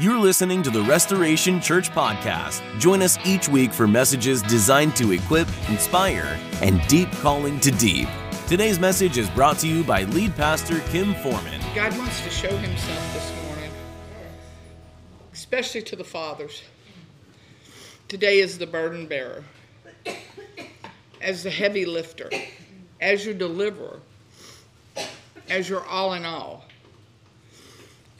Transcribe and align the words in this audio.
You're 0.00 0.20
listening 0.20 0.62
to 0.62 0.70
the 0.70 0.82
Restoration 0.82 1.60
Church 1.60 1.90
Podcast. 1.90 2.62
Join 2.78 3.02
us 3.02 3.18
each 3.26 3.48
week 3.48 3.72
for 3.72 3.88
messages 3.88 4.42
designed 4.42 4.94
to 4.94 5.10
equip, 5.10 5.48
inspire, 5.68 6.38
and 6.62 6.80
deep 6.86 7.10
calling 7.14 7.58
to 7.58 7.72
deep. 7.72 8.08
Today's 8.46 8.78
message 8.78 9.18
is 9.18 9.28
brought 9.30 9.58
to 9.58 9.66
you 9.66 9.82
by 9.82 10.04
lead 10.04 10.36
pastor 10.36 10.78
Kim 10.90 11.14
Forman. 11.14 11.60
God 11.74 11.98
wants 11.98 12.20
to 12.20 12.30
show 12.30 12.56
himself 12.58 13.12
this 13.12 13.44
morning, 13.44 13.72
especially 15.32 15.82
to 15.82 15.96
the 15.96 16.04
fathers. 16.04 16.62
Today 18.06 18.38
is 18.38 18.56
the 18.56 18.68
burden 18.68 19.08
bearer, 19.08 19.42
as 21.20 21.42
the 21.42 21.50
heavy 21.50 21.84
lifter, 21.84 22.30
as 23.00 23.24
your 23.24 23.34
deliverer, 23.34 23.98
as 25.50 25.68
your 25.68 25.84
all 25.86 26.12
in 26.12 26.24
all. 26.24 26.67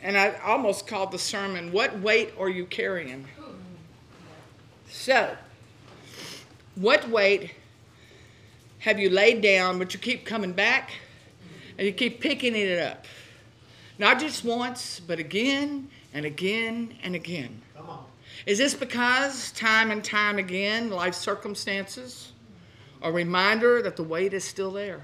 And 0.02 0.16
I 0.16 0.36
almost 0.44 0.86
called 0.86 1.10
the 1.10 1.18
sermon, 1.18 1.72
What 1.72 1.98
Weight 1.98 2.32
Are 2.38 2.48
You 2.48 2.66
Carrying? 2.66 3.26
So, 4.88 5.36
what 6.76 7.08
weight 7.08 7.54
have 8.78 8.98
you 8.98 9.10
laid 9.10 9.42
down, 9.42 9.78
but 9.78 9.92
you 9.92 10.00
keep 10.00 10.24
coming 10.24 10.52
back 10.52 10.92
and 11.76 11.86
you 11.86 11.92
keep 11.92 12.20
picking 12.20 12.54
it 12.54 12.78
up? 12.78 13.04
Not 13.98 14.20
just 14.20 14.44
once, 14.44 15.00
but 15.00 15.18
again 15.18 15.90
and 16.14 16.24
again 16.24 16.96
and 17.02 17.14
again. 17.14 17.60
Come 17.76 17.90
on. 17.90 18.04
Is 18.46 18.58
this 18.58 18.74
because 18.74 19.50
time 19.52 19.90
and 19.90 20.02
time 20.02 20.38
again, 20.38 20.90
life 20.90 21.14
circumstances, 21.14 22.32
a 23.02 23.10
reminder 23.10 23.82
that 23.82 23.96
the 23.96 24.04
weight 24.04 24.32
is 24.32 24.44
still 24.44 24.70
there? 24.70 25.02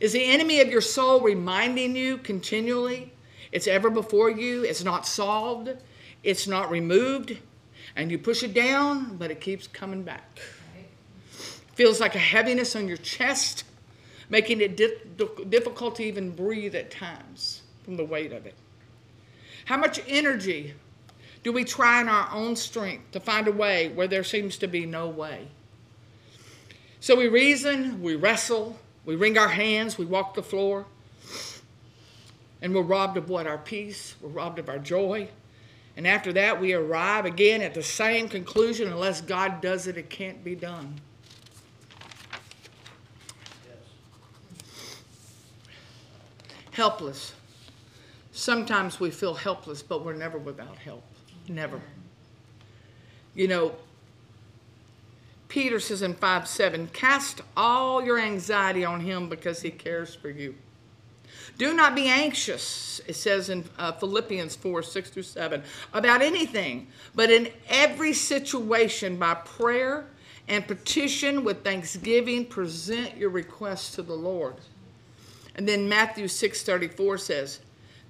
Is 0.00 0.12
the 0.12 0.24
enemy 0.24 0.60
of 0.60 0.68
your 0.68 0.80
soul 0.80 1.20
reminding 1.20 1.94
you 1.94 2.18
continually 2.18 3.12
it's 3.56 3.66
ever 3.66 3.88
before 3.88 4.28
you, 4.28 4.64
it's 4.64 4.84
not 4.84 5.06
solved, 5.06 5.70
it's 6.22 6.46
not 6.46 6.70
removed, 6.70 7.38
and 7.96 8.10
you 8.10 8.18
push 8.18 8.42
it 8.42 8.52
down, 8.52 9.16
but 9.16 9.30
it 9.30 9.40
keeps 9.40 9.66
coming 9.66 10.02
back. 10.02 10.40
Feels 11.72 11.98
like 11.98 12.14
a 12.14 12.18
heaviness 12.18 12.76
on 12.76 12.86
your 12.86 12.98
chest, 12.98 13.64
making 14.28 14.60
it 14.60 14.76
difficult 14.76 15.96
to 15.96 16.02
even 16.02 16.32
breathe 16.32 16.74
at 16.74 16.90
times 16.90 17.62
from 17.82 17.96
the 17.96 18.04
weight 18.04 18.30
of 18.30 18.44
it. 18.44 18.52
How 19.64 19.78
much 19.78 20.02
energy 20.06 20.74
do 21.42 21.50
we 21.50 21.64
try 21.64 22.02
in 22.02 22.10
our 22.10 22.28
own 22.32 22.56
strength 22.56 23.12
to 23.12 23.20
find 23.20 23.48
a 23.48 23.52
way 23.52 23.88
where 23.88 24.06
there 24.06 24.22
seems 24.22 24.58
to 24.58 24.68
be 24.68 24.84
no 24.84 25.08
way? 25.08 25.48
So 27.00 27.16
we 27.16 27.28
reason, 27.28 28.02
we 28.02 28.16
wrestle, 28.16 28.78
we 29.06 29.16
wring 29.16 29.38
our 29.38 29.48
hands, 29.48 29.96
we 29.96 30.04
walk 30.04 30.34
the 30.34 30.42
floor. 30.42 30.84
And 32.62 32.74
we're 32.74 32.82
robbed 32.82 33.16
of 33.16 33.28
what? 33.28 33.46
Our 33.46 33.58
peace. 33.58 34.14
We're 34.20 34.30
robbed 34.30 34.58
of 34.58 34.68
our 34.68 34.78
joy. 34.78 35.28
And 35.96 36.06
after 36.06 36.32
that, 36.34 36.60
we 36.60 36.74
arrive 36.74 37.24
again 37.24 37.62
at 37.62 37.74
the 37.74 37.82
same 37.82 38.28
conclusion 38.28 38.88
unless 38.88 39.20
God 39.20 39.60
does 39.60 39.86
it, 39.86 39.96
it 39.96 40.10
can't 40.10 40.44
be 40.44 40.54
done. 40.54 41.00
Helpless. 46.72 47.32
Sometimes 48.32 49.00
we 49.00 49.10
feel 49.10 49.32
helpless, 49.32 49.82
but 49.82 50.04
we're 50.04 50.12
never 50.12 50.36
without 50.36 50.76
help. 50.76 51.02
Never. 51.48 51.80
You 53.34 53.48
know, 53.48 53.74
Peter 55.48 55.80
says 55.80 56.02
in 56.02 56.12
5 56.12 56.46
7, 56.46 56.88
cast 56.88 57.40
all 57.56 58.04
your 58.04 58.18
anxiety 58.18 58.84
on 58.84 59.00
him 59.00 59.30
because 59.30 59.62
he 59.62 59.70
cares 59.70 60.14
for 60.14 60.28
you. 60.28 60.54
Do 61.58 61.74
not 61.74 61.94
be 61.94 62.06
anxious, 62.08 63.00
it 63.06 63.14
says 63.14 63.48
in 63.48 63.64
uh, 63.78 63.92
Philippians 63.92 64.56
4 64.56 64.82
6 64.82 65.10
through 65.10 65.22
7, 65.22 65.62
about 65.94 66.20
anything, 66.20 66.88
but 67.14 67.30
in 67.30 67.48
every 67.68 68.12
situation 68.12 69.16
by 69.16 69.34
prayer 69.34 70.06
and 70.48 70.66
petition 70.66 71.44
with 71.44 71.64
thanksgiving, 71.64 72.44
present 72.44 73.16
your 73.16 73.30
requests 73.30 73.94
to 73.94 74.02
the 74.02 74.14
Lord. 74.14 74.56
And 75.54 75.66
then 75.66 75.88
Matthew 75.88 76.28
6 76.28 76.62
34 76.62 77.18
says, 77.18 77.60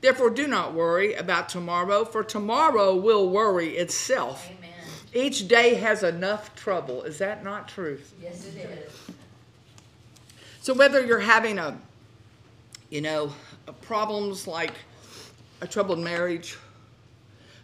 Therefore, 0.00 0.31
do 0.31 0.47
not 0.47 0.75
worry 0.75 1.15
about 1.15 1.49
tomorrow, 1.49 2.04
for 2.04 2.22
tomorrow 2.22 2.94
will 2.94 3.31
worry 3.31 3.76
itself. 3.76 4.50
Amen. 4.50 4.70
Each 5.15 5.49
day 5.49 5.75
has 5.75 6.03
enough 6.03 6.54
trouble. 6.54 7.03
Is 7.04 7.19
that 7.19 7.43
not 7.43 7.69
truth? 7.69 8.12
Yes, 8.20 8.47
it 8.47 8.56
is. 8.56 9.15
So, 10.60 10.75
whether 10.75 11.04
you're 11.04 11.20
having 11.20 11.59
a 11.59 11.78
you 12.91 13.00
know, 13.00 13.32
uh, 13.66 13.72
problems 13.72 14.47
like 14.47 14.74
a 15.60 15.66
troubled 15.66 15.98
marriage. 15.98 16.56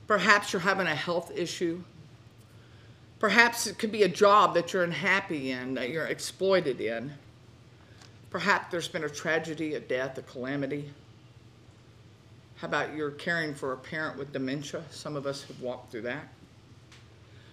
Perhaps 0.06 0.52
you're 0.52 0.60
having 0.60 0.86
a 0.86 0.94
health 0.94 1.30
issue. 1.34 1.82
Perhaps 3.18 3.66
it 3.66 3.78
could 3.78 3.92
be 3.92 4.02
a 4.02 4.08
job 4.08 4.54
that 4.54 4.72
you're 4.72 4.82
unhappy 4.82 5.52
in, 5.52 5.74
that 5.74 5.90
you're 5.90 6.06
exploited 6.06 6.80
in. 6.80 7.12
Perhaps 8.30 8.70
there's 8.70 8.88
been 8.88 9.04
a 9.04 9.08
tragedy, 9.08 9.74
a 9.74 9.80
death, 9.80 10.18
a 10.18 10.22
calamity. 10.22 10.90
How 12.56 12.68
about 12.68 12.94
you're 12.94 13.10
caring 13.10 13.54
for 13.54 13.72
a 13.72 13.76
parent 13.76 14.18
with 14.18 14.32
dementia? 14.32 14.82
Some 14.90 15.16
of 15.16 15.26
us 15.26 15.44
have 15.44 15.60
walked 15.60 15.92
through 15.92 16.02
that. 16.02 16.28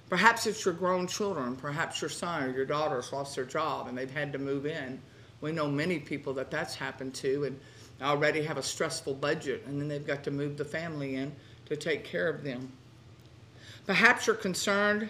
Perhaps 0.09 0.47
it's 0.47 0.65
your 0.65 0.73
grown 0.73 1.05
children. 1.05 1.55
Perhaps 1.55 2.01
your 2.01 2.09
son 2.09 2.43
or 2.43 2.51
your 2.51 2.65
daughter 2.65 2.95
has 2.95 3.13
lost 3.13 3.35
their 3.35 3.45
job 3.45 3.87
and 3.87 3.97
they've 3.97 4.09
had 4.09 4.33
to 4.33 4.39
move 4.39 4.65
in 4.65 4.99
we 5.41 5.51
know 5.51 5.67
many 5.67 5.99
people 5.99 6.33
that 6.33 6.51
that's 6.51 6.75
happened 6.75 7.13
to 7.15 7.45
and 7.45 7.59
already 8.01 8.41
have 8.43 8.57
a 8.57 8.63
stressful 8.63 9.13
budget 9.13 9.63
and 9.65 9.79
then 9.79 9.87
they've 9.87 10.07
got 10.07 10.23
to 10.23 10.31
move 10.31 10.57
the 10.57 10.65
family 10.65 11.15
in 11.15 11.31
to 11.65 11.75
take 11.75 12.03
care 12.03 12.27
of 12.29 12.43
them. 12.43 12.71
Perhaps 13.85 14.27
you're 14.27 14.35
concerned 14.35 15.09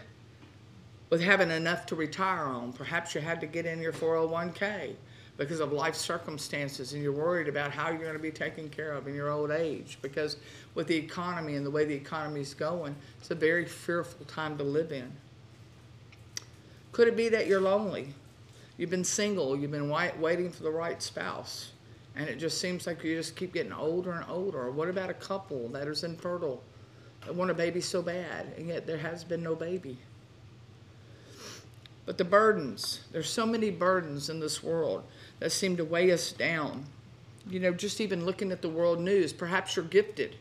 with 1.10 1.22
having 1.22 1.52
enough 1.52 1.86
to 1.88 1.96
retire 1.96 2.46
on. 2.46 2.74
Perhaps 2.74 3.16
you 3.16 3.22
had 3.22 3.42
to 3.42 3.48
get 3.48 3.66
in 3.66 3.82
your 3.82 3.94
401k 3.94 4.96
because 5.38 5.60
of 5.62 5.72
life 5.72 5.96
circumstances 5.96 6.94
and 6.94 7.02
you're 7.02 7.14
worried 7.14 7.48
about 7.48 7.72
how 7.72 7.90
you're 7.90 8.02
going 8.02 8.14
to 8.14 8.20
be 8.20 8.32
taken 8.32 8.70
care 8.70 8.92
of 8.92 9.08
in 9.08 9.16
your 9.16 9.30
old 9.30 9.52
age 9.52 9.98
because 10.02 10.36
with 10.76 10.86
the 10.88 10.96
economy 10.96 11.56
and 11.56 11.66
the 11.66 11.72
way 11.72 11.86
the 11.86 11.94
economy 11.94 12.42
is 12.42 12.54
going, 12.54 12.96
it's 13.20 13.32
a 13.32 13.36
very 13.36 13.66
fearful 13.66 14.26
time 14.26 14.58
to 14.58 14.64
live 14.64 14.92
in. 14.92 15.10
Could 16.92 17.08
it 17.08 17.16
be 17.16 17.30
that 17.30 17.48
you're 17.48 17.62
lonely? 17.62 18.14
You've 18.80 18.90
been 18.90 19.04
single, 19.04 19.58
you've 19.58 19.72
been 19.72 19.90
waiting 19.90 20.50
for 20.50 20.64
the 20.64 20.72
right 20.72 21.04
spouse, 21.04 21.74
and 22.16 22.30
it 22.30 22.38
just 22.38 22.62
seems 22.62 22.88
like 22.88 23.04
you 23.04 23.14
just 23.18 23.36
keep 23.36 23.54
getting 23.54 23.74
older 23.74 24.14
and 24.14 24.24
older. 24.30 24.72
What 24.72 24.88
about 24.88 25.10
a 25.10 25.14
couple 25.14 25.68
that 25.74 25.86
is 25.90 26.06
infertile, 26.06 26.64
that 27.26 27.36
want 27.36 27.52
a 27.52 27.54
baby 27.54 27.82
so 27.82 28.02
bad, 28.02 28.54
and 28.58 28.70
yet 28.70 28.88
there 28.88 28.98
has 28.98 29.26
been 29.26 29.44
no 29.44 29.54
baby? 29.54 29.98
But 32.06 32.18
the 32.18 32.24
burdens, 32.24 33.02
there's 33.12 33.30
so 33.30 33.46
many 33.46 33.70
burdens 33.70 34.30
in 34.30 34.40
this 34.40 34.64
world 34.64 35.04
that 35.40 35.52
seem 35.52 35.76
to 35.76 35.84
weigh 35.84 36.14
us 36.14 36.32
down. 36.32 36.86
You 37.50 37.60
know, 37.60 37.74
just 37.74 38.00
even 38.00 38.26
looking 38.26 38.50
at 38.50 38.62
the 38.62 38.70
world 38.70 39.02
news, 39.02 39.34
perhaps 39.34 39.76
you're 39.76 39.84
gifted 39.84 40.38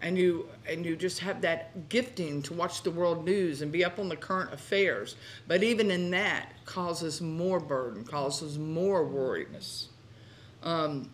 and 0.00 0.16
you 0.16 0.48
and 0.68 0.84
you 0.84 0.96
just 0.96 1.18
have 1.20 1.40
that 1.40 1.88
gifting 1.88 2.42
to 2.42 2.54
watch 2.54 2.82
the 2.82 2.90
world 2.90 3.24
news 3.24 3.62
and 3.62 3.72
be 3.72 3.84
up 3.84 3.98
on 3.98 4.08
the 4.08 4.16
current 4.16 4.52
affairs. 4.52 5.16
But 5.46 5.62
even 5.62 5.90
in 5.90 6.10
that 6.12 6.52
causes 6.64 7.20
more 7.20 7.58
burden 7.58 8.04
causes 8.04 8.58
more 8.58 9.04
worriness. 9.04 9.88
Um, 10.62 11.10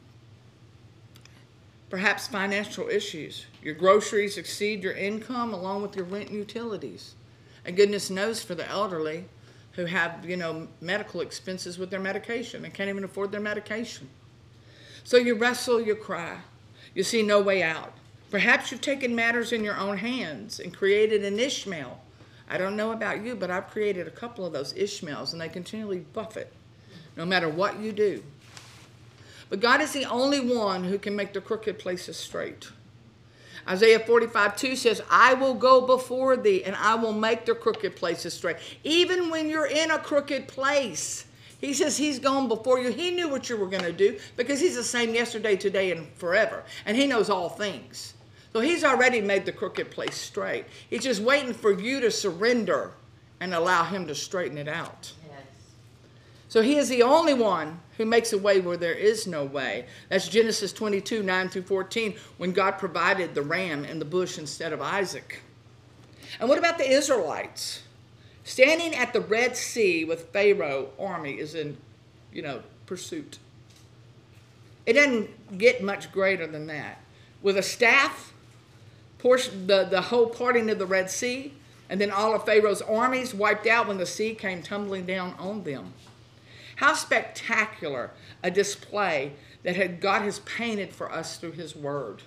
perhaps 1.89 2.27
financial 2.27 2.89
issues. 2.89 3.47
Your 3.62 3.75
groceries 3.75 4.37
exceed 4.37 4.83
your 4.83 4.95
income 4.95 5.55
along 5.55 5.83
with 5.83 5.97
your 5.97 6.05
rent 6.05 6.28
and 6.28 6.39
utilities. 6.39 7.15
And 7.65 7.77
goodness 7.77 8.11
knows 8.11 8.43
for 8.43 8.55
the 8.55 8.69
elderly 8.69 9.25
who 9.72 9.87
have 9.87 10.28
you 10.28 10.37
know 10.37 10.69
medical 10.83 11.22
expenses 11.22 11.78
with 11.78 11.89
their 11.89 12.01
medication 12.01 12.66
and 12.66 12.75
can't 12.75 12.91
even 12.91 13.05
afford 13.05 13.33
their 13.33 13.41
medication. 13.41 14.11
So 15.05 15.16
you 15.16 15.37
wrestle 15.37 15.81
you 15.81 15.95
cry. 15.95 16.41
You 16.95 17.03
see 17.03 17.22
no 17.22 17.41
way 17.41 17.63
out 17.63 17.95
Perhaps 18.34 18.72
you've 18.72 18.81
taken 18.81 19.15
matters 19.15 19.53
in 19.53 19.63
your 19.63 19.77
own 19.77 19.97
hands 19.97 20.59
and 20.59 20.77
created 20.77 21.22
an 21.22 21.39
Ishmael. 21.39 22.01
I 22.51 22.59
don't 22.59 22.75
know 22.75 22.91
about 22.91 23.22
you, 23.22 23.36
but 23.36 23.48
I've 23.48 23.71
created 23.71 24.09
a 24.09 24.10
couple 24.10 24.45
of 24.45 24.53
those 24.53 24.72
Ishmaels, 24.77 25.33
and 25.33 25.41
they 25.41 25.48
continually 25.48 26.01
buffet 26.13 26.53
no 27.16 27.25
matter 27.25 27.48
what 27.48 27.78
you 27.78 27.92
do. 27.92 28.25
But 29.51 29.60
God 29.60 29.81
is 29.81 29.92
the 29.92 30.07
only 30.07 30.41
one 30.41 30.83
who 30.83 30.98
can 30.98 31.15
make 31.15 31.33
the 31.33 31.41
crooked 31.41 31.78
places 31.78 32.16
straight. 32.16 32.72
Isaiah 33.69 34.01
45 34.01 34.57
2 34.57 34.75
says, 34.75 35.01
I 35.09 35.34
will 35.34 35.54
go 35.54 35.86
before 35.86 36.36
thee 36.36 36.65
and 36.65 36.75
I 36.75 36.97
will 36.97 37.13
make 37.13 37.47
the 37.47 37.54
crooked 37.54 37.95
places 37.95 38.34
straight. 38.34 38.57
Even 38.83 39.31
when 39.31 39.48
you're 39.48 39.69
in 39.69 39.92
a 39.92 39.98
crooked 40.01 40.48
place, 40.48 41.27
he 41.60 41.72
says 41.72 41.97
he's 41.97 42.19
gone 42.19 42.48
before 42.48 42.81
you. 42.81 42.91
He 42.91 43.13
knew 43.13 43.28
what 43.28 43.48
you 43.48 43.57
were 43.57 43.69
going 43.69 43.84
to 43.84 43.92
do 43.92 44.19
because 44.36 44.59
he's 44.59 44.75
the 44.75 44.83
same 44.83 45.15
yesterday, 45.15 45.54
today, 45.54 45.92
and 45.92 46.09
forever. 46.16 46.65
And 46.84 46.97
he 46.97 47.07
knows 47.07 47.31
all 47.31 47.48
things. 47.48 48.14
So 48.54 48.60
he's 48.60 48.84
already 48.84 49.21
made 49.21 49.47
the 49.47 49.53
crooked 49.53 49.91
place 49.91 50.15
straight. 50.15 50.66
He's 50.89 51.03
just 51.03 51.21
waiting 51.21 51.53
for 51.53 51.72
you 51.72 51.98
to 51.98 52.10
surrender 52.10 52.92
and 53.41 53.53
allow 53.53 53.83
him 53.83 54.06
to 54.06 54.15
straighten 54.15 54.59
it 54.59 54.68
out. 54.68 55.12
Yes. 55.28 55.42
So 56.48 56.62
he 56.62 56.77
is 56.77 56.89
the 56.89 57.03
only 57.03 57.34
one 57.34 57.80
who 57.97 58.06
makes 58.06 58.33
a 58.33 58.39
way 58.39 58.60
where 58.60 58.77
there 58.77 58.95
is 58.95 59.27
no 59.27 59.45
way. 59.45 59.86
That's 60.09 60.28
Genesis 60.28 60.72
22, 60.72 61.24
9 61.24 61.48
through 61.48 61.62
14, 61.62 62.15
when 62.36 62.53
God 62.53 62.78
provided 62.78 63.34
the 63.34 63.42
ram 63.42 63.84
in 63.84 63.98
the 63.98 64.04
bush 64.04 64.39
instead 64.39 64.72
of 64.72 64.80
Isaac. 64.80 65.41
And 66.39 66.48
what 66.48 66.59
about 66.59 66.78
the 66.78 66.89
Israelites? 66.89 67.83
Standing 68.45 68.95
at 68.95 69.12
the 69.12 69.21
Red 69.21 69.57
Sea 69.57 70.04
with 70.04 70.28
Pharaoh 70.28 70.91
army 70.97 71.41
is 71.41 71.57
in, 71.57 71.77
you 72.33 72.42
know, 72.42 72.62
pursuit. 72.86 73.41
It 74.86 74.92
doesn't 74.92 75.59
get 75.59 75.83
much 75.83 76.12
greater 76.12 76.47
than 76.47 76.68
that. 76.68 77.00
With 77.42 77.57
a 77.57 77.62
staff, 77.62 78.30
portion, 79.24 79.66
the, 79.66 79.84
the 79.91 80.03
whole 80.03 80.26
parting 80.26 80.68
of 80.68 80.78
the 80.78 80.84
Red 80.84 81.10
Sea, 81.10 81.54
and 81.88 81.98
then 81.98 82.10
all 82.10 82.34
of 82.34 82.44
Pharaoh's 82.44 82.82
armies 82.82 83.32
wiped 83.32 83.66
out 83.66 83.88
when 83.88 83.97
the 83.97 84.04
sea 84.04 84.34
came 84.34 84.62
tumbling 84.62 85.06
down 85.06 85.34
on 85.38 85.65
them. 85.65 85.94
How 86.76 86.92
spectacular 86.92 88.10
a 88.42 88.50
display 88.50 89.32
that 89.62 89.76
had 89.76 90.03
God 90.03 90.21
has 90.22 90.41
painted 90.41 90.92
for 90.92 91.10
us 91.10 91.38
through 91.38 91.53
his 91.53 91.74
word. 91.74 92.21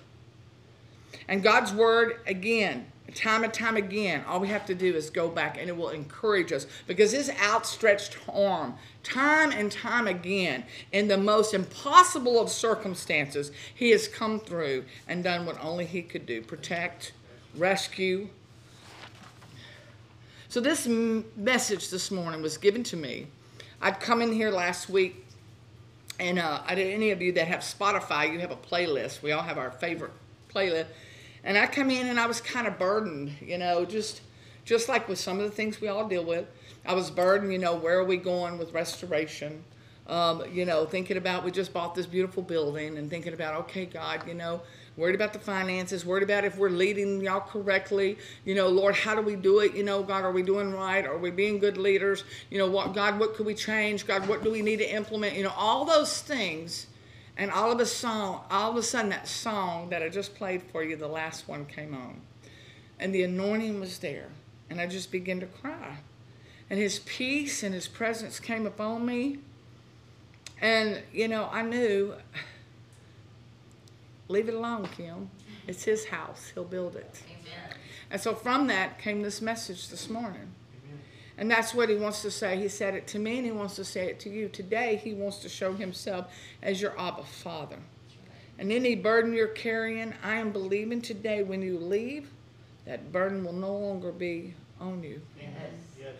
And 1.28 1.40
God's 1.40 1.72
word, 1.72 2.18
again, 2.26 2.90
time 3.14 3.42
and 3.42 3.52
time 3.52 3.76
again, 3.76 4.22
all 4.26 4.38
we 4.38 4.48
have 4.48 4.66
to 4.66 4.74
do 4.74 4.94
is 4.94 5.08
go 5.08 5.28
back 5.28 5.56
and 5.58 5.68
it 5.68 5.76
will 5.76 5.88
encourage 5.88 6.52
us 6.52 6.66
because 6.86 7.12
his 7.12 7.30
outstretched 7.42 8.18
arm, 8.28 8.74
time 9.02 9.50
and 9.50 9.72
time 9.72 10.06
again, 10.06 10.64
in 10.92 11.08
the 11.08 11.16
most 11.16 11.54
impossible 11.54 12.40
of 12.40 12.50
circumstances, 12.50 13.50
he 13.74 13.90
has 13.90 14.08
come 14.08 14.38
through 14.38 14.84
and 15.06 15.24
done 15.24 15.46
what 15.46 15.62
only 15.64 15.86
he 15.86 16.02
could 16.02 16.26
do 16.26 16.42
protect, 16.42 17.12
rescue. 17.56 18.28
So, 20.50 20.60
this 20.60 20.86
message 20.86 21.90
this 21.90 22.10
morning 22.10 22.42
was 22.42 22.56
given 22.56 22.82
to 22.84 22.96
me. 22.96 23.26
I'd 23.80 24.00
come 24.00 24.22
in 24.22 24.32
here 24.32 24.50
last 24.50 24.88
week, 24.88 25.24
and 26.18 26.38
uh, 26.38 26.62
any 26.68 27.10
of 27.10 27.22
you 27.22 27.32
that 27.32 27.46
have 27.46 27.60
Spotify, 27.60 28.32
you 28.32 28.38
have 28.40 28.50
a 28.50 28.56
playlist. 28.56 29.22
We 29.22 29.32
all 29.32 29.42
have 29.42 29.58
our 29.58 29.70
favorite 29.70 30.12
playlist 30.52 30.86
and 31.48 31.56
I 31.56 31.66
come 31.66 31.90
in 31.90 32.08
and 32.08 32.20
I 32.20 32.26
was 32.26 32.42
kind 32.42 32.66
of 32.66 32.78
burdened, 32.78 33.32
you 33.40 33.56
know, 33.56 33.86
just 33.86 34.20
just 34.66 34.86
like 34.86 35.08
with 35.08 35.18
some 35.18 35.40
of 35.40 35.44
the 35.44 35.50
things 35.50 35.80
we 35.80 35.88
all 35.88 36.06
deal 36.06 36.22
with. 36.22 36.44
I 36.84 36.92
was 36.92 37.10
burdened, 37.10 37.50
you 37.50 37.58
know, 37.58 37.74
where 37.74 37.98
are 37.98 38.04
we 38.04 38.18
going 38.18 38.58
with 38.58 38.74
restoration? 38.74 39.64
Um, 40.06 40.42
you 40.52 40.66
know, 40.66 40.84
thinking 40.84 41.16
about 41.16 41.44
we 41.44 41.50
just 41.50 41.72
bought 41.72 41.94
this 41.94 42.04
beautiful 42.04 42.42
building 42.42 42.98
and 42.98 43.08
thinking 43.08 43.32
about, 43.32 43.54
okay, 43.60 43.86
God, 43.86 44.28
you 44.28 44.34
know, 44.34 44.60
worried 44.98 45.14
about 45.14 45.32
the 45.32 45.38
finances, 45.38 46.04
worried 46.04 46.22
about 46.22 46.44
if 46.44 46.58
we're 46.58 46.68
leading 46.68 47.22
y'all 47.22 47.40
correctly. 47.40 48.18
You 48.44 48.54
know, 48.54 48.68
Lord, 48.68 48.94
how 48.94 49.14
do 49.14 49.22
we 49.22 49.34
do 49.34 49.60
it? 49.60 49.74
You 49.74 49.84
know, 49.84 50.02
God, 50.02 50.24
are 50.24 50.32
we 50.32 50.42
doing 50.42 50.74
right? 50.74 51.06
Are 51.06 51.16
we 51.16 51.30
being 51.30 51.58
good 51.58 51.78
leaders? 51.78 52.24
You 52.50 52.58
know, 52.58 52.68
what 52.70 52.92
God, 52.92 53.18
what 53.18 53.36
could 53.36 53.46
we 53.46 53.54
change? 53.54 54.06
God, 54.06 54.28
what 54.28 54.44
do 54.44 54.50
we 54.50 54.60
need 54.60 54.80
to 54.80 54.94
implement? 54.94 55.34
You 55.34 55.44
know, 55.44 55.54
all 55.56 55.86
those 55.86 56.20
things 56.20 56.88
and 57.38 57.52
all 57.52 57.70
of 57.70 57.78
a 57.78 57.86
song, 57.86 58.42
all 58.50 58.72
of 58.72 58.76
a 58.76 58.82
sudden 58.82 59.10
that 59.10 59.28
song 59.28 59.90
that 59.90 60.02
I 60.02 60.08
just 60.08 60.34
played 60.34 60.60
for 60.60 60.82
you, 60.82 60.96
the 60.96 61.06
last 61.06 61.46
one 61.46 61.64
came 61.66 61.94
on. 61.94 62.20
And 62.98 63.14
the 63.14 63.22
anointing 63.22 63.78
was 63.78 63.98
there. 63.98 64.26
And 64.68 64.80
I 64.80 64.88
just 64.88 65.12
began 65.12 65.38
to 65.40 65.46
cry. 65.46 65.98
And 66.68 66.80
his 66.80 66.98
peace 66.98 67.62
and 67.62 67.72
his 67.72 67.86
presence 67.86 68.40
came 68.40 68.66
upon 68.66 69.06
me. 69.06 69.38
And, 70.60 71.00
you 71.12 71.28
know, 71.28 71.48
I 71.52 71.62
knew, 71.62 72.14
leave 74.26 74.48
it 74.48 74.54
alone, 74.54 74.88
Kim. 74.96 75.30
It's 75.68 75.84
his 75.84 76.06
house. 76.06 76.50
He'll 76.52 76.64
build 76.64 76.96
it. 76.96 77.22
Amen. 77.26 77.76
And 78.10 78.20
so 78.20 78.34
from 78.34 78.66
that 78.66 78.98
came 78.98 79.22
this 79.22 79.40
message 79.40 79.88
this 79.90 80.10
morning. 80.10 80.54
And 81.38 81.48
that's 81.48 81.72
what 81.72 81.88
he 81.88 81.94
wants 81.94 82.20
to 82.22 82.32
say. 82.32 82.56
He 82.58 82.68
said 82.68 82.94
it 82.94 83.06
to 83.08 83.18
me 83.20 83.38
and 83.38 83.46
he 83.46 83.52
wants 83.52 83.76
to 83.76 83.84
say 83.84 84.06
it 84.06 84.18
to 84.20 84.28
you. 84.28 84.48
Today, 84.48 85.00
he 85.02 85.14
wants 85.14 85.38
to 85.38 85.48
show 85.48 85.72
himself 85.72 86.26
as 86.62 86.82
your 86.82 86.98
Abba 86.98 87.22
Father. 87.22 87.78
And 88.58 88.72
any 88.72 88.96
burden 88.96 89.32
you're 89.32 89.46
carrying, 89.46 90.12
I 90.24 90.34
am 90.34 90.50
believing 90.50 91.00
today 91.00 91.44
when 91.44 91.62
you 91.62 91.78
leave, 91.78 92.28
that 92.86 93.12
burden 93.12 93.44
will 93.44 93.52
no 93.52 93.72
longer 93.72 94.10
be 94.10 94.54
on 94.80 95.04
you. 95.04 95.20
Yes. 95.40 95.50
yes. 96.00 96.14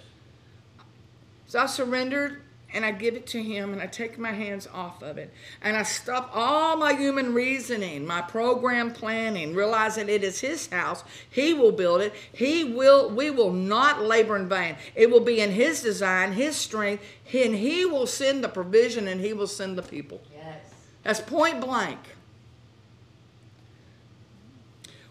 So 1.49 1.59
I 1.59 1.67
surrendered 1.67 2.43
and 2.73 2.85
I 2.85 2.91
give 2.91 3.15
it 3.15 3.27
to 3.29 3.43
him 3.43 3.73
and 3.73 3.81
I 3.81 3.87
take 3.87 4.19
my 4.19 4.33
hands 4.33 4.69
off 4.73 5.03
of 5.03 5.17
it. 5.17 5.33
And 5.63 5.77
I 5.77 5.83
stop 5.85 6.31
all 6.35 6.77
my 6.77 6.93
human 6.93 7.33
reasoning, 7.33 8.07
my 8.07 8.21
program 8.21 8.93
planning, 8.93 9.55
realizing 9.55 10.09
it 10.09 10.23
is 10.23 10.41
his 10.41 10.67
house. 10.67 11.03
He 11.31 11.55
will 11.55 11.73
build 11.73 12.03
it. 12.03 12.13
He 12.33 12.65
will 12.65 13.09
we 13.11 13.31
will 13.31 13.53
not 13.53 14.03
labor 14.03 14.37
in 14.37 14.49
vain. 14.49 14.77
It 14.95 15.11
will 15.11 15.21
be 15.21 15.41
in 15.41 15.51
his 15.51 15.83
design, 15.83 16.33
his 16.33 16.57
strength, 16.57 17.03
and 17.33 17.55
he 17.55 17.87
will 17.87 18.07
send 18.07 18.45
the 18.45 18.49
provision 18.49 19.09
and 19.09 19.21
he 19.21 19.33
will 19.33 19.47
send 19.47 19.79
the 19.79 19.83
people. 19.83 20.21
Yes. 20.35 20.61
That's 21.05 21.21
point 21.21 21.61
blank. 21.61 21.99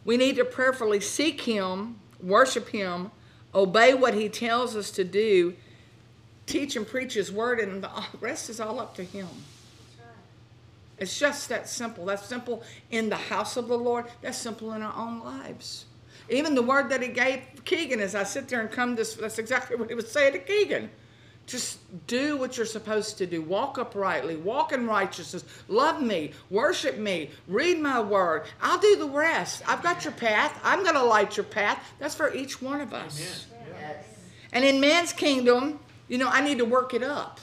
We 0.05 0.15
need 0.15 0.35
to 0.37 0.45
prayerfully 0.45 0.99
seek 0.99 1.41
him, 1.41 1.99
worship 2.21 2.69
him, 2.69 3.11
obey 3.53 3.93
what 3.93 4.13
he 4.13 4.29
tells 4.29 4.75
us 4.75 4.91
to 4.91 5.03
do 5.03 5.55
teach 6.47 6.75
and 6.75 6.87
preach 6.87 7.13
His 7.13 7.31
word, 7.31 7.59
and 7.59 7.83
the 7.83 7.91
rest 8.19 8.49
is 8.49 8.59
all 8.59 8.79
up 8.79 8.95
to 8.95 9.03
Him. 9.03 9.27
It's 10.97 11.19
just 11.19 11.49
that 11.49 11.69
simple. 11.69 12.05
That's 12.05 12.25
simple 12.25 12.63
in 12.89 13.09
the 13.09 13.15
house 13.15 13.55
of 13.55 13.67
the 13.67 13.77
Lord. 13.77 14.05
That's 14.21 14.37
simple 14.37 14.73
in 14.73 14.81
our 14.81 14.95
own 14.95 15.23
lives. 15.23 15.85
Even 16.29 16.55
the 16.55 16.61
word 16.61 16.89
that 16.89 17.01
he 17.01 17.09
gave 17.09 17.41
Keegan 17.63 17.99
as 17.99 18.15
I 18.15 18.23
sit 18.23 18.47
there 18.49 18.59
and 18.59 18.71
come 18.71 18.95
this, 18.95 19.13
that's 19.13 19.39
exactly 19.39 19.77
what 19.77 19.89
he 19.89 19.95
was 19.95 20.11
saying 20.11 20.33
to 20.33 20.39
Keegan. 20.39 20.89
Just 21.45 21.79
do 22.07 22.35
what 22.35 22.57
you're 22.57 22.65
supposed 22.65 23.17
to 23.19 23.25
do. 23.25 23.41
Walk 23.41 23.77
uprightly, 23.77 24.35
walk 24.35 24.73
in 24.73 24.85
righteousness, 24.85 25.45
love 25.69 26.01
me, 26.01 26.31
worship 26.49 26.97
me, 26.97 27.29
read 27.47 27.79
my 27.79 28.01
word. 28.01 28.43
I'll 28.61 28.79
do 28.79 28.97
the 28.97 29.07
rest. 29.07 29.63
I've 29.65 29.81
got 29.81 30.03
your 30.03 30.11
path. 30.13 30.59
I'm 30.63 30.83
going 30.83 30.95
to 30.95 31.03
light 31.03 31.37
your 31.37 31.45
path. 31.45 31.81
That's 31.99 32.15
for 32.15 32.33
each 32.33 32.61
one 32.61 32.81
of 32.81 32.93
us. 32.93 33.47
Yes. 33.71 34.03
And 34.51 34.65
in 34.65 34.81
man's 34.81 35.13
kingdom, 35.13 35.79
you 36.07 36.17
know, 36.17 36.29
I 36.29 36.41
need 36.41 36.57
to 36.59 36.65
work 36.65 36.93
it 36.93 37.03
up. 37.03 37.39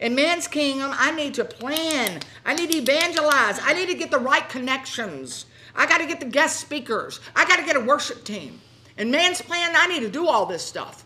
In 0.00 0.14
man's 0.14 0.48
kingdom, 0.48 0.90
I 0.94 1.10
need 1.12 1.34
to 1.34 1.44
plan. 1.44 2.20
I 2.44 2.54
need 2.54 2.70
to 2.72 2.78
evangelize. 2.78 3.58
I 3.62 3.74
need 3.74 3.88
to 3.88 3.94
get 3.94 4.10
the 4.10 4.18
right 4.18 4.48
connections. 4.48 5.46
I 5.74 5.86
got 5.86 5.98
to 5.98 6.06
get 6.06 6.20
the 6.20 6.26
guest 6.26 6.60
speakers. 6.60 7.20
I 7.36 7.44
got 7.44 7.56
to 7.56 7.64
get 7.64 7.76
a 7.76 7.80
worship 7.80 8.24
team. 8.24 8.60
In 8.96 9.10
man's 9.10 9.40
plan, 9.40 9.74
I 9.76 9.86
need 9.86 10.00
to 10.00 10.10
do 10.10 10.26
all 10.26 10.46
this 10.46 10.64
stuff. 10.64 11.04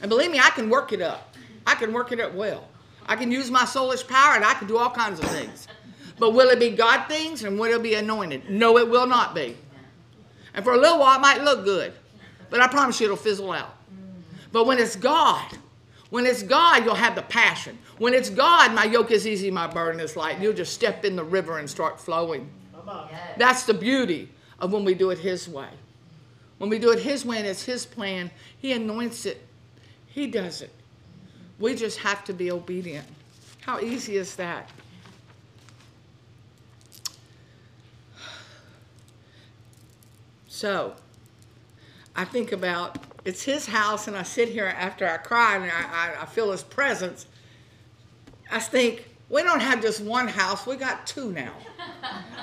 And 0.00 0.08
believe 0.08 0.30
me, 0.30 0.38
I 0.38 0.50
can 0.50 0.70
work 0.70 0.92
it 0.92 1.00
up. 1.00 1.34
I 1.66 1.74
can 1.74 1.92
work 1.92 2.12
it 2.12 2.20
up 2.20 2.34
well. 2.34 2.68
I 3.06 3.16
can 3.16 3.32
use 3.32 3.50
my 3.50 3.62
soulish 3.62 4.06
power 4.06 4.34
and 4.34 4.44
I 4.44 4.54
can 4.54 4.68
do 4.68 4.78
all 4.78 4.90
kinds 4.90 5.18
of 5.18 5.26
things. 5.30 5.66
But 6.18 6.34
will 6.34 6.50
it 6.50 6.60
be 6.60 6.70
God 6.70 7.06
things 7.08 7.44
and 7.44 7.58
will 7.58 7.72
it 7.72 7.82
be 7.82 7.94
anointed? 7.94 8.50
No, 8.50 8.78
it 8.78 8.88
will 8.88 9.06
not 9.06 9.34
be. 9.34 9.56
And 10.54 10.64
for 10.64 10.74
a 10.74 10.76
little 10.78 10.98
while, 10.98 11.16
it 11.16 11.20
might 11.20 11.42
look 11.42 11.64
good. 11.64 11.92
But 12.50 12.60
I 12.60 12.68
promise 12.68 13.00
you 13.00 13.06
it'll 13.06 13.16
fizzle 13.16 13.52
out. 13.52 13.74
But 14.52 14.66
when 14.66 14.78
it's 14.78 14.96
God, 14.96 15.58
when 16.10 16.24
it's 16.24 16.42
God, 16.42 16.84
you'll 16.84 16.94
have 16.94 17.14
the 17.14 17.22
passion. 17.22 17.78
When 17.98 18.14
it's 18.14 18.30
God, 18.30 18.72
my 18.72 18.84
yoke 18.84 19.10
is 19.10 19.26
easy, 19.26 19.50
my 19.50 19.66
burden 19.66 20.00
is 20.00 20.16
light. 20.16 20.40
You'll 20.40 20.54
just 20.54 20.72
step 20.72 21.04
in 21.04 21.16
the 21.16 21.24
river 21.24 21.58
and 21.58 21.68
start 21.68 22.00
flowing. 22.00 22.48
That's 23.36 23.64
the 23.64 23.74
beauty 23.74 24.30
of 24.58 24.72
when 24.72 24.84
we 24.84 24.94
do 24.94 25.10
it 25.10 25.18
His 25.18 25.48
way. 25.48 25.68
When 26.56 26.70
we 26.70 26.78
do 26.78 26.90
it 26.92 26.98
His 27.00 27.24
way 27.24 27.38
and 27.38 27.46
it's 27.46 27.62
His 27.62 27.84
plan, 27.84 28.30
He 28.58 28.72
anoints 28.72 29.26
it. 29.26 29.46
He 30.06 30.26
does 30.26 30.62
it. 30.62 30.70
We 31.58 31.74
just 31.74 31.98
have 31.98 32.24
to 32.24 32.32
be 32.32 32.50
obedient. 32.50 33.06
How 33.60 33.80
easy 33.80 34.16
is 34.16 34.34
that? 34.36 34.70
So, 40.46 40.94
I 42.18 42.24
think 42.24 42.50
about 42.50 42.98
it's 43.24 43.44
his 43.44 43.64
house, 43.64 44.08
and 44.08 44.16
I 44.16 44.24
sit 44.24 44.48
here 44.48 44.66
after 44.66 45.06
I 45.06 45.18
cry 45.18 45.54
and 45.54 45.70
I, 45.70 46.16
I, 46.18 46.22
I 46.22 46.26
feel 46.26 46.50
his 46.50 46.64
presence. 46.64 47.26
I 48.50 48.58
think, 48.58 49.08
we 49.30 49.44
don't 49.44 49.60
have 49.60 49.80
just 49.80 50.00
one 50.00 50.26
house, 50.26 50.66
we 50.66 50.74
got 50.74 51.06
two 51.06 51.30
now. 51.32 51.52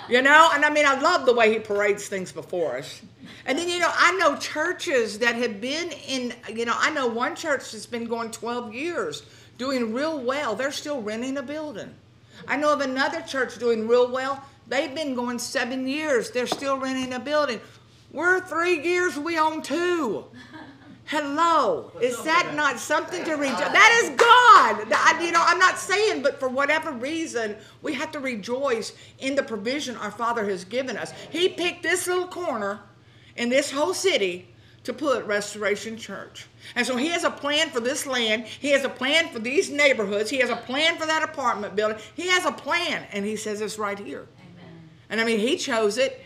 You 0.07 0.21
know, 0.21 0.51
and 0.53 0.63
I 0.63 0.69
mean, 0.69 0.85
I 0.85 1.01
love 1.01 1.25
the 1.25 1.33
way 1.33 1.51
he 1.51 1.57
parades 1.57 2.07
things 2.07 2.31
before 2.31 2.77
us. 2.77 3.01
And 3.47 3.57
then, 3.57 3.67
you 3.67 3.79
know, 3.79 3.89
I 3.91 4.11
know 4.17 4.37
churches 4.37 5.17
that 5.17 5.33
have 5.33 5.59
been 5.59 5.91
in, 6.07 6.31
you 6.53 6.65
know, 6.65 6.75
I 6.77 6.91
know 6.91 7.07
one 7.07 7.35
church 7.35 7.71
that's 7.71 7.87
been 7.87 8.05
going 8.05 8.29
12 8.29 8.71
years, 8.71 9.23
doing 9.57 9.93
real 9.93 10.19
well. 10.19 10.53
They're 10.53 10.71
still 10.71 11.01
renting 11.01 11.37
a 11.37 11.41
building. 11.41 11.91
I 12.47 12.55
know 12.55 12.71
of 12.71 12.81
another 12.81 13.21
church 13.21 13.57
doing 13.57 13.87
real 13.87 14.11
well. 14.11 14.45
They've 14.67 14.93
been 14.93 15.15
going 15.15 15.39
seven 15.39 15.87
years. 15.87 16.29
They're 16.29 16.45
still 16.45 16.77
renting 16.77 17.13
a 17.13 17.19
building. 17.19 17.59
We're 18.15 18.39
three 18.39 18.81
years, 18.81 19.19
we 19.19 19.37
own 19.37 19.61
two. 19.61 20.23
Hello. 21.03 21.91
Is 22.01 22.23
that 22.23 22.53
not 22.55 22.79
something 22.79 23.25
to 23.25 23.33
rejoice? 23.35 23.59
That 23.59 24.01
is 24.03 24.09
God. 24.11 24.87
I, 24.89 25.21
you 25.21 25.33
know, 25.33 25.43
I'm 25.45 25.59
not 25.59 25.77
saying, 25.77 26.21
but 26.21 26.39
for 26.39 26.47
whatever 26.47 26.93
reason, 26.93 27.57
we 27.81 27.93
have 27.93 28.13
to 28.13 28.21
rejoice 28.21 28.93
in 29.19 29.35
the 29.35 29.43
provision 29.43 29.97
our 29.97 30.11
Father 30.11 30.49
has 30.49 30.63
given 30.63 30.95
us. 30.95 31.11
He 31.29 31.49
picked 31.49 31.83
this 31.83 32.07
little 32.07 32.25
corner 32.25 32.79
in 33.35 33.49
this 33.49 33.69
whole 33.69 33.93
city 33.93 34.47
to 34.85 34.93
put 34.93 35.25
Restoration 35.25 35.97
Church. 35.97 36.47
And 36.75 36.87
so 36.87 36.95
he 36.95 37.07
has 37.09 37.25
a 37.25 37.29
plan 37.29 37.69
for 37.69 37.81
this 37.81 38.05
land. 38.05 38.45
He 38.45 38.69
has 38.69 38.85
a 38.85 38.89
plan 38.89 39.27
for 39.27 39.39
these 39.39 39.69
neighborhoods. 39.69 40.29
He 40.29 40.37
has 40.37 40.49
a 40.49 40.55
plan 40.55 40.97
for 40.97 41.05
that 41.05 41.21
apartment 41.21 41.75
building. 41.75 41.97
He 42.15 42.29
has 42.29 42.45
a 42.45 42.51
plan, 42.53 43.05
and 43.11 43.25
he 43.25 43.35
says 43.35 43.59
it's 43.59 43.77
right 43.77 43.99
here. 43.99 44.25
Amen. 44.39 44.89
And 45.09 45.19
I 45.19 45.25
mean, 45.25 45.39
he 45.39 45.57
chose 45.57 45.97
it. 45.97 46.21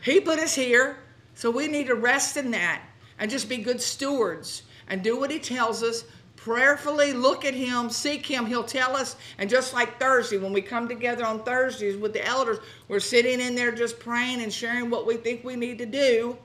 He 0.00 0.18
put 0.18 0.38
us 0.38 0.54
here. 0.54 0.96
So 1.36 1.50
we 1.50 1.68
need 1.68 1.86
to 1.88 1.94
rest 1.94 2.38
in 2.38 2.50
that 2.52 2.82
and 3.18 3.30
just 3.30 3.48
be 3.48 3.58
good 3.58 3.80
stewards 3.80 4.62
and 4.88 5.02
do 5.02 5.20
what 5.20 5.30
he 5.30 5.38
tells 5.38 5.82
us. 5.82 6.04
Prayerfully 6.34 7.12
look 7.12 7.44
at 7.44 7.52
him, 7.52 7.90
seek 7.90 8.24
him. 8.24 8.46
He'll 8.46 8.64
tell 8.64 8.96
us. 8.96 9.16
And 9.36 9.50
just 9.50 9.74
like 9.74 10.00
Thursday, 10.00 10.38
when 10.38 10.54
we 10.54 10.62
come 10.62 10.88
together 10.88 11.26
on 11.26 11.42
Thursdays 11.42 11.98
with 11.98 12.14
the 12.14 12.26
elders, 12.26 12.58
we're 12.88 13.00
sitting 13.00 13.38
in 13.40 13.54
there 13.54 13.70
just 13.70 14.00
praying 14.00 14.40
and 14.40 14.52
sharing 14.52 14.88
what 14.88 15.06
we 15.06 15.18
think 15.18 15.44
we 15.44 15.56
need 15.56 15.76
to 15.78 15.86
do. 15.86 16.38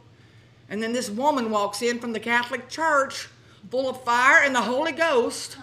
And 0.70 0.84
then 0.84 0.92
this 0.92 1.10
woman 1.10 1.52
walks 1.52 1.82
in 1.82 2.00
from 2.00 2.12
the 2.12 2.20
Catholic 2.20 2.68
Church 2.68 3.30
full 3.70 3.90
of 3.90 4.04
fire 4.04 4.44
and 4.44 4.54
the 4.54 4.62
Holy 4.62 4.92
Ghost 4.92 5.58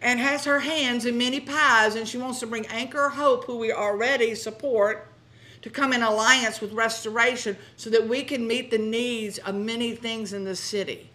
and 0.00 0.18
has 0.18 0.44
her 0.44 0.58
hands 0.58 1.06
in 1.06 1.16
many 1.16 1.38
pies 1.38 1.94
and 1.94 2.08
she 2.08 2.18
wants 2.18 2.40
to 2.40 2.48
bring 2.48 2.66
Anchor 2.66 3.10
Hope, 3.10 3.44
who 3.44 3.58
we 3.58 3.72
already 3.72 4.34
support, 4.34 5.11
to 5.62 5.70
come 5.70 5.92
in 5.92 6.02
alliance 6.02 6.60
with 6.60 6.72
restoration 6.72 7.56
so 7.76 7.88
that 7.90 8.06
we 8.06 8.22
can 8.24 8.46
meet 8.46 8.70
the 8.70 8.78
needs 8.78 9.38
of 9.38 9.54
many 9.54 9.94
things 9.94 10.32
in 10.32 10.44
the 10.44 10.56
city. 10.56 11.08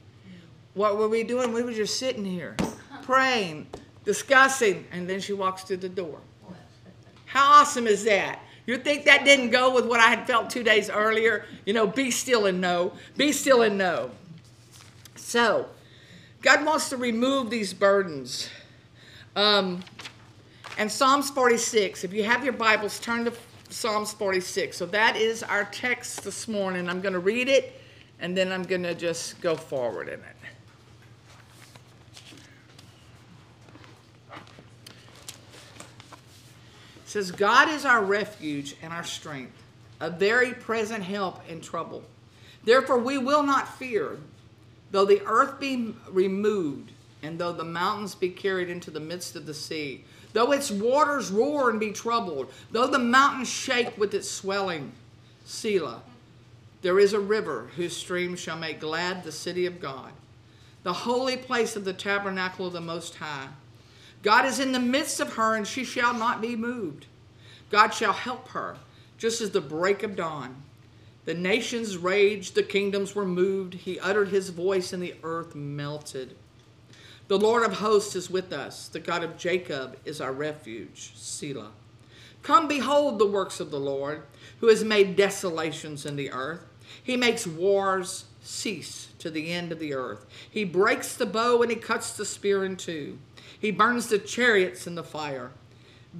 What 0.74 0.98
were 0.98 1.10
we 1.10 1.24
doing? 1.24 1.54
We 1.54 1.63
were 1.63 1.74
just 1.74 2.00
sitting 2.00 2.24
here, 2.24 2.56
praying, 3.04 3.68
discussing, 4.06 4.86
and 4.92 5.10
then 5.10 5.20
she 5.20 5.34
walks 5.34 5.63
through 5.63 5.77
the 5.77 5.89
door. 5.89 6.20
How 7.25 7.62
awesome 7.62 7.88
is 7.88 8.06
that? 8.06 8.39
You 8.66 8.77
think 8.77 9.06
that 9.06 9.25
didn't 9.25 9.50
go 9.50 9.74
with 9.74 9.86
what 9.86 10.00
I 10.00 10.08
had 10.08 10.27
felt 10.27 10.50
two 10.50 10.63
days 10.63 10.89
earlier? 10.89 11.46
You 11.66 11.74
know, 11.74 11.88
be 11.88 12.12
still 12.12 12.46
and 12.46 12.62
know. 12.62 12.94
Be 13.16 13.32
still 13.32 13.62
and 13.62 13.77
know. 13.77 14.12
So, 15.16 15.68
God 16.42 16.66
wants 16.66 16.89
to 16.89 16.98
remove 16.98 17.50
these 17.50 17.74
burdens. 17.74 18.50
Um, 19.36 19.84
and 20.77 20.92
Psalms 20.92 21.30
46, 21.30 22.04
if 22.04 22.13
you 22.13 22.24
have 22.24 22.44
your 22.44 22.54
Bibles, 22.54 23.00
turn 23.00 23.25
to 23.25 23.34
Psalms 23.70 24.14
46. 24.14 24.78
So 24.78 24.86
that 24.88 25.16
is 25.16 25.44
our 25.44 25.66
text 25.66 26.24
this 26.24 26.48
morning. 26.48 26.90
I'm 26.90 27.02
going 27.02 27.14
to 27.14 27.20
read 27.20 27.48
it 27.48 27.80
and 28.20 28.36
then 28.36 28.52
I'm 28.52 28.64
going 28.64 28.84
to 28.84 28.96
just 28.96 29.40
go 29.42 29.56
forward 29.56 30.08
in 30.08 30.20
it. 30.20 30.36
It 36.96 37.12
says, 37.12 37.32
God 37.32 37.70
is 37.70 37.86
our 37.86 38.04
refuge 38.04 38.76
and 38.82 38.92
our 38.92 39.04
strength, 39.04 39.64
a 40.02 40.10
very 40.10 40.54
present 40.54 41.04
help 41.04 41.40
in 41.50 41.62
trouble. 41.62 42.04
Therefore, 42.66 42.98
we 42.98 43.18
will 43.18 43.44
not 43.44 43.78
fear, 43.78 44.18
though 44.92 45.06
the 45.06 45.22
earth 45.26 45.58
be 45.58 45.96
removed, 46.10 46.92
and 47.24 47.40
though 47.40 47.54
the 47.54 47.64
mountains 47.64 48.14
be 48.14 48.30
carried 48.30 48.70
into 48.70 48.92
the 48.92 49.00
midst 49.00 49.38
of 49.38 49.46
the 49.46 49.54
sea, 49.54 50.04
though 50.34 50.51
its 50.51 50.72
waters 50.72 51.31
roar 51.31 51.69
and 51.69 51.79
be 51.79 51.91
troubled, 51.91 52.51
though 52.72 52.88
the 52.88 53.00
mountains 53.00 53.50
shake 53.50 53.98
with 53.98 54.13
its 54.13 54.29
swelling. 54.29 54.91
Selah. 55.46 56.01
There 56.81 57.00
is 57.00 57.13
a 57.13 57.19
river 57.19 57.69
whose 57.75 57.96
streams 57.96 58.39
shall 58.39 58.57
make 58.57 58.79
glad 58.79 59.24
the 59.24 59.31
city 59.31 59.65
of 59.65 59.79
God, 59.79 60.12
the 60.84 60.93
holy 60.93 61.36
place 61.36 61.75
of 61.75 61.86
the 61.86 61.93
tabernacle 61.93 62.67
of 62.67 62.74
the 62.74 62.81
Most 62.81 63.15
High. 63.15 63.48
God 64.24 64.46
is 64.46 64.60
in 64.60 64.72
the 64.72 64.79
midst 64.79 65.19
of 65.19 65.34
her, 65.34 65.55
and 65.55 65.67
she 65.67 65.84
shall 65.84 66.13
not 66.13 66.41
be 66.41 66.55
moved. 66.55 67.07
God 67.72 67.93
shall 67.93 68.13
help 68.13 68.50
her, 68.50 68.77
just 69.17 69.41
as 69.41 69.51
the 69.51 69.62
break 69.62 70.03
of 70.03 70.15
dawn. 70.15 70.63
The 71.25 71.34
nations 71.34 71.98
raged, 71.98 72.55
the 72.55 72.63
kingdoms 72.63 73.15
were 73.15 73.25
moved. 73.25 73.74
He 73.74 74.00
uttered 74.00 74.29
his 74.29 74.50
voice, 74.50 74.93
and 74.93 75.03
the 75.03 75.15
earth 75.24 75.55
melted. 75.55 76.36
The 77.27 77.38
Lord 77.38 77.63
of 77.63 77.74
hosts 77.74 78.15
is 78.15 78.29
with 78.29 78.53
us. 78.53 78.88
The 78.88 79.00
God 79.00 79.24
of 79.24 79.38
Jacob 79.38 79.98
is 80.05 80.22
our 80.22 80.31
refuge. 80.31 81.12
Selah. 81.15 81.72
Come 82.41 82.67
behold 82.67 83.19
the 83.19 83.27
works 83.27 83.60
of 83.60 83.72
the 83.72 83.79
Lord, 83.79 84.24
who 84.60 84.67
has 84.67 84.84
made 84.84 85.17
desolations 85.17 86.05
in 86.05 86.15
the 86.15 86.31
earth. 86.31 86.62
He 87.03 87.17
makes 87.17 87.46
wars 87.46 88.25
cease 88.41 89.10
to 89.19 89.29
the 89.29 89.51
end 89.51 89.74
of 89.74 89.79
the 89.79 89.93
earth. 89.93 90.25
He 90.50 90.63
breaks 90.63 91.15
the 91.15 91.25
bow 91.25 91.62
and 91.62 91.69
he 91.69 91.75
cuts 91.77 92.13
the 92.13 92.25
spear 92.25 92.63
in 92.63 92.77
two. 92.77 93.17
He 93.60 93.72
burns 93.72 94.07
the 94.07 94.19
chariots 94.19 94.88
in 94.88 94.96
the 94.96 95.03
fire. 95.03 95.51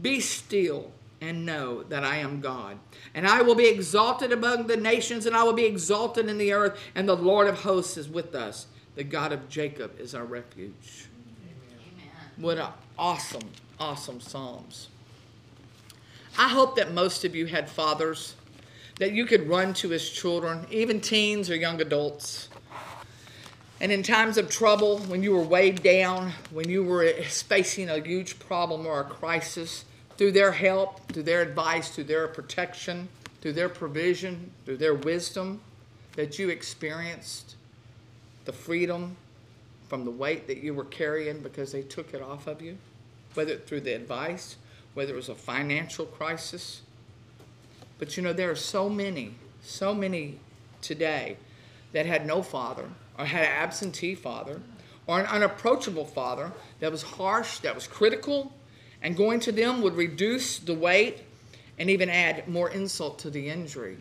Be 0.01 0.19
still 0.19 0.91
and 1.21 1.45
know 1.45 1.83
that 1.83 2.03
I 2.03 2.17
am 2.17 2.41
God. 2.41 2.77
And 3.13 3.25
I 3.25 3.41
will 3.41 3.55
be 3.55 3.67
exalted 3.67 4.31
among 4.31 4.67
the 4.67 4.77
nations, 4.77 5.25
and 5.25 5.35
I 5.35 5.43
will 5.43 5.53
be 5.53 5.65
exalted 5.65 6.27
in 6.27 6.37
the 6.37 6.53
earth, 6.53 6.77
and 6.93 7.07
the 7.07 7.15
Lord 7.15 7.47
of 7.47 7.61
hosts 7.61 7.97
is 7.97 8.09
with 8.09 8.35
us. 8.35 8.67
The 8.98 9.04
God 9.04 9.32
of 9.32 9.48
Jacob 9.48 10.00
is 10.00 10.16
our 10.16 10.25
refuge. 10.25 11.06
Amen. 11.94 12.12
What 12.38 12.58
an 12.58 12.72
awesome, 12.98 13.48
awesome 13.80 14.20
Psalms. 14.20 14.88
I 16.36 16.48
hope 16.48 16.75
that 16.77 16.96
most 16.96 17.24
of 17.24 17.36
you 17.36 17.46
had 17.46 17.70
fathers 17.70 18.34
that 18.98 19.12
you 19.12 19.27
could 19.27 19.48
run 19.48 19.75
to 19.75 19.94
as 19.94 20.10
children, 20.10 20.66
even 20.72 21.00
teens 21.00 21.51
or 21.51 21.56
young 21.56 21.80
adults. 21.80 22.50
And 23.80 23.92
in 23.92 24.01
times 24.01 24.36
of 24.36 24.50
trouble, 24.50 24.98
when 25.01 25.22
you 25.22 25.32
were 25.32 25.44
weighed 25.44 25.84
down, 25.84 26.34
when 26.50 26.68
you 26.68 26.84
were 26.84 27.08
facing 27.22 27.92
a 27.92 28.00
huge 28.00 28.39
problem 28.39 28.88
or 28.88 29.01
a 29.01 29.04
crisis, 29.04 29.86
through 30.18 30.32
their 30.32 30.54
help, 30.54 31.12
through 31.12 31.22
their 31.22 31.44
advice, 31.44 31.89
through 31.89 32.06
their 32.06 32.27
protection, 32.27 33.10
through 33.42 33.54
their 33.54 33.70
provision, 33.70 34.50
through 34.66 34.77
their 34.77 34.96
wisdom, 34.96 35.62
that 36.16 36.39
you 36.39 36.50
experienced 36.50 37.56
the 38.48 38.54
freedom 38.54 39.16
from 39.89 40.06
the 40.06 40.10
weight 40.10 40.48
that 40.48 40.63
you 40.63 40.74
were 40.74 40.86
carrying 40.86 41.42
because 41.42 41.74
they 41.74 41.82
took 41.82 42.13
it 42.13 42.22
off 42.22 42.48
of 42.48 42.62
you, 42.62 42.77
whether 43.34 43.58
through 43.58 43.82
the 43.82 43.94
advice, 43.94 44.56
whether 44.94 45.13
it 45.13 45.18
was 45.18 45.27
a 45.27 45.36
financial 45.36 46.06
crisis. 46.06 46.82
But 48.00 48.16
you 48.16 48.24
know, 48.24 48.32
there 48.32 48.50
are 48.50 48.56
so 48.56 48.89
many, 48.89 49.36
so 49.62 49.94
many 49.94 50.39
today 50.82 51.36
that 51.92 52.06
had 52.06 52.25
no 52.25 52.42
father 52.42 52.86
or 53.20 53.25
had 53.25 53.44
an 53.44 53.51
absentee 53.51 54.16
father 54.16 54.62
or 55.08 55.20
an 55.20 55.25
unapproachable 55.25 56.06
father 56.06 56.54
that 56.80 56.89
was 56.89 57.04
harsh, 57.04 57.60
that 57.60 57.75
was 57.75 57.86
critical, 57.86 58.54
and 59.01 59.18
going 59.18 59.42
to 59.42 59.51
them 59.51 59.82
would 59.82 59.96
reduce 59.96 60.58
the 60.60 60.74
weight 60.74 61.18
and 61.77 61.89
even 61.89 62.10
add 62.10 62.48
more 62.48 62.70
insult 62.70 63.20
to 63.20 63.30
the 63.30 63.50
injury 63.50 63.98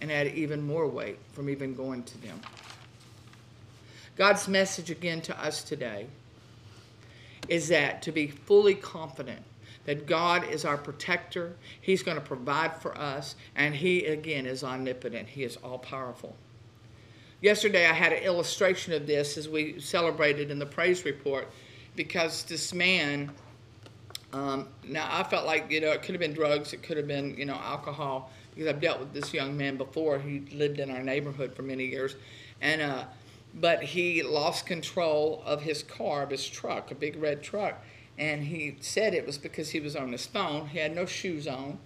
and 0.00 0.10
add 0.10 0.28
even 0.28 0.62
more 0.62 0.88
weight 0.88 1.18
from 1.34 1.50
even 1.50 1.74
going 1.74 2.02
to 2.02 2.18
them. 2.22 2.40
God's 4.16 4.46
message 4.46 4.90
again 4.90 5.20
to 5.22 5.40
us 5.42 5.62
today 5.62 6.06
is 7.48 7.68
that 7.68 8.02
to 8.02 8.12
be 8.12 8.28
fully 8.28 8.74
confident 8.74 9.42
that 9.86 10.06
God 10.06 10.48
is 10.48 10.64
our 10.64 10.78
protector, 10.78 11.56
He's 11.80 12.02
going 12.02 12.16
to 12.16 12.24
provide 12.24 12.80
for 12.80 12.96
us, 12.96 13.34
and 13.54 13.74
He 13.74 14.06
again 14.06 14.46
is 14.46 14.64
omnipotent, 14.64 15.28
He 15.28 15.42
is 15.44 15.56
all 15.56 15.78
powerful. 15.78 16.36
Yesterday, 17.40 17.86
I 17.86 17.92
had 17.92 18.12
an 18.12 18.22
illustration 18.22 18.94
of 18.94 19.06
this 19.06 19.36
as 19.36 19.48
we 19.48 19.78
celebrated 19.78 20.50
in 20.50 20.58
the 20.58 20.66
praise 20.66 21.04
report 21.04 21.50
because 21.94 22.44
this 22.44 22.72
man, 22.72 23.30
um, 24.32 24.68
now 24.88 25.06
I 25.10 25.24
felt 25.24 25.44
like, 25.44 25.70
you 25.70 25.80
know, 25.80 25.90
it 25.90 26.02
could 26.02 26.14
have 26.14 26.20
been 26.20 26.32
drugs, 26.32 26.72
it 26.72 26.82
could 26.82 26.96
have 26.96 27.06
been, 27.06 27.36
you 27.36 27.44
know, 27.44 27.54
alcohol, 27.54 28.30
because 28.54 28.68
I've 28.68 28.80
dealt 28.80 29.00
with 29.00 29.12
this 29.12 29.34
young 29.34 29.56
man 29.56 29.76
before. 29.76 30.18
He 30.18 30.40
lived 30.52 30.80
in 30.80 30.90
our 30.90 31.02
neighborhood 31.02 31.54
for 31.54 31.62
many 31.62 31.84
years. 31.84 32.16
And, 32.62 32.80
uh, 32.80 33.04
but 33.54 33.82
he 33.82 34.22
lost 34.22 34.66
control 34.66 35.42
of 35.46 35.62
his 35.62 35.82
car, 35.82 36.22
of 36.22 36.30
his 36.30 36.48
truck, 36.48 36.90
a 36.90 36.94
big 36.94 37.16
red 37.16 37.42
truck. 37.42 37.82
And 38.18 38.44
he 38.44 38.76
said 38.80 39.14
it 39.14 39.26
was 39.26 39.38
because 39.38 39.70
he 39.70 39.80
was 39.80 39.96
on 39.96 40.12
his 40.12 40.26
phone. 40.26 40.68
He 40.68 40.78
had 40.78 40.94
no 40.94 41.06
shoes 41.06 41.46
on. 41.46 41.78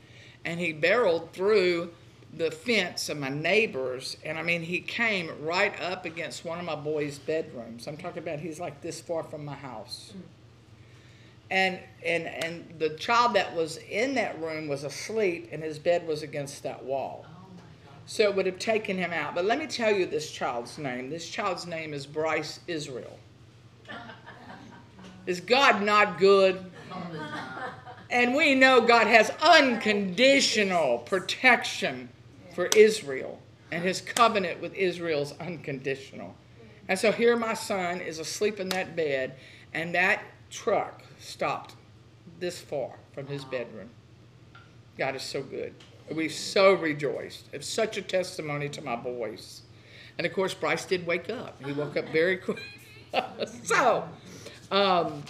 And 0.45 0.61
he 0.61 0.73
barreled 0.73 1.33
through 1.33 1.91
the 2.37 2.51
fence 2.51 3.09
of 3.09 3.19
my 3.19 3.31
neighbors, 3.31 4.17
and 4.25 4.39
I 4.39 4.43
mean, 4.43 4.63
he 4.63 4.81
came 4.81 5.31
right 5.43 5.79
up 5.81 6.05
against 6.05 6.45
one 6.45 6.59
of 6.59 6.65
my 6.65 6.75
boys' 6.75 7.19
bedrooms. 7.19 7.87
I'm 7.87 7.97
talking 7.97 8.23
about 8.23 8.41
he's 8.41 8.61
like 8.61 8.83
this 8.83 9.01
far 9.01 9.23
from 9.23 9.45
my 9.45 9.55
house. 9.55 10.13
Mm. 10.15 10.21
And, 11.51 11.79
and, 12.05 12.27
and 12.27 12.75
the 12.79 12.91
child 12.91 13.35
that 13.35 13.57
was 13.57 13.79
in 13.79 14.15
that 14.17 14.39
room 14.41 14.69
was 14.69 14.85
asleep, 14.85 15.49
and 15.51 15.63
his 15.63 15.79
bed 15.79 16.07
was 16.07 16.23
against 16.23 16.63
that 16.65 16.85
wall. 16.85 17.25
So 18.09 18.23
it 18.23 18.35
would 18.35 18.47
have 18.47 18.59
taken 18.59 18.97
him 18.97 19.13
out. 19.13 19.35
But 19.35 19.45
let 19.45 19.59
me 19.59 19.67
tell 19.67 19.95
you 19.95 20.07
this 20.07 20.31
child's 20.31 20.79
name. 20.79 21.11
This 21.11 21.29
child's 21.29 21.67
name 21.67 21.93
is 21.93 22.07
Bryce 22.07 22.59
Israel. 22.67 23.19
is 25.27 25.41
God 25.41 25.83
not 25.83 26.19
good? 26.19 26.65
And 28.09 28.35
we 28.35 28.55
know 28.55 28.81
God 28.81 29.07
has 29.07 29.31
unconditional 29.43 31.01
protection 31.01 32.09
for 32.55 32.71
Israel, 32.75 33.43
and 33.71 33.85
his 33.85 34.01
covenant 34.01 34.63
with 34.63 34.75
Israel 34.75 35.21
is 35.21 35.35
unconditional. 35.39 36.35
And 36.89 36.99
so 36.99 37.13
here 37.13 37.37
my 37.37 37.53
son 37.53 38.01
is 38.01 38.19
asleep 38.19 38.59
in 38.59 38.71
that 38.71 38.97
bed, 38.97 39.35
and 39.75 39.95
that 39.95 40.23
truck 40.49 41.03
stopped 41.21 41.75
this 42.41 42.59
far 42.59 42.95
from 43.13 43.27
his 43.27 43.45
bedroom. 43.45 43.91
God 44.97 45.15
is 45.15 45.23
so 45.23 45.43
good. 45.43 45.75
We 46.15 46.29
so 46.29 46.75
rejoiced. 46.75 47.45
It's 47.53 47.69
such 47.69 47.97
a 47.97 48.03
testimony 48.03 48.69
to 48.71 48.83
my 48.83 48.97
boys 48.97 49.63
And 50.17 50.27
of 50.27 50.33
course, 50.33 50.55
Bryce 50.55 50.85
did 50.85 51.07
wake 51.07 51.31
up. 51.31 51.63
He 51.65 51.73
woke 51.73 51.97
up 51.97 52.09
very 52.09 52.37
quick. 52.39 52.63
so, 53.65 54.09
um, 54.71 55.23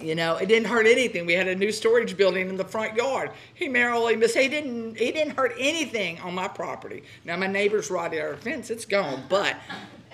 you 0.00 0.14
know, 0.14 0.36
it 0.36 0.46
didn't 0.46 0.68
hurt 0.68 0.86
anything. 0.86 1.26
We 1.26 1.34
had 1.34 1.48
a 1.48 1.54
new 1.54 1.70
storage 1.70 2.16
building 2.16 2.48
in 2.48 2.56
the 2.56 2.64
front 2.64 2.96
yard. 2.96 3.30
He 3.54 3.68
merrily 3.68 4.16
missed. 4.16 4.36
He 4.36 4.48
didn't. 4.48 4.98
He 4.98 5.12
didn't 5.12 5.36
hurt 5.36 5.54
anything 5.58 6.20
on 6.20 6.34
my 6.34 6.48
property. 6.48 7.02
Now 7.24 7.36
my 7.36 7.46
neighbors 7.46 7.90
rotted 7.90 8.20
our 8.20 8.36
fence. 8.36 8.70
It's 8.70 8.84
gone. 8.84 9.24
But 9.28 9.56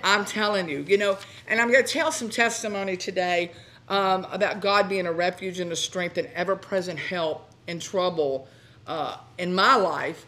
I'm 0.02 0.24
telling 0.24 0.68
you, 0.68 0.84
you 0.86 0.98
know, 0.98 1.18
and 1.46 1.60
I'm 1.60 1.70
going 1.70 1.84
to 1.84 1.90
tell 1.90 2.12
some 2.12 2.28
testimony 2.28 2.96
today 2.96 3.52
um, 3.88 4.26
about 4.30 4.60
God 4.60 4.88
being 4.88 5.06
a 5.06 5.12
refuge 5.12 5.60
and 5.60 5.72
a 5.72 5.76
strength 5.76 6.18
and 6.18 6.28
ever-present 6.34 6.98
help 6.98 7.50
in 7.66 7.80
trouble 7.80 8.48
uh, 8.88 9.18
in 9.38 9.54
my 9.54 9.76
life, 9.76 10.26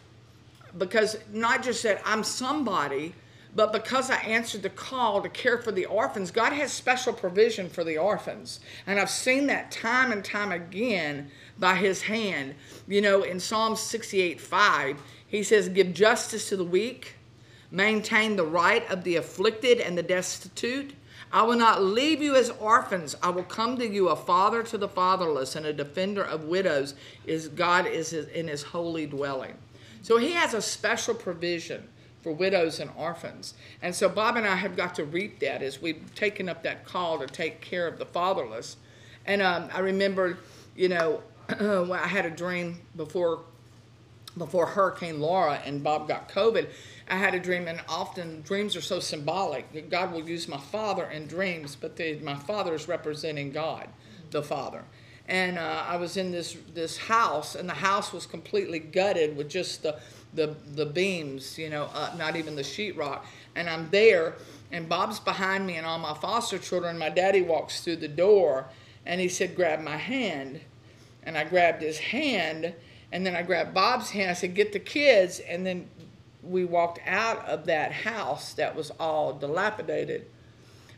because 0.77 1.17
not 1.33 1.63
just 1.63 1.83
that 1.83 2.01
I'm 2.05 2.23
somebody 2.23 3.13
but 3.53 3.73
because 3.73 4.09
I 4.09 4.15
answered 4.17 4.63
the 4.63 4.69
call 4.69 5.21
to 5.21 5.29
care 5.29 5.57
for 5.57 5.71
the 5.71 5.85
orphans, 5.85 6.31
God 6.31 6.53
has 6.53 6.71
special 6.71 7.11
provision 7.11 7.69
for 7.69 7.83
the 7.83 7.97
orphans. 7.97 8.61
And 8.87 8.99
I've 8.99 9.09
seen 9.09 9.47
that 9.47 9.71
time 9.71 10.11
and 10.11 10.23
time 10.23 10.51
again 10.51 11.29
by 11.59 11.75
his 11.75 12.03
hand. 12.03 12.55
You 12.87 13.01
know, 13.01 13.23
in 13.23 13.39
Psalm 13.39 13.75
68 13.75 14.39
5, 14.39 15.01
he 15.27 15.43
says, 15.43 15.67
Give 15.67 15.93
justice 15.93 16.47
to 16.49 16.57
the 16.57 16.63
weak, 16.63 17.15
maintain 17.71 18.37
the 18.37 18.45
right 18.45 18.89
of 18.89 19.03
the 19.03 19.17
afflicted 19.17 19.81
and 19.81 19.97
the 19.97 20.03
destitute. 20.03 20.93
I 21.33 21.43
will 21.43 21.57
not 21.57 21.81
leave 21.81 22.21
you 22.21 22.35
as 22.35 22.49
orphans. 22.49 23.15
I 23.23 23.29
will 23.29 23.43
come 23.43 23.77
to 23.77 23.87
you 23.87 24.09
a 24.09 24.15
father 24.15 24.63
to 24.63 24.77
the 24.77 24.89
fatherless 24.89 25.55
and 25.55 25.65
a 25.65 25.73
defender 25.73 26.23
of 26.23 26.45
widows. 26.45 26.93
Is 27.25 27.47
God 27.47 27.87
is 27.87 28.13
in 28.13 28.47
his 28.47 28.63
holy 28.63 29.05
dwelling. 29.05 29.55
So 30.01 30.17
he 30.17 30.31
has 30.31 30.53
a 30.53 30.61
special 30.61 31.13
provision 31.13 31.87
for 32.21 32.31
widows 32.31 32.79
and 32.79 32.91
orphans. 32.95 33.53
And 33.81 33.95
so 33.95 34.09
Bob 34.09 34.37
and 34.37 34.45
I 34.45 34.55
have 34.55 34.75
got 34.75 34.95
to 34.95 35.05
reap 35.05 35.39
that 35.39 35.61
as 35.61 35.81
we've 35.81 36.13
taken 36.15 36.49
up 36.49 36.63
that 36.63 36.85
call 36.85 37.19
to 37.19 37.27
take 37.27 37.61
care 37.61 37.87
of 37.87 37.97
the 37.97 38.05
fatherless. 38.05 38.77
And 39.25 39.41
um, 39.41 39.69
I 39.73 39.79
remember, 39.79 40.37
you 40.75 40.89
know, 40.89 41.21
I 41.49 42.07
had 42.07 42.25
a 42.25 42.29
dream 42.29 42.79
before 42.95 43.41
before 44.37 44.65
Hurricane 44.65 45.19
Laura 45.19 45.59
and 45.65 45.83
Bob 45.83 46.07
got 46.07 46.29
COVID, 46.29 46.69
I 47.11 47.15
had 47.15 47.35
a 47.35 47.39
dream, 47.39 47.67
and 47.67 47.81
often 47.89 48.41
dreams 48.41 48.77
are 48.77 48.81
so 48.81 49.01
symbolic. 49.01 49.73
That 49.73 49.89
God 49.89 50.13
will 50.13 50.27
use 50.27 50.47
my 50.47 50.57
father 50.57 51.03
in 51.11 51.27
dreams, 51.27 51.75
but 51.75 51.97
they, 51.97 52.17
my 52.19 52.35
father 52.35 52.73
is 52.73 52.87
representing 52.87 53.51
God, 53.51 53.89
the 54.31 54.41
Father. 54.41 54.85
And 55.27 55.59
uh, 55.59 55.83
I 55.85 55.97
was 55.97 56.15
in 56.15 56.31
this 56.31 56.55
this 56.73 56.97
house, 56.97 57.55
and 57.55 57.67
the 57.67 57.73
house 57.73 58.13
was 58.13 58.25
completely 58.25 58.79
gutted 58.79 59.35
with 59.35 59.49
just 59.49 59.83
the 59.83 59.99
the 60.33 60.55
the 60.73 60.85
beams, 60.85 61.57
you 61.57 61.69
know, 61.69 61.89
uh, 61.93 62.13
not 62.17 62.37
even 62.37 62.55
the 62.55 62.63
sheetrock. 62.63 63.23
And 63.55 63.69
I'm 63.69 63.89
there, 63.89 64.35
and 64.71 64.87
Bob's 64.87 65.19
behind 65.19 65.67
me, 65.67 65.75
and 65.75 65.85
all 65.85 65.99
my 65.99 66.13
foster 66.13 66.57
children. 66.57 66.97
My 66.97 67.09
daddy 67.09 67.41
walks 67.41 67.81
through 67.81 67.97
the 67.97 68.07
door, 68.07 68.67
and 69.05 69.19
he 69.19 69.27
said, 69.27 69.57
"Grab 69.57 69.81
my 69.81 69.97
hand," 69.97 70.61
and 71.23 71.37
I 71.37 71.43
grabbed 71.43 71.81
his 71.81 71.97
hand, 71.97 72.73
and 73.11 73.25
then 73.25 73.35
I 73.35 73.41
grabbed 73.41 73.73
Bob's 73.73 74.11
hand. 74.11 74.31
I 74.31 74.33
said, 74.33 74.55
"Get 74.55 74.71
the 74.71 74.79
kids," 74.79 75.39
and 75.39 75.65
then 75.65 75.89
we 76.43 76.65
walked 76.65 76.99
out 77.05 77.45
of 77.45 77.65
that 77.65 77.91
house 77.91 78.53
that 78.53 78.75
was 78.75 78.91
all 78.99 79.33
dilapidated. 79.33 80.25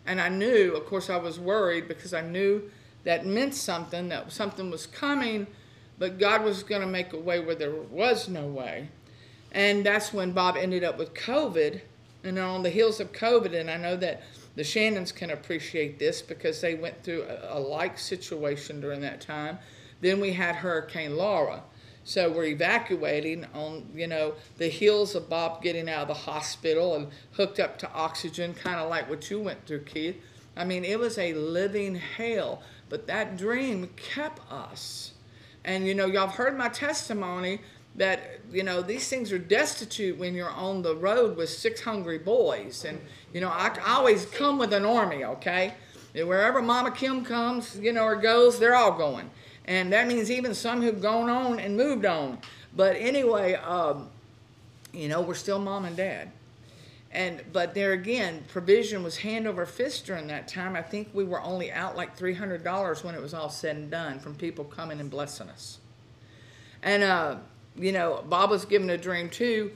And 0.05 0.19
I 0.19 0.29
knew, 0.29 0.73
of 0.75 0.85
course, 0.85 1.09
I 1.09 1.17
was 1.17 1.39
worried 1.39 1.87
because 1.87 2.13
I 2.13 2.21
knew 2.21 2.69
that 3.03 3.25
meant 3.25 3.53
something, 3.53 4.09
that 4.09 4.31
something 4.31 4.69
was 4.69 4.85
coming, 4.85 5.47
but 5.97 6.19
God 6.19 6.43
was 6.43 6.63
going 6.63 6.81
to 6.81 6.87
make 6.87 7.13
a 7.13 7.19
way 7.19 7.39
where 7.39 7.55
there 7.55 7.73
was 7.75 8.27
no 8.27 8.45
way. 8.47 8.89
And 9.51 9.85
that's 9.85 10.13
when 10.13 10.31
Bob 10.31 10.57
ended 10.57 10.83
up 10.83 10.97
with 10.97 11.13
COVID. 11.13 11.81
And 12.23 12.39
on 12.39 12.63
the 12.63 12.69
heels 12.69 12.99
of 12.99 13.11
COVID, 13.11 13.53
and 13.53 13.69
I 13.69 13.77
know 13.77 13.95
that 13.97 14.23
the 14.55 14.63
Shannons 14.63 15.11
can 15.11 15.31
appreciate 15.31 15.99
this 15.99 16.21
because 16.21 16.61
they 16.61 16.75
went 16.75 17.03
through 17.03 17.23
a, 17.23 17.57
a 17.57 17.59
like 17.59 17.99
situation 17.99 18.79
during 18.81 19.01
that 19.01 19.21
time. 19.21 19.59
Then 20.01 20.19
we 20.19 20.33
had 20.33 20.55
Hurricane 20.55 21.17
Laura. 21.17 21.63
So 22.03 22.31
we're 22.31 22.45
evacuating 22.45 23.45
on, 23.53 23.89
you 23.95 24.07
know, 24.07 24.33
the 24.57 24.67
heels 24.67 25.15
of 25.15 25.29
Bob 25.29 25.61
getting 25.61 25.89
out 25.89 26.03
of 26.03 26.07
the 26.09 26.13
hospital 26.13 26.95
and 26.95 27.07
hooked 27.33 27.59
up 27.59 27.77
to 27.79 27.91
oxygen, 27.93 28.53
kind 28.53 28.79
of 28.79 28.89
like 28.89 29.09
what 29.09 29.29
you 29.29 29.39
went 29.39 29.65
through, 29.65 29.83
Keith. 29.83 30.21
I 30.55 30.65
mean, 30.65 30.83
it 30.83 30.99
was 30.99 31.17
a 31.17 31.33
living 31.33 31.95
hell, 31.95 32.61
but 32.89 33.07
that 33.07 33.37
dream 33.37 33.89
kept 33.95 34.39
us. 34.51 35.13
And, 35.63 35.87
you 35.87 35.95
know, 35.95 36.05
y'all 36.05 36.27
have 36.27 36.35
heard 36.35 36.57
my 36.57 36.69
testimony 36.69 37.59
that 37.95 38.39
you 38.51 38.63
know 38.63 38.81
these 38.81 39.07
things 39.07 39.31
are 39.31 39.37
destitute 39.37 40.17
when 40.17 40.33
you're 40.33 40.49
on 40.49 40.81
the 40.81 40.95
road 40.95 41.37
with 41.37 41.49
six 41.49 41.81
hungry 41.81 42.17
boys 42.17 42.85
and 42.85 42.99
you 43.33 43.39
know 43.39 43.49
i, 43.49 43.71
I 43.85 43.93
always 43.93 44.25
come 44.25 44.57
with 44.57 44.73
an 44.73 44.85
army 44.85 45.23
okay 45.23 45.75
and 46.15 46.27
wherever 46.27 46.61
mama 46.61 46.91
kim 46.91 47.23
comes 47.23 47.77
you 47.79 47.93
know 47.93 48.03
or 48.03 48.15
goes 48.15 48.59
they're 48.59 48.75
all 48.75 48.97
going 48.97 49.29
and 49.65 49.91
that 49.93 50.07
means 50.07 50.29
even 50.29 50.53
some 50.53 50.81
who've 50.81 51.01
gone 51.01 51.29
on 51.29 51.59
and 51.59 51.77
moved 51.77 52.05
on. 52.05 52.39
But 52.75 52.95
anyway 52.97 53.53
um, 53.53 54.09
you 54.91 55.07
know 55.07 55.21
we're 55.21 55.33
still 55.33 55.59
mom 55.59 55.85
and 55.85 55.95
dad. 55.95 56.31
And 57.11 57.43
but 57.53 57.75
there 57.75 57.93
again 57.93 58.43
provision 58.47 59.03
was 59.03 59.17
hand 59.17 59.47
over 59.47 59.65
fist 59.65 60.05
during 60.05 60.27
that 60.27 60.47
time. 60.47 60.75
I 60.75 60.81
think 60.81 61.09
we 61.13 61.23
were 61.23 61.41
only 61.41 61.71
out 61.71 61.95
like 61.95 62.17
$300 62.17 63.03
when 63.03 63.15
it 63.15 63.21
was 63.21 63.33
all 63.33 63.49
said 63.49 63.75
and 63.75 63.91
done 63.91 64.19
from 64.19 64.35
people 64.35 64.65
coming 64.65 64.99
and 64.99 65.09
blessing 65.09 65.49
us. 65.49 65.77
And 66.81 67.03
uh, 67.03 67.37
you 67.75 67.91
know, 67.91 68.23
Bob 68.27 68.49
was 68.49 68.65
given 68.65 68.89
a 68.89 68.97
dream 68.97 69.29
too, 69.29 69.71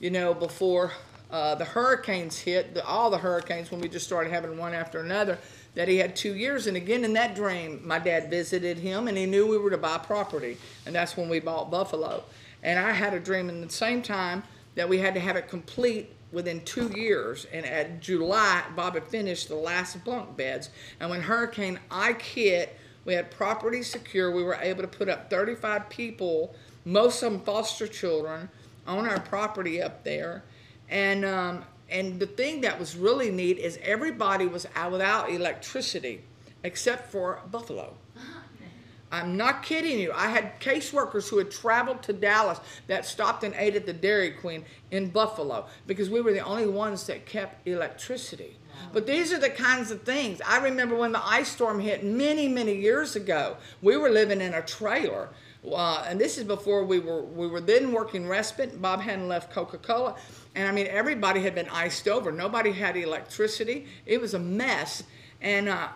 you 0.00 0.10
know, 0.10 0.34
before 0.34 0.92
uh, 1.30 1.54
the 1.54 1.64
hurricanes 1.64 2.38
hit, 2.38 2.74
the, 2.74 2.84
all 2.84 3.10
the 3.10 3.18
hurricanes, 3.18 3.70
when 3.70 3.80
we 3.80 3.88
just 3.88 4.06
started 4.06 4.30
having 4.30 4.56
one 4.58 4.74
after 4.74 5.00
another, 5.00 5.38
that 5.74 5.88
he 5.88 5.98
had 5.98 6.14
two 6.14 6.34
years. 6.34 6.66
And 6.66 6.76
again, 6.76 7.04
in 7.04 7.12
that 7.14 7.34
dream, 7.34 7.80
my 7.84 7.98
dad 7.98 8.30
visited 8.30 8.78
him 8.78 9.08
and 9.08 9.16
he 9.16 9.26
knew 9.26 9.46
we 9.46 9.58
were 9.58 9.70
to 9.70 9.78
buy 9.78 9.98
property. 9.98 10.58
And 10.86 10.94
that's 10.94 11.16
when 11.16 11.28
we 11.28 11.40
bought 11.40 11.70
Buffalo. 11.70 12.24
And 12.62 12.78
I 12.78 12.92
had 12.92 13.14
a 13.14 13.20
dream 13.20 13.48
in 13.48 13.60
the 13.60 13.70
same 13.70 14.02
time 14.02 14.42
that 14.74 14.88
we 14.88 14.98
had 14.98 15.14
to 15.14 15.20
have 15.20 15.36
it 15.36 15.48
complete 15.48 16.10
within 16.30 16.64
two 16.64 16.88
years. 16.88 17.46
And 17.52 17.66
at 17.66 18.00
July, 18.00 18.62
Bob 18.76 18.94
had 18.94 19.04
finished 19.04 19.48
the 19.48 19.54
last 19.54 20.04
bunk 20.04 20.36
beds. 20.36 20.70
And 21.00 21.10
when 21.10 21.22
Hurricane 21.22 21.78
Ike 21.90 22.22
hit, 22.22 22.78
we 23.04 23.14
had 23.14 23.30
property 23.30 23.82
secure. 23.82 24.30
We 24.30 24.42
were 24.42 24.58
able 24.60 24.82
to 24.82 24.88
put 24.88 25.08
up 25.08 25.28
35 25.28 25.88
people 25.88 26.54
most 26.84 27.22
of 27.22 27.32
them 27.32 27.40
foster 27.42 27.86
children 27.86 28.48
on 28.86 29.06
our 29.06 29.20
property 29.20 29.80
up 29.80 30.04
there. 30.04 30.42
And, 30.88 31.24
um, 31.24 31.64
and 31.92 32.18
the 32.18 32.26
thing 32.26 32.62
that 32.62 32.78
was 32.78 32.96
really 32.96 33.30
neat 33.30 33.58
is 33.58 33.78
everybody 33.82 34.46
was 34.46 34.66
out 34.74 34.92
without 34.92 35.30
electricity 35.30 36.22
except 36.64 37.10
for 37.12 37.40
Buffalo. 37.50 37.94
I'm 39.12 39.36
not 39.36 39.62
kidding 39.62 39.98
you. 39.98 40.10
I 40.14 40.28
had 40.28 40.58
caseworkers 40.58 41.28
who 41.28 41.36
had 41.36 41.50
traveled 41.50 42.02
to 42.04 42.14
Dallas 42.14 42.60
that 42.86 43.04
stopped 43.04 43.44
and 43.44 43.54
ate 43.58 43.76
at 43.76 43.84
the 43.84 43.92
Dairy 43.92 44.30
Queen 44.30 44.64
in 44.90 45.10
Buffalo 45.10 45.66
because 45.86 46.08
we 46.08 46.22
were 46.22 46.32
the 46.32 46.40
only 46.40 46.66
ones 46.66 47.06
that 47.08 47.26
kept 47.26 47.66
electricity. 47.68 48.56
But 48.92 49.06
these 49.06 49.30
are 49.32 49.38
the 49.38 49.50
kinds 49.50 49.90
of 49.90 50.02
things. 50.02 50.40
I 50.46 50.58
remember 50.58 50.96
when 50.96 51.12
the 51.12 51.24
ice 51.24 51.50
storm 51.50 51.78
hit 51.78 52.02
many, 52.02 52.48
many 52.48 52.74
years 52.74 53.14
ago, 53.14 53.58
we 53.82 53.98
were 53.98 54.08
living 54.08 54.40
in 54.40 54.54
a 54.54 54.62
trailer 54.62 55.28
uh, 55.70 56.04
and 56.08 56.20
this 56.20 56.38
is 56.38 56.44
before 56.44 56.84
we 56.84 56.98
were 56.98 57.22
we 57.22 57.46
were 57.46 57.60
then 57.60 57.92
working 57.92 58.26
respite. 58.26 58.80
Bob 58.82 59.00
hadn't 59.00 59.28
left 59.28 59.52
Coca 59.52 59.78
Cola, 59.78 60.16
and 60.54 60.66
I 60.66 60.72
mean 60.72 60.88
everybody 60.88 61.40
had 61.40 61.54
been 61.54 61.68
iced 61.68 62.08
over. 62.08 62.32
Nobody 62.32 62.72
had 62.72 62.96
electricity. 62.96 63.86
It 64.04 64.20
was 64.20 64.34
a 64.34 64.38
mess. 64.38 65.04
And 65.40 65.68
uh, 65.68 65.88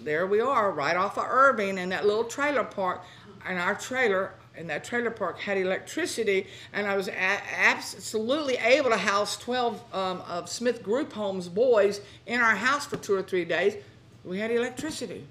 there 0.00 0.26
we 0.26 0.40
are, 0.40 0.70
right 0.72 0.96
off 0.96 1.18
of 1.18 1.24
Irving, 1.28 1.78
in 1.78 1.88
that 1.90 2.06
little 2.06 2.24
trailer 2.24 2.64
park. 2.64 3.02
And 3.46 3.58
our 3.58 3.74
trailer 3.74 4.32
in 4.58 4.66
that 4.66 4.84
trailer 4.84 5.10
park 5.10 5.38
had 5.38 5.56
electricity, 5.56 6.46
and 6.72 6.86
I 6.86 6.96
was 6.96 7.08
absolutely 7.08 8.56
able 8.56 8.90
to 8.90 8.96
house 8.96 9.36
12 9.38 9.94
um, 9.94 10.20
of 10.22 10.48
Smith 10.48 10.82
Group 10.82 11.12
Homes 11.12 11.48
boys 11.48 12.00
in 12.26 12.40
our 12.40 12.56
house 12.56 12.84
for 12.84 12.96
two 12.96 13.14
or 13.14 13.22
three 13.22 13.44
days. 13.44 13.76
We 14.24 14.38
had 14.38 14.50
electricity. 14.50 15.24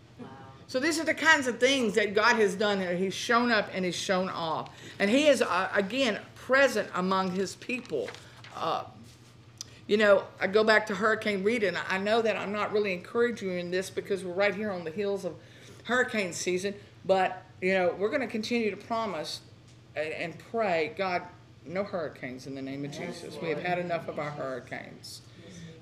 So 0.67 0.82
these 0.82 0.99
are 0.99 1.06
the 1.06 1.13
kinds 1.13 1.47
of 1.47 1.60
things 1.60 1.95
that 1.95 2.13
God 2.13 2.36
has 2.36 2.53
done 2.56 2.80
here. 2.82 2.93
He's 2.93 3.13
shown 3.13 3.51
up 3.51 3.69
and 3.73 3.86
He's 3.86 3.95
shown 3.95 4.30
off. 4.30 4.69
And 4.99 5.10
He 5.10 5.27
is, 5.27 5.41
uh, 5.41 5.69
again, 5.73 6.19
present 6.36 6.89
among 6.93 7.32
His 7.32 7.56
people. 7.56 8.10
Uh, 8.56 8.84
you 9.88 9.95
know, 9.95 10.25
I 10.41 10.47
go 10.47 10.65
back 10.65 10.86
to 10.88 10.95
Hurricane 10.95 11.43
Rita, 11.43 11.69
and 11.69 11.77
I 11.88 11.97
know 11.97 12.21
that 12.21 12.36
I'm 12.36 12.51
not 12.51 12.73
really 12.73 12.91
encouraging 12.91 13.49
you 13.49 13.56
in 13.56 13.71
this 13.71 13.89
because 13.89 14.25
we're 14.25 14.34
right 14.34 14.53
here 14.53 14.71
on 14.71 14.84
the 14.84 14.91
heels 14.91 15.23
of 15.23 15.36
hurricane 15.86 16.34
season, 16.34 16.73
but, 17.06 17.45
you 17.62 17.73
know, 17.73 17.95
we're 17.97 18.10
going 18.10 18.21
to 18.21 18.27
continue 18.27 18.69
to 18.69 18.75
promise 18.75 19.39
and, 19.95 20.13
and 20.13 20.39
pray, 20.51 20.93
God, 20.97 21.21
no 21.65 21.86
hurricanes 21.86 22.45
in 22.45 22.56
the 22.56 22.62
name 22.62 22.84
of 22.84 22.91
Jesus. 22.91 23.38
We 23.41 23.47
have 23.47 23.63
had 23.63 23.80
enough 23.80 24.10
of 24.10 24.19
our 24.19 24.32
hurricanes. 24.32 25.21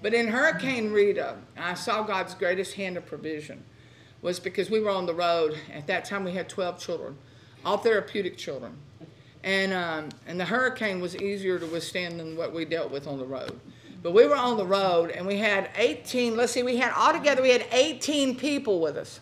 But 0.03 0.13
in 0.13 0.27
Hurricane 0.27 0.91
Rita, 0.91 1.37
I 1.57 1.73
saw 1.73 2.03
God's 2.03 2.35
greatest 2.35 2.75
hand 2.75 2.97
of 2.97 3.07
provision 3.07 3.63
was 4.25 4.39
because 4.39 4.71
we 4.71 4.79
were 4.79 4.89
on 4.89 5.05
the 5.05 5.13
road. 5.13 5.55
At 5.71 5.85
that 5.85 6.03
time, 6.03 6.23
we 6.23 6.31
had 6.31 6.49
12 6.49 6.79
children, 6.79 7.15
all 7.63 7.77
therapeutic 7.77 8.37
children. 8.37 8.75
And, 9.43 9.71
um, 9.71 10.09
and 10.25 10.39
the 10.39 10.45
hurricane 10.45 10.99
was 10.99 11.15
easier 11.15 11.59
to 11.59 11.65
withstand 11.67 12.19
than 12.19 12.35
what 12.35 12.51
we 12.51 12.65
dealt 12.65 12.89
with 12.89 13.05
on 13.05 13.19
the 13.19 13.25
road. 13.25 13.57
But 14.01 14.13
we 14.13 14.25
were 14.25 14.35
on 14.35 14.57
the 14.57 14.65
road 14.65 15.11
and 15.11 15.27
we 15.27 15.37
had 15.37 15.69
18, 15.77 16.35
let's 16.35 16.53
see, 16.53 16.63
we 16.63 16.77
had 16.77 16.91
altogether, 16.93 17.43
we 17.43 17.51
had 17.51 17.67
18 17.71 18.35
people 18.35 18.81
with 18.81 18.97
us. 18.97 19.19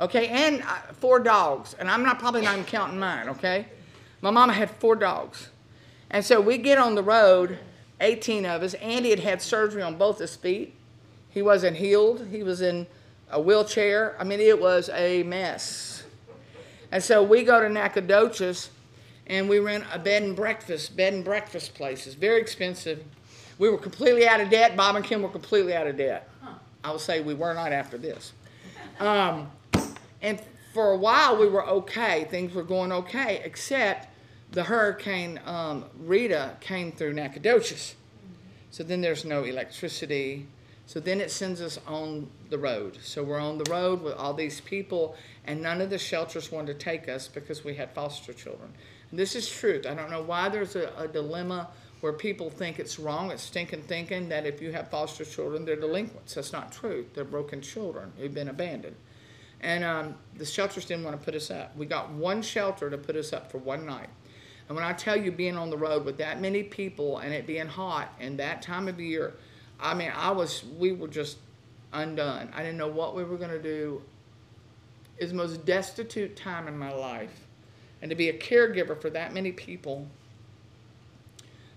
Okay, 0.00 0.26
and 0.26 0.62
uh, 0.62 0.92
four 0.94 1.20
dogs. 1.20 1.76
And 1.78 1.88
I'm 1.88 2.02
not 2.02 2.18
probably 2.18 2.42
not 2.42 2.54
even 2.54 2.64
counting 2.64 2.98
mine, 2.98 3.28
okay? 3.28 3.66
My 4.20 4.30
mama 4.30 4.52
had 4.52 4.68
four 4.68 4.96
dogs. 4.96 5.48
And 6.10 6.24
so 6.24 6.40
we 6.40 6.58
get 6.58 6.78
on 6.78 6.96
the 6.96 7.04
road, 7.04 7.58
18 8.00 8.46
of 8.46 8.64
us. 8.64 8.74
Andy 8.74 9.10
had 9.10 9.20
had 9.20 9.40
surgery 9.40 9.82
on 9.82 9.96
both 9.96 10.18
his 10.18 10.34
feet. 10.34 10.74
He 11.30 11.40
wasn't 11.40 11.76
healed, 11.76 12.26
he 12.32 12.42
was 12.42 12.60
in 12.60 12.88
a 13.30 13.40
wheelchair. 13.40 14.16
I 14.18 14.24
mean, 14.24 14.40
it 14.40 14.60
was 14.60 14.88
a 14.90 15.22
mess. 15.22 16.04
And 16.90 17.02
so 17.02 17.22
we 17.22 17.42
go 17.42 17.60
to 17.60 17.68
Nacogdoches 17.68 18.70
and 19.26 19.48
we 19.48 19.58
rent 19.58 19.84
a 19.92 19.98
bed 19.98 20.22
and 20.22 20.34
breakfast, 20.34 20.96
bed 20.96 21.12
and 21.12 21.24
breakfast 21.24 21.74
places, 21.74 22.14
very 22.14 22.40
expensive. 22.40 23.04
We 23.58 23.68
were 23.68 23.78
completely 23.78 24.26
out 24.26 24.40
of 24.40 24.50
debt. 24.50 24.76
Bob 24.76 24.96
and 24.96 25.04
Kim 25.04 25.22
were 25.22 25.28
completely 25.28 25.74
out 25.74 25.86
of 25.86 25.96
debt. 25.96 26.30
I 26.82 26.90
will 26.90 26.98
say 26.98 27.20
we 27.20 27.34
were 27.34 27.52
not 27.54 27.72
after 27.72 27.98
this. 27.98 28.32
Um, 29.00 29.50
and 30.22 30.40
for 30.72 30.92
a 30.92 30.96
while 30.96 31.36
we 31.36 31.48
were 31.48 31.66
okay. 31.66 32.24
Things 32.30 32.54
were 32.54 32.62
going 32.62 32.92
okay, 32.92 33.42
except 33.44 34.08
the 34.52 34.62
hurricane 34.62 35.40
um, 35.44 35.84
Rita 35.98 36.56
came 36.60 36.92
through 36.92 37.12
Nacogdoches. 37.12 37.94
So 38.70 38.82
then 38.82 39.00
there's 39.00 39.24
no 39.24 39.44
electricity. 39.44 40.46
So 40.88 41.00
then 41.00 41.20
it 41.20 41.30
sends 41.30 41.60
us 41.60 41.78
on 41.86 42.30
the 42.48 42.56
road. 42.56 42.96
So 43.02 43.22
we're 43.22 43.38
on 43.38 43.58
the 43.58 43.70
road 43.70 44.00
with 44.00 44.14
all 44.14 44.32
these 44.32 44.62
people, 44.62 45.16
and 45.44 45.60
none 45.60 45.82
of 45.82 45.90
the 45.90 45.98
shelters 45.98 46.50
wanted 46.50 46.78
to 46.78 46.82
take 46.82 47.10
us 47.10 47.28
because 47.28 47.62
we 47.62 47.74
had 47.74 47.92
foster 47.92 48.32
children. 48.32 48.72
And 49.10 49.18
this 49.18 49.36
is 49.36 49.46
truth. 49.50 49.84
I 49.84 49.92
don't 49.92 50.10
know 50.10 50.22
why 50.22 50.48
there's 50.48 50.76
a, 50.76 50.90
a 50.96 51.06
dilemma 51.06 51.68
where 52.00 52.14
people 52.14 52.48
think 52.48 52.78
it's 52.78 52.98
wrong, 52.98 53.30
it's 53.30 53.42
stinking 53.42 53.82
thinking 53.82 54.30
that 54.30 54.46
if 54.46 54.62
you 54.62 54.72
have 54.72 54.88
foster 54.88 55.26
children, 55.26 55.66
they're 55.66 55.76
delinquents. 55.76 56.36
That's 56.36 56.54
not 56.54 56.72
true. 56.72 57.04
They're 57.12 57.22
broken 57.22 57.60
children 57.60 58.10
who've 58.16 58.32
been 58.32 58.48
abandoned. 58.48 58.96
And 59.60 59.84
um, 59.84 60.14
the 60.36 60.46
shelters 60.46 60.86
didn't 60.86 61.04
want 61.04 61.20
to 61.20 61.22
put 61.22 61.34
us 61.34 61.50
up. 61.50 61.76
We 61.76 61.84
got 61.84 62.12
one 62.12 62.40
shelter 62.40 62.88
to 62.88 62.96
put 62.96 63.14
us 63.14 63.34
up 63.34 63.52
for 63.52 63.58
one 63.58 63.84
night. 63.84 64.08
And 64.68 64.74
when 64.74 64.86
I 64.86 64.94
tell 64.94 65.18
you 65.18 65.32
being 65.32 65.58
on 65.58 65.68
the 65.68 65.76
road 65.76 66.06
with 66.06 66.16
that 66.16 66.40
many 66.40 66.62
people 66.62 67.18
and 67.18 67.34
it 67.34 67.46
being 67.46 67.66
hot 67.66 68.14
and 68.18 68.38
that 68.38 68.62
time 68.62 68.88
of 68.88 68.98
year, 68.98 69.34
I 69.80 69.94
mean, 69.94 70.12
I 70.14 70.30
was, 70.30 70.64
we 70.78 70.92
were 70.92 71.08
just 71.08 71.38
undone. 71.92 72.50
I 72.54 72.62
didn't 72.62 72.78
know 72.78 72.88
what 72.88 73.14
we 73.14 73.24
were 73.24 73.36
going 73.36 73.50
to 73.50 73.62
do. 73.62 74.02
It 75.16 75.24
was 75.24 75.30
the 75.30 75.36
most 75.36 75.64
destitute 75.64 76.36
time 76.36 76.68
in 76.68 76.78
my 76.78 76.92
life. 76.92 77.46
And 78.00 78.10
to 78.10 78.16
be 78.16 78.28
a 78.28 78.38
caregiver 78.38 79.00
for 79.00 79.10
that 79.10 79.32
many 79.34 79.52
people, 79.52 80.06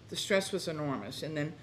the 0.09 0.15
stress 0.15 0.51
was 0.51 0.67
enormous. 0.67 1.23
And 1.23 1.35
then 1.35 1.53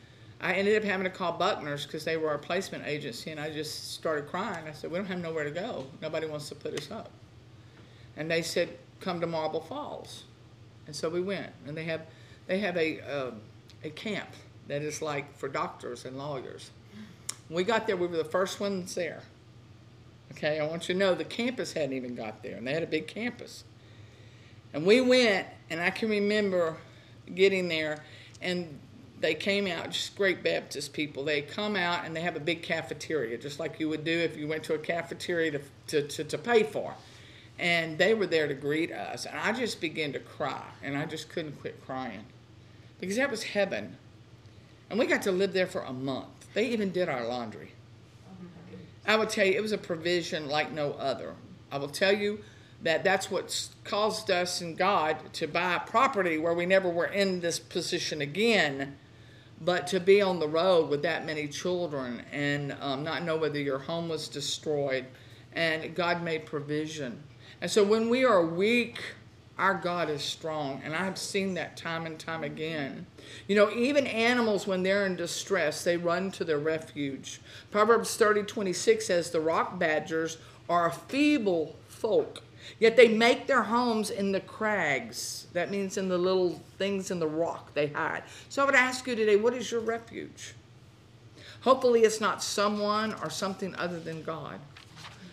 I 0.41 0.55
ended 0.55 0.77
up 0.77 0.85
having 0.85 1.05
to 1.05 1.11
call 1.11 1.33
Buckner's 1.33 1.85
because 1.85 2.05
they 2.05 2.17
were 2.17 2.31
our 2.31 2.39
placement 2.39 2.87
agency, 2.87 3.31
and 3.31 3.41
I 3.41 3.51
just 3.51 3.93
started 3.95 4.29
crying. 4.29 4.67
I 4.69 4.73
said, 4.73 4.91
"We 4.91 4.99
don't 4.99 5.07
have 5.07 5.19
nowhere 5.19 5.45
to 5.45 5.51
go. 5.51 5.87
Nobody 6.01 6.27
wants 6.27 6.49
to 6.51 6.55
put 6.55 6.75
us 6.79 6.91
up." 6.91 7.11
And 8.17 8.31
they 8.31 8.43
said, 8.43 8.79
"Come 9.01 9.21
to 9.21 9.27
Marble 9.27 9.61
Falls," 9.61 10.25
and 10.87 10.95
so 10.95 11.09
we 11.09 11.21
went. 11.21 11.53
And 11.67 11.77
they 11.77 11.85
have 11.85 12.03
they 12.47 12.61
have 12.61 12.77
a 12.77 13.01
uh, 13.01 13.31
a 13.83 13.91
camp 13.91 14.29
that 14.69 14.83
is 14.83 15.03
like 15.03 15.37
for 15.37 15.49
doctors 15.49 16.05
and 16.05 16.17
lawyers. 16.17 16.71
When 17.49 17.57
we 17.57 17.65
got 17.65 17.87
there, 17.87 17.97
we 17.97 18.07
were 18.07 18.17
the 18.17 18.25
first 18.25 18.61
ones 18.61 18.95
there. 18.95 19.23
Okay, 20.33 20.61
I 20.61 20.67
want 20.67 20.89
you 20.89 20.95
to 20.95 20.99
know 20.99 21.15
the 21.15 21.25
campus 21.25 21.73
hadn't 21.73 21.95
even 21.95 22.15
got 22.15 22.43
there, 22.43 22.57
and 22.57 22.67
they 22.67 22.75
had 22.75 22.83
a 22.83 22.87
big 22.87 23.07
campus. 23.07 23.65
And 24.75 24.87
we 24.87 25.01
went, 25.01 25.47
and 25.71 25.81
I 25.81 25.91
can 25.91 26.11
remember 26.11 26.77
getting 27.35 27.69
there, 27.69 28.05
and 28.43 28.79
they 29.21 29.35
came 29.35 29.67
out, 29.67 29.91
just 29.91 30.17
great 30.17 30.45
Baptist 30.45 30.93
people. 30.93 31.25
They 31.25 31.43
come 31.43 31.75
out 31.75 32.05
and 32.05 32.15
they 32.15 32.21
have 32.21 32.37
a 32.37 32.41
big 32.41 32.63
cafeteria, 32.63 33.37
just 33.39 33.59
like 33.59 33.81
you 33.81 33.89
would 33.89 34.05
do 34.05 34.17
if 34.17 34.37
you 34.37 34.47
went 34.47 34.63
to 34.65 34.75
a 34.75 34.79
cafeteria 34.79 35.53
to, 35.53 35.61
to, 35.89 36.03
to, 36.03 36.25
to 36.25 36.39
pay 36.39 36.63
for. 36.63 36.95
And 37.59 37.99
they 37.99 38.15
were 38.15 38.27
there 38.27 38.47
to 38.47 38.55
greet 38.55 38.93
us. 38.93 39.27
And 39.27 39.37
I 39.37 39.53
just 39.53 39.81
began 39.81 40.13
to 40.13 40.21
cry, 40.21 40.63
and 40.83 40.97
I 40.97 41.07
just 41.07 41.29
couldn't 41.31 41.61
quit 41.61 41.85
crying 41.85 42.25
because 43.01 43.17
that 43.17 43.31
was 43.31 43.43
heaven. 43.43 43.97
And 44.91 44.99
we 44.99 45.07
got 45.07 45.23
to 45.23 45.33
live 45.33 45.53
there 45.53 45.67
for 45.67 45.83
a 45.83 45.93
month. 45.93 46.53
They 46.55 46.69
even 46.69 46.91
did 46.91 47.09
our 47.09 47.27
laundry. 47.27 47.73
I 49.07 49.17
will 49.17 49.27
tell 49.27 49.47
you, 49.47 49.55
it 49.55 49.63
was 49.63 49.73
a 49.73 49.79
provision 49.79 50.49
like 50.49 50.73
no 50.73 50.93
other. 50.93 51.35
I 51.71 51.79
will 51.79 51.89
tell 51.89 52.15
you 52.15 52.41
that 52.83 53.05
that's 53.05 53.31
what 53.31 53.69
caused 53.85 54.31
us 54.31 54.61
and 54.61 54.77
God 54.77 55.33
to 55.35 55.47
buy 55.47 55.79
property 55.79 56.39
where 56.39 56.55
we 56.55 56.67
never 56.67 56.89
were 56.89 57.07
in 57.07 57.41
this 57.41 57.59
position 57.59 58.21
again 58.21 58.97
but 59.61 59.87
to 59.89 60.01
be 60.01 60.23
on 60.23 60.39
the 60.39 60.49
road 60.49 60.89
with 60.89 61.03
that 61.03 61.27
many 61.27 61.49
children 61.49 62.23
and 62.33 62.77
um, 62.81 63.03
not 63.03 63.25
know 63.25 63.37
whether 63.37 63.59
your 63.59 63.79
home 63.79 64.09
was 64.09 64.29
destroyed, 64.29 65.05
and 65.53 65.95
God 65.95 66.23
made 66.23 66.47
provision. 66.47 67.23
And 67.61 67.71
so 67.71 67.83
when 67.83 68.09
we 68.09 68.25
are 68.25 68.45
weak, 68.45 69.01
our 69.59 69.75
God 69.75 70.09
is 70.09 70.23
strong. 70.23 70.81
And 70.85 70.95
I've 70.95 71.19
seen 71.19 71.55
that 71.55 71.77
time 71.77 72.07
and 72.07 72.19
time 72.19 72.45
again. 72.45 73.07
You 73.47 73.57
know, 73.57 73.71
even 73.71 74.07
animals, 74.07 74.67
when 74.67 74.83
they're 74.83 75.07
in 75.07 75.17
distress, 75.17 75.85
they 75.85 75.97
run 75.97 76.31
to 76.33 76.45
their 76.45 76.59
refuge. 76.59 77.41
Proverbs 77.71 78.17
30 78.17 78.45
26 78.45 79.07
says, 79.07 79.31
The 79.31 79.41
rock 79.41 79.79
badgers 79.79 80.39
are 80.69 80.87
a 80.87 80.93
feeble 80.93 81.77
folk 81.89 82.43
Yet 82.79 82.97
they 82.97 83.09
make 83.09 83.47
their 83.47 83.63
homes 83.63 84.11
in 84.11 84.33
the 84.33 84.41
crags. 84.41 85.47
That 85.53 85.71
means 85.71 85.97
in 85.97 86.09
the 86.09 86.19
little 86.19 86.61
things 86.79 87.11
in 87.11 87.19
the 87.19 87.27
rock 87.27 87.75
they 87.75 87.89
hide. 87.89 88.25
So 88.49 88.63
I 88.63 88.67
would 88.67 88.75
ask 88.75 89.07
you 89.07 89.17
today, 89.17 89.37
what 89.37 89.55
is 89.55 89.71
your 89.71 89.81
refuge? 89.81 90.55
Hopefully, 91.63 92.03
it's 92.03 92.21
not 92.21 92.43
someone 92.43 93.15
or 93.15 93.31
something 93.31 93.75
other 93.77 93.99
than 93.99 94.23
God. 94.23 94.61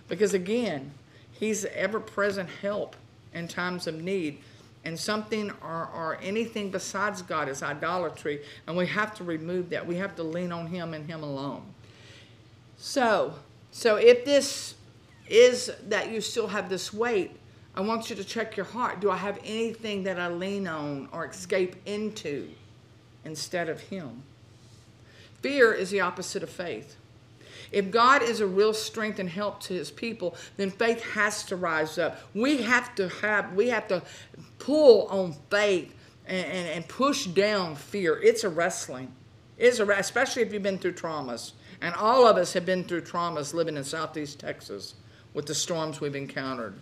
Because 0.08 0.34
again, 0.34 0.92
He's 1.32 1.66
ever 1.66 2.00
present 2.00 2.50
help 2.62 2.96
in 3.36 3.48
times 3.48 3.86
of 3.86 4.02
need. 4.02 4.40
And 4.84 5.00
something 5.00 5.52
or, 5.62 5.90
or 5.94 6.18
anything 6.22 6.70
besides 6.70 7.22
God 7.22 7.50
is 7.50 7.64
idolatry. 7.64 8.44
And 8.68 8.78
we 8.78 8.88
have 8.88 9.16
to 9.16 9.24
remove 9.24 9.70
that. 9.70 9.86
We 9.86 9.96
have 9.96 10.16
to 10.16 10.24
lean 10.24 10.52
on 10.52 10.68
Him 10.68 10.94
and 10.94 11.10
Him 11.10 11.24
alone. 11.24 11.64
So, 12.78 13.34
so 13.72 13.96
if 13.96 14.26
this 14.26 14.76
is 15.28 15.72
that 15.88 16.12
you 16.12 16.22
still 16.22 16.48
have 16.48 16.70
this 16.70 16.94
weight, 16.94 17.32
I 17.76 17.82
want 17.82 18.10
you 18.10 18.16
to 18.16 18.24
check 18.24 18.56
your 18.56 18.66
heart. 18.66 19.02
Do 19.02 19.12
I 19.12 19.18
have 19.18 19.40
anything 19.44 20.04
that 20.04 20.20
I 20.20 20.30
lean 20.30 20.68
on 20.68 21.10
or 21.12 21.26
escape 21.26 21.76
into 21.86 22.50
instead 23.26 23.70
of 23.70 23.82
Him? 23.82 24.24
Fear 25.42 25.74
is 25.74 25.90
the 25.90 26.02
opposite 26.02 26.44
of 26.44 26.50
faith. 26.50 26.96
If 27.72 27.92
God 27.92 28.22
is 28.22 28.40
a 28.40 28.48
real 28.48 28.74
strength 28.74 29.20
and 29.20 29.30
help 29.30 29.60
to 29.62 29.74
his 29.74 29.92
people, 29.92 30.36
then 30.58 30.72
faith 30.72 31.02
has 31.14 31.44
to 31.46 31.56
rise 31.56 31.98
up. 31.98 32.20
We 32.34 32.62
have 32.64 32.96
to 32.96 33.10
have 33.10 33.54
we 33.54 33.70
have 33.70 33.88
to 33.90 34.02
pull 34.60 35.08
on 35.08 35.34
faith 35.50 35.94
and, 36.28 36.46
and, 36.46 36.68
and 36.70 36.88
push 36.88 37.26
down 37.26 37.76
fear. 37.76 38.22
It's 38.22 38.44
a 38.44 38.50
wrestling. 38.50 39.12
It's 39.58 39.80
a 39.80 39.88
especially 39.88 40.42
if 40.42 40.52
you've 40.52 40.64
been 40.64 40.80
through 40.80 40.94
traumas. 40.94 41.54
And 41.82 41.94
all 41.96 42.26
of 42.26 42.38
us 42.38 42.54
have 42.54 42.66
been 42.66 42.84
through 42.84 43.02
traumas 43.02 43.54
living 43.54 43.78
in 43.78 43.84
southeast 43.84 44.40
Texas 44.40 44.96
with 45.34 45.46
the 45.46 45.56
storms 45.56 46.00
we've 46.02 46.16
encountered. 46.16 46.74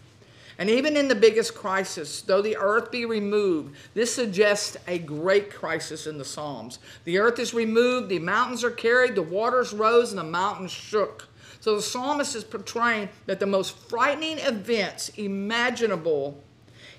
And 0.57 0.69
even 0.69 0.95
in 0.95 1.07
the 1.07 1.15
biggest 1.15 1.55
crisis, 1.55 2.21
though 2.21 2.41
the 2.41 2.57
earth 2.57 2.91
be 2.91 3.05
removed, 3.05 3.75
this 3.93 4.13
suggests 4.13 4.77
a 4.87 4.99
great 4.99 5.51
crisis 5.51 6.05
in 6.05 6.17
the 6.17 6.25
Psalms. 6.25 6.79
The 7.05 7.17
earth 7.17 7.39
is 7.39 7.53
removed, 7.53 8.09
the 8.09 8.19
mountains 8.19 8.63
are 8.63 8.71
carried, 8.71 9.15
the 9.15 9.23
waters 9.23 9.73
rose, 9.73 10.11
and 10.11 10.19
the 10.19 10.23
mountains 10.23 10.71
shook. 10.71 11.27
So 11.59 11.77
the 11.77 11.81
psalmist 11.81 12.35
is 12.35 12.43
portraying 12.43 13.07
that 13.25 13.39
the 13.39 13.45
most 13.45 13.77
frightening 13.87 14.37
events 14.39 15.09
imaginable, 15.09 16.43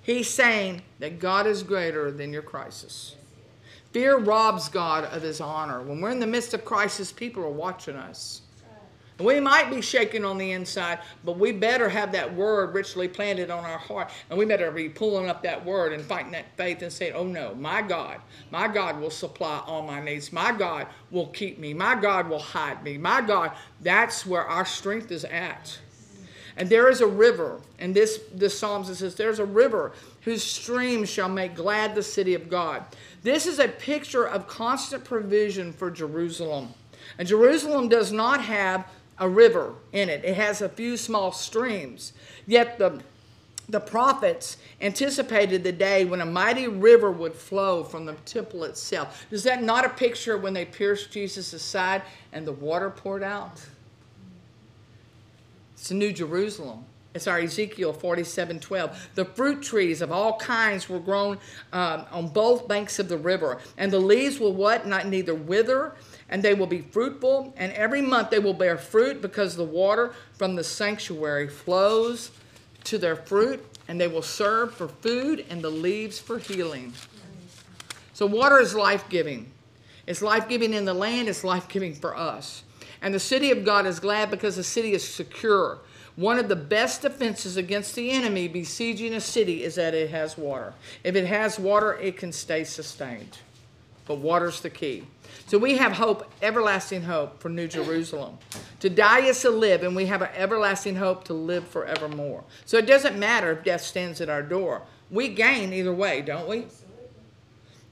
he's 0.03 0.29
saying 0.29 0.81
that 1.01 1.19
God 1.19 1.47
is 1.47 1.63
greater 1.63 2.11
than 2.11 2.33
your 2.33 2.43
crisis. 2.43 3.15
Fear 3.93 4.21
robs 4.21 4.69
God 4.71 5.05
of 5.05 5.23
his 5.23 5.41
honor. 5.41 5.83
When 5.83 6.01
we're 6.01 6.11
in 6.11 6.19
the 6.19 6.27
midst 6.27 6.55
of 6.55 6.65
crisis, 6.65 7.13
people 7.13 7.45
are 7.45 7.51
watching 7.51 7.95
us. 7.95 8.41
We 9.19 9.39
might 9.39 9.71
be 9.71 9.81
shaking 9.81 10.25
on 10.25 10.39
the 10.39 10.53
inside, 10.53 10.99
but 11.25 11.39
we 11.39 11.53
better 11.53 11.89
have 11.89 12.11
that 12.13 12.35
word 12.35 12.75
richly 12.75 13.07
planted 13.07 13.49
on 13.49 13.65
our 13.65 13.79
heart. 13.79 14.11
And 14.29 14.37
we 14.37 14.45
better 14.45 14.73
be 14.73 14.89
pulling 14.89 15.29
up 15.29 15.43
that 15.45 15.65
word 15.65 15.93
and 15.93 16.05
fighting 16.05 16.33
that 16.33 16.57
faith 16.57 16.83
and 16.83 16.93
saying, 16.93 17.13
Oh 17.15 17.25
no, 17.25 17.55
my 17.55 17.81
God, 17.81 18.21
my 18.51 18.67
God 18.67 19.01
will 19.01 19.11
supply 19.11 19.63
all 19.67 19.83
my 19.83 20.03
needs. 20.03 20.33
My 20.33 20.51
God 20.51 20.89
will 21.13 21.29
keep 21.29 21.61
me. 21.61 21.73
My 21.73 21.95
God 21.95 22.29
will 22.29 22.41
hide 22.41 22.83
me. 22.83 22.99
My 22.99 23.21
God, 23.21 23.53
that's 23.83 24.27
where 24.27 24.45
our 24.45 24.65
strength 24.65 25.13
is 25.13 25.25
at. 25.25 25.79
And 26.57 26.69
there 26.69 26.89
is 26.89 27.01
a 27.01 27.07
river, 27.07 27.61
and 27.81 27.95
this, 27.95 28.21
this 28.33 28.57
Psalms 28.57 28.89
it 28.89 28.97
says, 28.97 29.17
There's 29.17 29.41
a 29.41 29.45
river 29.45 29.93
whose 30.21 30.43
streams 30.43 31.09
shall 31.09 31.29
make 31.29 31.55
glad 31.55 31.95
the 31.95 32.03
city 32.03 32.35
of 32.35 32.49
God. 32.49 32.85
This 33.23 33.47
is 33.47 33.59
a 33.59 33.69
picture 33.69 34.27
of 34.27 34.47
constant 34.47 35.05
provision 35.05 35.73
for 35.73 35.91
Jerusalem. 35.91 36.73
And 37.19 37.27
Jerusalem 37.27 37.89
does 37.89 38.13
not 38.13 38.41
have 38.41 38.87
a 39.19 39.29
river 39.29 39.75
in 39.93 40.09
it. 40.09 40.25
It 40.25 40.37
has 40.37 40.61
a 40.61 40.69
few 40.69 40.97
small 40.97 41.33
streams. 41.33 42.13
Yet 42.47 42.79
the 42.79 43.03
the 43.69 43.81
prophets 43.81 44.59
anticipated 44.81 45.65
the 45.65 45.73
day 45.73 46.05
when 46.05 46.21
a 46.21 46.27
mighty 46.27 46.69
river 46.69 47.11
would 47.11 47.35
flow 47.35 47.83
from 47.83 48.05
the 48.05 48.13
temple 48.27 48.65
itself. 48.65 49.27
Is 49.31 49.43
that 49.45 49.63
not 49.63 49.87
a 49.87 49.89
picture 49.89 50.37
when 50.37 50.53
they 50.53 50.67
pierced 50.67 51.11
Jesus' 51.11 51.63
side 51.63 52.03
and 52.33 52.47
the 52.47 52.53
water 52.53 52.91
poured 52.91 53.23
out? 53.23 53.65
It's 55.75 55.89
the 55.89 55.95
New 55.95 56.13
Jerusalem. 56.13 56.85
It's 57.15 57.29
our 57.29 57.39
Ezekiel 57.39 57.93
47 57.93 58.59
12. 58.59 59.09
The 59.15 59.25
fruit 59.25 59.63
trees 59.63 60.03
of 60.03 60.11
all 60.11 60.37
kinds 60.37 60.89
were 60.89 60.99
grown 60.99 61.39
um, 61.73 62.05
on 62.11 62.29
both 62.29 62.67
banks 62.67 62.99
of 62.99 63.09
the 63.09 63.17
river, 63.17 63.59
and 63.79 63.93
the 63.93 64.01
leaves 64.01 64.41
will 64.41 64.53
what? 64.53 64.87
Not 64.87 65.07
neither 65.07 65.35
wither, 65.35 65.95
and 66.29 66.43
they 66.43 66.55
will 66.55 66.67
be 66.67 66.81
fruitful, 66.81 67.53
and 67.57 67.73
every 67.73 68.01
month 68.01 68.31
they 68.31 68.39
will 68.39 68.55
bear 68.55 68.79
fruit 68.79 69.21
because 69.21 69.57
the 69.57 69.65
water 69.65 70.15
from 70.35 70.57
the 70.57 70.65
sanctuary 70.65 71.49
flows 71.49 72.31
to 72.85 72.99
their 72.99 73.17
fruit, 73.17 73.65
and 73.89 74.01
they 74.01 74.09
will 74.09 74.23
serve 74.23 74.75
for 74.75 74.89
food 74.89 75.45
and 75.51 75.63
the 75.63 75.71
leaves 75.71 76.19
for 76.19 76.39
healing. 76.39 76.93
So, 78.13 78.27
water 78.27 78.61
is 78.61 78.75
life 78.75 79.09
giving. 79.09 79.51
It's 80.07 80.23
life 80.23 80.49
giving 80.49 80.73
in 80.73 80.85
the 80.85 80.95
land, 80.95 81.29
it's 81.29 81.45
life 81.45 81.69
giving 81.69 81.95
for 81.95 82.17
us. 82.17 82.63
And 83.03 83.15
the 83.15 83.21
city 83.21 83.51
of 83.51 83.65
God 83.65 83.87
is 83.87 84.01
glad 84.01 84.31
because 84.31 84.57
the 84.57 84.65
city 84.65 84.93
is 84.93 85.07
secure. 85.07 85.79
One 86.17 86.39
of 86.39 86.49
the 86.49 86.57
best 86.57 87.03
defenses 87.03 87.57
against 87.57 87.95
the 87.95 88.11
enemy 88.11 88.47
besieging 88.47 89.15
a 89.15 89.21
city 89.21 89.65
is 89.65 89.75
that 89.75 89.95
it 89.95 90.11
has 90.11 90.39
water. 90.39 90.75
If 91.03 91.17
it 91.17 91.27
has 91.27 91.59
water, 91.59 91.95
it 91.95 92.17
can 92.17 92.33
stay 92.33 92.65
sustained. 92.65 93.39
But 94.07 94.19
water's 94.19 94.61
the 94.61 94.71
key. 94.71 95.05
So 95.47 95.59
we 95.59 95.77
have 95.77 95.93
hope, 95.93 96.31
everlasting 96.41 97.03
hope 97.03 97.39
for 97.39 97.51
New 97.51 97.69
Jerusalem. 97.69 98.39
To 98.81 98.89
die 98.89 99.21
is 99.21 99.41
to 99.43 99.51
live, 99.51 99.83
and 99.83 99.95
we 99.95 100.07
have 100.07 100.23
an 100.23 100.31
everlasting 100.35 100.97
hope 100.97 101.25
to 101.25 101.35
live 101.35 101.69
forevermore. 101.69 102.45
So 102.65 102.79
it 102.79 102.87
doesn't 102.87 103.19
matter 103.19 103.53
if 103.53 103.63
death 103.63 103.83
stands 103.83 104.21
at 104.23 104.31
our 104.31 104.43
door. 104.43 104.83
We 105.11 105.29
gain 105.29 105.73
either 105.73 105.93
way, 105.93 106.23
don't 106.23 106.49
we? 106.49 106.67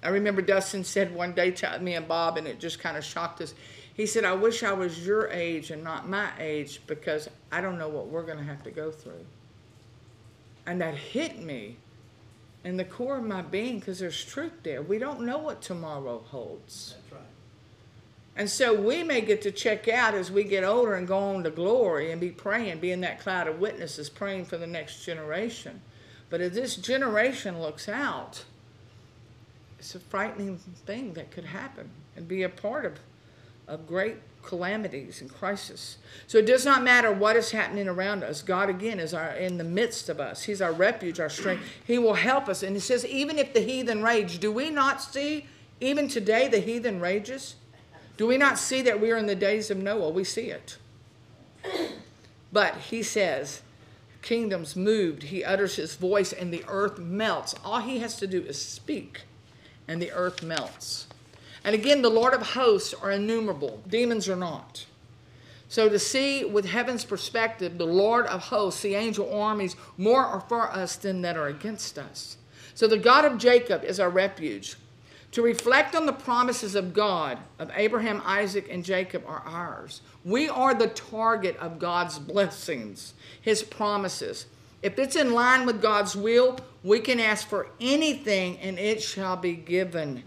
I 0.03 0.09
remember 0.09 0.41
Dustin 0.43 0.83
said 0.83 1.15
one 1.15 1.35
day 1.35 1.51
to 1.51 1.79
me 1.79 1.95
and 1.95 2.09
Bob, 2.09 2.39
and 2.39 2.47
it 2.47 2.59
just 2.59 2.81
kind 2.81 2.97
of 2.97 3.05
shocked 3.05 3.41
us. 3.43 3.55
He 3.95 4.07
said, 4.07 4.25
I 4.25 4.33
wish 4.33 4.63
I 4.63 4.73
was 4.73 5.07
your 5.07 5.29
age 5.29 5.71
and 5.71 5.85
not 5.85 6.09
my 6.09 6.31
age 6.39 6.81
because 6.87 7.29
I 7.53 7.61
don't 7.61 7.79
know 7.79 7.89
what 7.89 8.07
we're 8.07 8.25
going 8.25 8.39
to 8.39 8.45
have 8.45 8.63
to 8.65 8.71
go 8.71 8.91
through. 8.91 9.25
And 10.67 10.81
that 10.81 10.95
hit 10.95 11.39
me 11.39 11.77
in 12.65 12.79
the 12.79 12.85
core 12.85 13.19
of 13.19 13.25
my 13.25 13.43
being 13.43 13.79
because 13.79 13.99
there's 13.99 14.25
truth 14.25 14.63
there. 14.63 14.81
We 14.81 14.99
don't 14.99 15.21
know 15.21 15.39
what 15.39 15.61
tomorrow 15.61 16.23
holds. 16.27 16.95
And 18.35 18.49
so 18.49 18.75
we 18.75 19.03
may 19.03 19.21
get 19.21 19.43
to 19.43 19.51
check 19.51 19.89
out 19.89 20.15
as 20.15 20.31
we 20.31 20.45
get 20.45 20.65
older 20.65 20.95
and 20.95 21.07
go 21.07 21.19
on 21.19 21.45
to 21.45 21.51
glory 21.51 22.13
and 22.13 22.21
be 22.21 22.31
praying, 22.31 22.81
be 22.81 22.91
in 22.91 23.03
that 23.03 23.21
cloud 23.21 23.47
of 23.47 23.59
witnesses, 23.59 24.09
praying 24.09 24.47
for 24.47 24.57
the 24.57 24.67
next 24.67 25.05
generation. 25.05 25.83
But 26.31 26.41
as 26.41 26.53
this 26.53 26.77
generation 26.77 27.61
looks 27.61 27.91
out, 27.91 28.45
it's 29.79 29.95
a 29.95 30.01
frightening 30.01 30.57
thing 30.87 31.13
that 31.13 31.31
could 31.31 31.45
happen 31.45 31.91
and 32.17 32.27
be 32.27 32.43
a 32.43 32.49
part 32.49 32.87
of, 32.87 33.01
of 33.69 33.87
great 33.87 34.17
calamities 34.43 35.21
and 35.21 35.33
crisis. 35.33 35.99
So 36.27 36.39
it 36.39 36.47
does 36.47 36.65
not 36.65 36.83
matter 36.83 37.13
what 37.13 37.37
is 37.37 37.51
happening 37.51 37.87
around 37.87 38.25
us. 38.25 38.41
God 38.41 38.71
again 38.71 38.99
is 38.99 39.13
our 39.13 39.31
in 39.33 39.59
the 39.59 39.65
midst 39.65 40.09
of 40.09 40.21
us. 40.21 40.45
He's 40.45 40.63
our 40.63 40.73
refuge, 40.73 41.21
our 41.21 41.29
strength. 41.29 41.65
He 41.87 41.99
will 41.99 42.15
help 42.15 42.49
us. 42.49 42.63
And 42.63 42.75
he 42.75 42.81
says, 42.81 43.05
even 43.05 43.39
if 43.39 43.53
the 43.53 43.61
heathen 43.61 44.03
rage, 44.03 44.39
do 44.39 44.51
we 44.51 44.71
not 44.71 45.03
see 45.03 45.47
even 45.81 46.09
today 46.09 46.49
the 46.49 46.61
heathen 46.61 46.99
rages? 47.01 47.57
Do 48.23 48.29
we 48.29 48.39
not 48.39 48.57
see 48.57 48.83
that 48.83 49.01
we 49.01 49.11
are 49.11 49.17
in 49.17 49.27
the 49.27 49.35
days 49.35 49.69
of 49.69 49.79
Noah? 49.79 50.11
We 50.11 50.23
see 50.23 50.53
it. 50.53 50.79
But 52.53 52.77
he 52.77 53.03
says, 53.03 53.63
kingdoms 54.23 54.77
moved, 54.77 55.25
he 55.25 55.43
utters 55.43 55.75
his 55.75 55.97
voice, 55.97 56.33
and 56.33 56.55
the 56.55 56.63
earth 56.69 57.01
melts. 57.01 57.57
All 57.65 57.81
he 57.81 57.99
has 57.99 58.15
to 58.19 58.29
do 58.29 58.41
is 58.41 58.65
speak, 58.65 59.23
and 59.89 60.01
the 60.01 60.13
earth 60.13 60.41
melts. 60.41 61.09
And 61.65 61.75
again, 61.75 62.01
the 62.03 62.11
Lord 62.11 62.33
of 62.33 62.51
hosts 62.51 62.95
are 62.95 63.11
innumerable, 63.11 63.83
demons 63.89 64.29
are 64.29 64.37
not. 64.37 64.87
So 65.69 65.89
to 65.89 65.99
see 65.99 66.45
with 66.45 66.67
heaven's 66.67 67.05
perspective, 67.05 67.77
the 67.77 67.87
Lord 67.87 68.27
of 68.27 68.43
hosts, 68.43 68.83
the 68.83 68.95
angel 68.95 69.37
armies, 69.37 69.75
more 69.99 70.25
are 70.25 70.43
for 70.43 70.71
us 70.71 70.95
than 70.95 71.23
that 71.23 71.37
are 71.37 71.49
against 71.49 71.99
us. 71.99 72.37
So 72.73 72.87
the 72.87 72.99
God 72.99 73.25
of 73.25 73.39
Jacob 73.39 73.83
is 73.83 73.99
our 73.99 74.11
refuge. 74.11 74.77
To 75.33 75.43
reflect 75.43 75.95
on 75.95 76.05
the 76.05 76.13
promises 76.13 76.75
of 76.75 76.93
God, 76.93 77.39
of 77.59 77.71
Abraham, 77.75 78.23
Isaac, 78.25 78.69
and 78.71 78.85
Jacob, 78.85 79.25
are 79.27 79.43
ours. 79.47 80.03
We 80.25 80.49
are 80.49 80.75
the 80.75 80.89
target 80.89 81.57
of 81.57 81.79
God's 81.79 82.19
blessings, 82.19 83.15
His 83.41 83.63
promises. 83.63 84.47
If 84.83 84.99
it's 84.99 85.17
in 85.17 85.33
line 85.33 85.65
with 85.65 85.81
God's 85.81 86.15
will, 86.15 86.59
we 86.85 87.01
can 87.01 87.19
ask 87.19 87.49
for 87.49 87.69
anything 87.81 88.59
and 88.59 88.79
it 88.79 89.03
shall 89.03 89.37
be 89.37 89.55
given. 89.55 90.23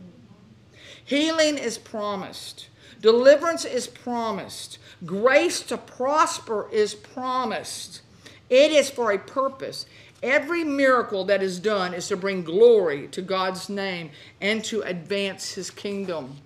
Healing 1.03 1.59
is 1.59 1.77
promised, 1.77 2.69
deliverance 2.99 3.63
is 3.63 3.85
promised, 3.85 4.79
grace 5.05 5.61
to 5.63 5.77
prosper 5.77 6.67
is 6.71 6.95
promised. 6.95 8.01
It 8.49 8.71
is 8.71 8.89
for 8.89 9.11
a 9.11 9.17
purpose. 9.17 9.85
Every 10.23 10.63
miracle 10.63 11.25
that 11.25 11.43
is 11.43 11.59
done 11.59 11.93
is 11.93 12.07
to 12.07 12.17
bring 12.17 12.43
glory 12.43 13.07
to 13.09 13.21
God's 13.21 13.69
name 13.69 14.11
and 14.41 14.63
to 14.65 14.81
advance 14.81 15.53
his 15.53 15.69
kingdom. 15.69 16.37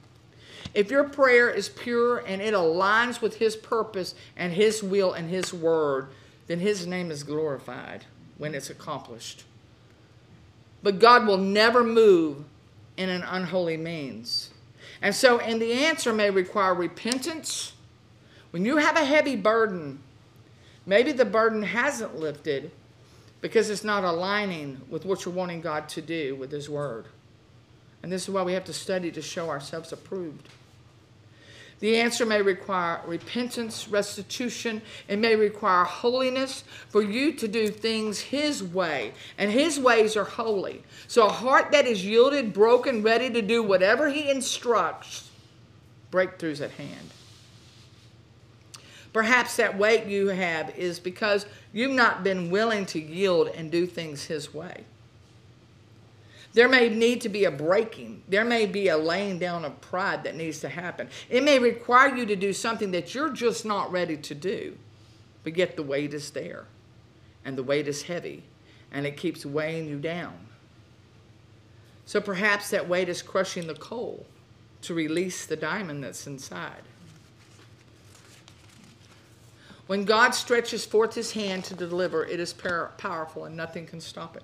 If 0.73 0.91
your 0.91 1.03
prayer 1.03 1.49
is 1.49 1.69
pure 1.69 2.19
and 2.19 2.41
it 2.41 2.53
aligns 2.53 3.21
with 3.21 3.37
his 3.37 3.55
purpose 3.55 4.15
and 4.35 4.53
his 4.53 4.83
will 4.83 5.13
and 5.13 5.29
his 5.29 5.53
word, 5.53 6.09
then 6.47 6.59
his 6.59 6.85
name 6.85 7.11
is 7.11 7.23
glorified 7.23 8.05
when 8.37 8.53
it's 8.53 8.69
accomplished. 8.69 9.43
But 10.83 10.99
God 10.99 11.27
will 11.27 11.37
never 11.37 11.83
move 11.83 12.43
in 12.97 13.09
an 13.09 13.23
unholy 13.23 13.77
means. 13.77 14.49
And 15.01 15.15
so, 15.15 15.39
and 15.39 15.61
the 15.61 15.71
answer 15.71 16.13
may 16.13 16.29
require 16.29 16.73
repentance. 16.73 17.73
When 18.51 18.65
you 18.65 18.77
have 18.77 18.97
a 18.97 19.05
heavy 19.05 19.35
burden, 19.35 19.99
maybe 20.85 21.11
the 21.11 21.25
burden 21.25 21.63
hasn't 21.63 22.19
lifted 22.19 22.71
because 23.41 23.69
it's 23.69 23.83
not 23.83 24.03
aligning 24.03 24.81
with 24.89 25.05
what 25.05 25.25
you're 25.25 25.33
wanting 25.33 25.61
God 25.61 25.87
to 25.89 26.01
do 26.01 26.35
with 26.35 26.51
His 26.51 26.69
Word. 26.69 27.05
And 28.03 28.11
this 28.11 28.23
is 28.23 28.29
why 28.29 28.43
we 28.43 28.53
have 28.53 28.65
to 28.65 28.73
study 28.73 29.11
to 29.11 29.21
show 29.21 29.49
ourselves 29.49 29.91
approved. 29.91 30.49
The 31.79 31.97
answer 31.97 32.25
may 32.25 32.41
require 32.41 33.01
repentance, 33.05 33.87
restitution. 33.87 34.81
It 35.07 35.17
may 35.17 35.37
require 35.37 35.85
holiness 35.85 36.65
for 36.89 37.01
you 37.01 37.31
to 37.33 37.47
do 37.47 37.69
things 37.69 38.19
His 38.19 38.61
way. 38.61 39.13
And 39.37 39.49
His 39.49 39.79
ways 39.79 40.17
are 40.17 40.25
holy. 40.25 40.83
So 41.07 41.27
a 41.27 41.31
heart 41.31 41.71
that 41.71 41.87
is 41.87 42.05
yielded, 42.05 42.53
broken, 42.53 43.01
ready 43.01 43.29
to 43.29 43.41
do 43.41 43.63
whatever 43.63 44.09
He 44.09 44.29
instructs, 44.29 45.29
breakthroughs 46.11 46.61
at 46.61 46.71
hand. 46.71 47.11
Perhaps 49.13 49.57
that 49.57 49.77
weight 49.77 50.05
you 50.05 50.27
have 50.27 50.75
is 50.77 50.99
because 50.99 51.45
you've 51.73 51.91
not 51.91 52.23
been 52.23 52.51
willing 52.51 52.85
to 52.87 52.99
yield 52.99 53.47
and 53.47 53.71
do 53.71 53.85
things 53.85 54.25
His 54.25 54.53
way. 54.53 54.85
There 56.53 56.67
may 56.67 56.89
need 56.89 57.21
to 57.21 57.29
be 57.29 57.45
a 57.45 57.51
breaking. 57.51 58.23
There 58.27 58.45
may 58.45 58.65
be 58.65 58.87
a 58.87 58.97
laying 58.97 59.39
down 59.39 59.65
of 59.65 59.81
pride 59.81 60.23
that 60.23 60.35
needs 60.35 60.59
to 60.61 60.69
happen. 60.69 61.09
It 61.29 61.43
may 61.43 61.59
require 61.59 62.15
you 62.15 62.25
to 62.25 62.35
do 62.35 62.53
something 62.53 62.91
that 62.91 63.13
you're 63.13 63.29
just 63.29 63.65
not 63.65 63.91
ready 63.91 64.17
to 64.17 64.35
do, 64.35 64.77
but 65.43 65.55
yet 65.55 65.75
the 65.75 65.83
weight 65.83 66.13
is 66.13 66.31
there, 66.31 66.65
and 67.45 67.57
the 67.57 67.63
weight 67.63 67.87
is 67.87 68.03
heavy, 68.03 68.43
and 68.91 69.05
it 69.05 69.17
keeps 69.17 69.45
weighing 69.45 69.87
you 69.87 69.99
down. 69.99 70.47
So 72.05 72.19
perhaps 72.19 72.71
that 72.71 72.89
weight 72.89 73.09
is 73.09 73.21
crushing 73.21 73.67
the 73.67 73.75
coal 73.75 74.25
to 74.81 74.95
release 74.95 75.45
the 75.45 75.55
diamond 75.55 76.03
that's 76.03 76.25
inside. 76.25 76.81
When 79.89 80.05
God 80.05 80.35
stretches 80.35 80.85
forth 80.85 81.15
his 81.15 81.31
hand 81.31 81.63
to 81.63 81.73
deliver, 81.73 82.23
it 82.23 82.39
is 82.39 82.53
powerful 82.53 83.45
and 83.45 83.57
nothing 83.57 83.87
can 83.87 83.99
stop 83.99 84.37
it. 84.37 84.43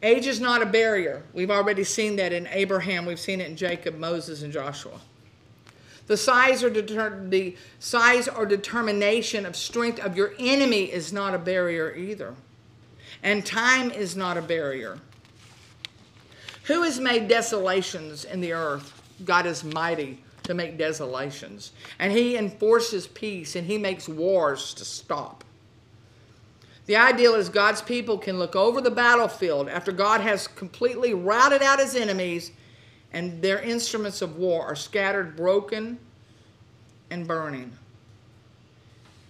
Age 0.00 0.28
is 0.28 0.38
not 0.38 0.62
a 0.62 0.66
barrier. 0.66 1.24
We've 1.32 1.50
already 1.50 1.82
seen 1.82 2.14
that 2.14 2.32
in 2.32 2.46
Abraham, 2.52 3.04
we've 3.04 3.18
seen 3.18 3.40
it 3.40 3.48
in 3.48 3.56
Jacob, 3.56 3.98
Moses, 3.98 4.42
and 4.42 4.52
Joshua. 4.52 5.00
The 6.06 6.16
size 6.16 6.62
or 6.62 6.70
deter- 6.70 7.26
the 7.30 7.56
size 7.80 8.28
or 8.28 8.46
determination 8.46 9.44
of 9.44 9.56
strength 9.56 9.98
of 9.98 10.16
your 10.16 10.34
enemy 10.38 10.84
is 10.84 11.12
not 11.12 11.34
a 11.34 11.38
barrier 11.38 11.92
either. 11.92 12.36
And 13.24 13.44
time 13.44 13.90
is 13.90 14.14
not 14.14 14.36
a 14.36 14.42
barrier. 14.42 15.00
Who 16.62 16.84
has 16.84 17.00
made 17.00 17.26
desolations 17.26 18.24
in 18.24 18.40
the 18.40 18.52
earth? 18.52 19.02
God 19.24 19.46
is 19.46 19.64
mighty 19.64 20.22
to 20.44 20.54
make 20.54 20.78
desolations. 20.78 21.72
And 21.98 22.12
he 22.12 22.36
enforces 22.36 23.06
peace 23.06 23.56
and 23.56 23.66
he 23.66 23.78
makes 23.78 24.08
wars 24.08 24.74
to 24.74 24.84
stop. 24.84 25.44
The 26.86 26.96
ideal 26.96 27.34
is 27.34 27.48
God's 27.48 27.82
people 27.82 28.18
can 28.18 28.38
look 28.38 28.56
over 28.56 28.80
the 28.80 28.90
battlefield 28.90 29.68
after 29.68 29.92
God 29.92 30.20
has 30.20 30.48
completely 30.48 31.14
routed 31.14 31.62
out 31.62 31.78
his 31.78 31.94
enemies 31.94 32.50
and 33.12 33.42
their 33.42 33.60
instruments 33.60 34.22
of 34.22 34.36
war 34.36 34.64
are 34.64 34.76
scattered, 34.76 35.36
broken, 35.36 35.98
and 37.10 37.26
burning. 37.26 37.72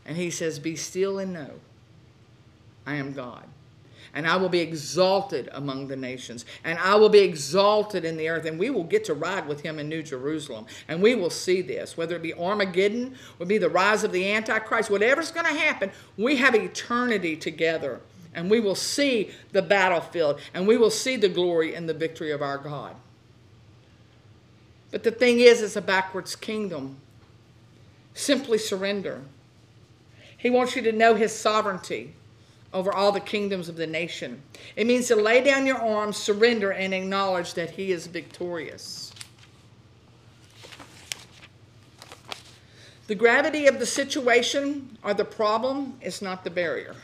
And 0.06 0.16
he 0.16 0.30
says, 0.30 0.58
Be 0.58 0.76
still 0.76 1.18
and 1.18 1.32
know 1.32 1.50
I 2.86 2.94
am 2.94 3.12
God. 3.12 3.44
And 4.14 4.26
I 4.26 4.36
will 4.36 4.48
be 4.48 4.60
exalted 4.60 5.48
among 5.52 5.88
the 5.88 5.96
nations, 5.96 6.44
and 6.64 6.78
I 6.78 6.94
will 6.96 7.08
be 7.08 7.20
exalted 7.20 8.04
in 8.04 8.16
the 8.16 8.28
earth, 8.28 8.44
and 8.44 8.58
we 8.58 8.70
will 8.70 8.84
get 8.84 9.04
to 9.06 9.14
ride 9.14 9.46
with 9.46 9.60
him 9.60 9.78
in 9.78 9.88
New 9.88 10.02
Jerusalem, 10.02 10.66
and 10.88 11.02
we 11.02 11.14
will 11.14 11.30
see 11.30 11.62
this, 11.62 11.96
whether 11.96 12.16
it 12.16 12.22
be 12.22 12.34
Armageddon, 12.34 13.16
or 13.38 13.46
be 13.46 13.58
the 13.58 13.68
rise 13.68 14.04
of 14.04 14.12
the 14.12 14.32
Antichrist, 14.32 14.90
whatever's 14.90 15.30
going 15.30 15.46
to 15.46 15.58
happen, 15.60 15.90
we 16.16 16.36
have 16.36 16.54
eternity 16.54 17.36
together, 17.36 18.00
and 18.34 18.50
we 18.50 18.60
will 18.60 18.74
see 18.74 19.30
the 19.52 19.62
battlefield, 19.62 20.40
and 20.54 20.66
we 20.66 20.76
will 20.76 20.90
see 20.90 21.16
the 21.16 21.28
glory 21.28 21.74
and 21.74 21.88
the 21.88 21.94
victory 21.94 22.30
of 22.30 22.42
our 22.42 22.58
God. 22.58 22.96
But 24.90 25.04
the 25.04 25.10
thing 25.10 25.40
is, 25.40 25.62
it's 25.62 25.76
a 25.76 25.80
backwards 25.80 26.34
kingdom. 26.34 26.96
Simply 28.12 28.58
surrender. 28.58 29.22
He 30.36 30.50
wants 30.50 30.74
you 30.74 30.82
to 30.82 30.92
know 30.92 31.14
his 31.14 31.32
sovereignty 31.32 32.14
over 32.72 32.92
all 32.92 33.12
the 33.12 33.20
kingdoms 33.20 33.68
of 33.68 33.76
the 33.76 33.86
nation. 33.86 34.42
It 34.76 34.86
means 34.86 35.08
to 35.08 35.16
lay 35.16 35.42
down 35.42 35.66
your 35.66 35.78
arms, 35.78 36.16
surrender, 36.16 36.70
and 36.70 36.94
acknowledge 36.94 37.54
that 37.54 37.70
He 37.70 37.92
is 37.92 38.06
victorious. 38.06 39.12
The 43.08 43.16
gravity 43.16 43.66
of 43.66 43.80
the 43.80 43.86
situation 43.86 44.96
or 45.02 45.14
the 45.14 45.24
problem 45.24 45.98
is 46.00 46.22
not 46.22 46.44
the 46.44 46.50
barrier. 46.50 46.94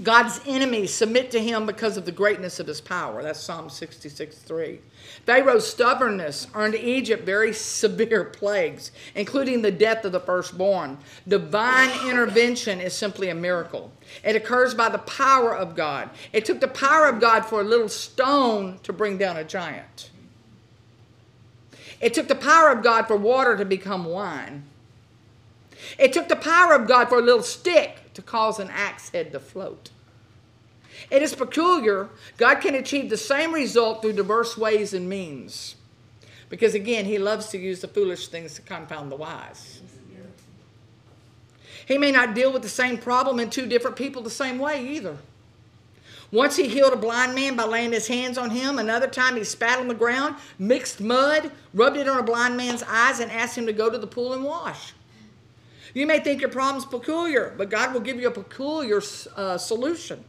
God's 0.00 0.40
enemies 0.46 0.94
submit 0.94 1.30
to 1.32 1.42
him 1.42 1.66
because 1.66 1.98
of 1.98 2.06
the 2.06 2.12
greatness 2.12 2.58
of 2.58 2.66
his 2.66 2.80
power. 2.80 3.22
That's 3.22 3.38
Psalm 3.38 3.68
66 3.68 4.36
3. 4.36 4.80
Pharaoh's 5.26 5.66
stubbornness 5.66 6.46
earned 6.54 6.76
Egypt 6.76 7.26
very 7.26 7.52
severe 7.52 8.24
plagues, 8.38 8.90
including 9.14 9.60
the 9.60 9.70
death 9.70 10.06
of 10.06 10.12
the 10.12 10.20
firstborn. 10.20 10.96
Divine 11.28 11.90
intervention 12.08 12.80
is 12.80 12.94
simply 12.94 13.28
a 13.28 13.34
miracle. 13.34 13.92
It 14.24 14.34
occurs 14.34 14.72
by 14.72 14.88
the 14.88 14.98
power 14.98 15.54
of 15.54 15.76
God. 15.76 16.08
It 16.32 16.46
took 16.46 16.60
the 16.60 16.68
power 16.68 17.06
of 17.06 17.20
God 17.20 17.44
for 17.44 17.60
a 17.60 17.64
little 17.64 17.90
stone 17.90 18.78
to 18.84 18.94
bring 18.94 19.18
down 19.18 19.36
a 19.36 19.44
giant. 19.44 20.10
It 22.00 22.14
took 22.14 22.28
the 22.28 22.34
power 22.34 22.70
of 22.70 22.82
God 22.82 23.06
for 23.06 23.16
water 23.16 23.58
to 23.58 23.66
become 23.66 24.06
wine. 24.06 24.64
It 25.98 26.14
took 26.14 26.28
the 26.28 26.36
power 26.36 26.72
of 26.72 26.88
God 26.88 27.10
for 27.10 27.18
a 27.18 27.22
little 27.22 27.42
stick 27.42 28.01
to 28.14 28.22
cause 28.22 28.58
an 28.58 28.70
axe 28.70 29.10
head 29.10 29.32
to 29.32 29.40
float. 29.40 29.90
It 31.10 31.22
is 31.22 31.34
peculiar. 31.34 32.08
God 32.36 32.56
can 32.56 32.74
achieve 32.74 33.10
the 33.10 33.16
same 33.16 33.52
result 33.52 34.02
through 34.02 34.12
diverse 34.14 34.56
ways 34.56 34.92
and 34.94 35.08
means. 35.08 35.76
Because 36.48 36.74
again, 36.74 37.06
he 37.06 37.18
loves 37.18 37.48
to 37.48 37.58
use 37.58 37.80
the 37.80 37.88
foolish 37.88 38.28
things 38.28 38.54
to 38.54 38.62
confound 38.62 39.10
the 39.10 39.16
wise. 39.16 39.80
He 41.86 41.98
may 41.98 42.12
not 42.12 42.34
deal 42.34 42.52
with 42.52 42.62
the 42.62 42.68
same 42.68 42.98
problem 42.98 43.40
in 43.40 43.50
two 43.50 43.66
different 43.66 43.96
people 43.96 44.22
the 44.22 44.30
same 44.30 44.58
way 44.58 44.86
either. 44.86 45.16
Once 46.30 46.56
he 46.56 46.68
healed 46.68 46.92
a 46.92 46.96
blind 46.96 47.34
man 47.34 47.56
by 47.56 47.64
laying 47.64 47.92
his 47.92 48.08
hands 48.08 48.38
on 48.38 48.50
him. 48.50 48.78
Another 48.78 49.06
time 49.06 49.36
he 49.36 49.44
spat 49.44 49.78
on 49.78 49.88
the 49.88 49.94
ground, 49.94 50.34
mixed 50.58 51.00
mud, 51.00 51.50
rubbed 51.74 51.98
it 51.98 52.08
on 52.08 52.18
a 52.18 52.22
blind 52.22 52.56
man's 52.56 52.82
eyes, 52.84 53.20
and 53.20 53.30
asked 53.30 53.56
him 53.58 53.66
to 53.66 53.72
go 53.72 53.90
to 53.90 53.98
the 53.98 54.06
pool 54.06 54.32
and 54.32 54.42
wash. 54.42 54.94
You 55.94 56.06
may 56.06 56.20
think 56.20 56.40
your 56.40 56.50
problem's 56.50 56.86
peculiar, 56.86 57.54
but 57.56 57.70
God 57.70 57.92
will 57.92 58.00
give 58.00 58.18
you 58.18 58.28
a 58.28 58.30
peculiar 58.30 59.00
uh, 59.36 59.58
solution. 59.58 60.24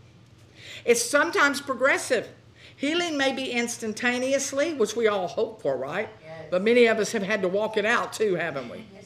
It's 0.86 1.04
sometimes 1.04 1.62
progressive. 1.62 2.28
Healing 2.76 3.17
may 3.17 3.32
be 3.34 3.52
instantaneously, 3.52 4.73
which 4.73 4.95
we 4.95 5.08
all 5.08 5.28
hope 5.28 5.62
for, 5.62 5.78
right? 5.78 6.10
Yes. 6.21 6.47
But 6.52 6.63
many 6.63 6.88
of 6.88 6.99
us 6.99 7.12
have 7.13 7.23
had 7.23 7.41
to 7.41 7.47
walk 7.47 7.78
it 7.78 7.86
out 7.86 8.12
too, 8.12 8.36
haven't 8.36 8.69
we? 8.69 8.86
Yes, 8.93 9.06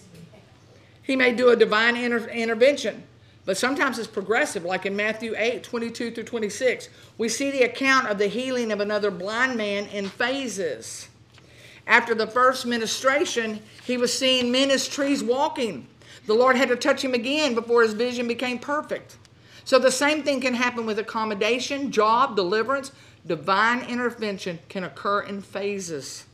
he 1.03 1.15
may 1.15 1.33
do 1.33 1.49
a 1.49 1.55
divine 1.55 1.95
inter- 1.95 2.27
intervention, 2.27 3.03
but 3.45 3.55
sometimes 3.57 3.99
it's 3.99 4.07
progressive, 4.07 4.65
like 4.65 4.85
in 4.85 4.95
Matthew 4.95 5.35
8 5.37 5.63
22 5.63 6.11
through 6.11 6.23
26. 6.23 6.89
We 7.17 7.29
see 7.29 7.51
the 7.51 7.63
account 7.63 8.07
of 8.07 8.17
the 8.17 8.27
healing 8.27 8.71
of 8.71 8.79
another 8.79 9.11
blind 9.11 9.55
man 9.55 9.85
in 9.85 10.09
phases. 10.09 11.07
After 11.85 12.13
the 12.13 12.27
first 12.27 12.65
ministration, 12.65 13.61
he 13.85 13.95
was 13.95 14.17
seeing 14.17 14.51
men 14.51 14.71
as 14.71 14.87
trees 14.87 15.23
walking. 15.23 15.87
The 16.27 16.35
Lord 16.35 16.57
had 16.57 16.69
to 16.69 16.75
touch 16.75 17.03
him 17.03 17.13
again 17.13 17.55
before 17.55 17.81
his 17.81 17.93
vision 17.93 18.27
became 18.27 18.59
perfect. 18.59 19.17
So 19.63 19.79
the 19.79 19.91
same 19.91 20.23
thing 20.23 20.41
can 20.41 20.53
happen 20.53 20.85
with 20.85 20.99
accommodation, 20.99 21.91
job, 21.91 22.35
deliverance. 22.35 22.91
Divine 23.25 23.81
intervention 23.89 24.59
can 24.69 24.83
occur 24.83 25.21
in 25.21 25.41
phases. 25.41 26.25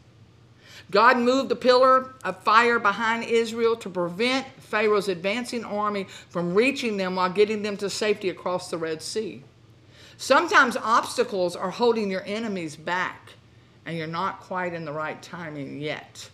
God 0.91 1.17
moved 1.17 1.49
the 1.49 1.55
pillar 1.55 2.13
of 2.23 2.43
fire 2.43 2.77
behind 2.79 3.23
Israel 3.23 3.75
to 3.77 3.89
prevent 3.89 4.45
Pharaoh's 4.59 5.07
advancing 5.07 5.63
army 5.63 6.07
from 6.29 6.53
reaching 6.53 6.97
them 6.97 7.15
while 7.15 7.29
getting 7.29 7.61
them 7.61 7.77
to 7.77 7.89
safety 7.89 8.29
across 8.29 8.69
the 8.69 8.77
Red 8.77 9.01
Sea. 9.01 9.43
Sometimes 10.17 10.77
obstacles 10.77 11.55
are 11.55 11.71
holding 11.71 12.11
your 12.11 12.23
enemies 12.25 12.75
back, 12.75 13.29
and 13.85 13.97
you're 13.97 14.07
not 14.07 14.41
quite 14.41 14.73
in 14.73 14.85
the 14.85 14.91
right 14.91 15.21
timing 15.21 15.79
yet 15.79 16.29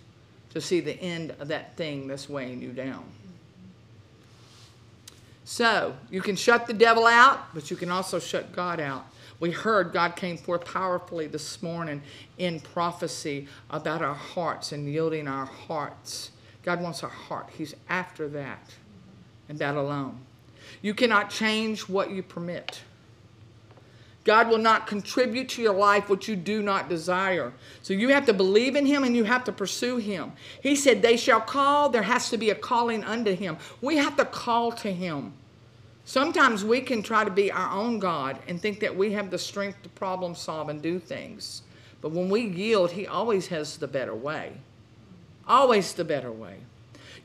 to 0.49 0.59
see 0.59 0.79
the 0.79 0.99
end 0.99 1.31
of 1.39 1.47
that 1.49 1.77
thing 1.77 2.07
that's 2.07 2.27
weighing 2.27 2.61
you 2.61 2.71
down. 2.71 3.05
So 5.49 5.95
you 6.11 6.21
can 6.21 6.35
shut 6.35 6.67
the 6.67 6.73
devil 6.73 7.07
out, 7.07 7.55
but 7.55 7.71
you 7.71 7.75
can 7.75 7.89
also 7.89 8.19
shut 8.19 8.51
God 8.51 8.79
out. 8.79 9.07
We 9.39 9.49
heard 9.49 9.91
God 9.91 10.15
came 10.15 10.37
forth 10.37 10.63
powerfully 10.63 11.25
this 11.25 11.63
morning 11.63 12.03
in 12.37 12.59
prophecy 12.59 13.47
about 13.71 14.03
our 14.03 14.13
hearts 14.13 14.73
and 14.73 14.87
yielding 14.87 15.27
our 15.27 15.47
hearts. 15.47 16.29
God 16.61 16.83
wants 16.83 17.01
our 17.01 17.09
heart, 17.09 17.49
He's 17.57 17.73
after 17.89 18.27
that 18.27 18.59
and 19.49 19.57
that 19.57 19.75
alone. 19.75 20.19
You 20.83 20.93
cannot 20.93 21.31
change 21.31 21.89
what 21.89 22.11
you 22.11 22.21
permit. 22.21 22.81
God 24.25 24.49
will 24.49 24.59
not 24.59 24.85
contribute 24.85 25.49
to 25.49 25.63
your 25.63 25.73
life 25.73 26.11
what 26.11 26.27
you 26.27 26.35
do 26.35 26.61
not 26.61 26.89
desire. 26.89 27.51
So 27.81 27.95
you 27.95 28.09
have 28.09 28.27
to 28.27 28.33
believe 28.33 28.75
in 28.75 28.85
Him 28.85 29.03
and 29.03 29.15
you 29.15 29.23
have 29.23 29.45
to 29.45 29.51
pursue 29.51 29.97
Him. 29.97 30.33
He 30.61 30.75
said, 30.75 31.01
They 31.01 31.17
shall 31.17 31.41
call. 31.41 31.89
There 31.89 32.03
has 32.03 32.29
to 32.29 32.37
be 32.37 32.51
a 32.51 32.55
calling 32.55 33.03
unto 33.03 33.35
Him. 33.35 33.57
We 33.81 33.97
have 33.97 34.15
to 34.17 34.25
call 34.25 34.71
to 34.73 34.91
Him. 34.91 35.33
Sometimes 36.09 36.65
we 36.65 36.81
can 36.81 37.03
try 37.03 37.23
to 37.23 37.29
be 37.29 37.51
our 37.51 37.69
own 37.69 37.99
God 37.99 38.39
and 38.47 38.59
think 38.59 38.79
that 38.79 38.95
we 38.95 39.11
have 39.11 39.29
the 39.29 39.37
strength 39.37 39.83
to 39.83 39.89
problem 39.89 40.33
solve 40.33 40.67
and 40.67 40.81
do 40.81 40.97
things. 40.97 41.61
But 42.01 42.13
when 42.13 42.31
we 42.31 42.41
yield, 42.41 42.89
He 42.89 43.05
always 43.05 43.49
has 43.49 43.77
the 43.77 43.87
better 43.87 44.15
way. 44.15 44.53
Always 45.47 45.93
the 45.93 46.03
better 46.03 46.31
way. 46.31 46.61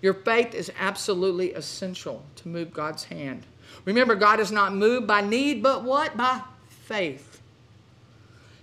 Your 0.03 0.13
faith 0.13 0.53
is 0.53 0.71
absolutely 0.79 1.55
essential 1.55 2.27
to 2.37 2.49
move 2.49 2.75
God's 2.75 3.05
hand. 3.05 3.45
Remember, 3.87 4.15
God 4.15 4.39
is 4.39 4.53
not 4.53 4.75
moved 4.75 5.07
by 5.07 5.23
need, 5.23 5.63
but 5.63 5.83
what? 5.83 6.15
By 6.15 6.43
faith. 6.69 7.41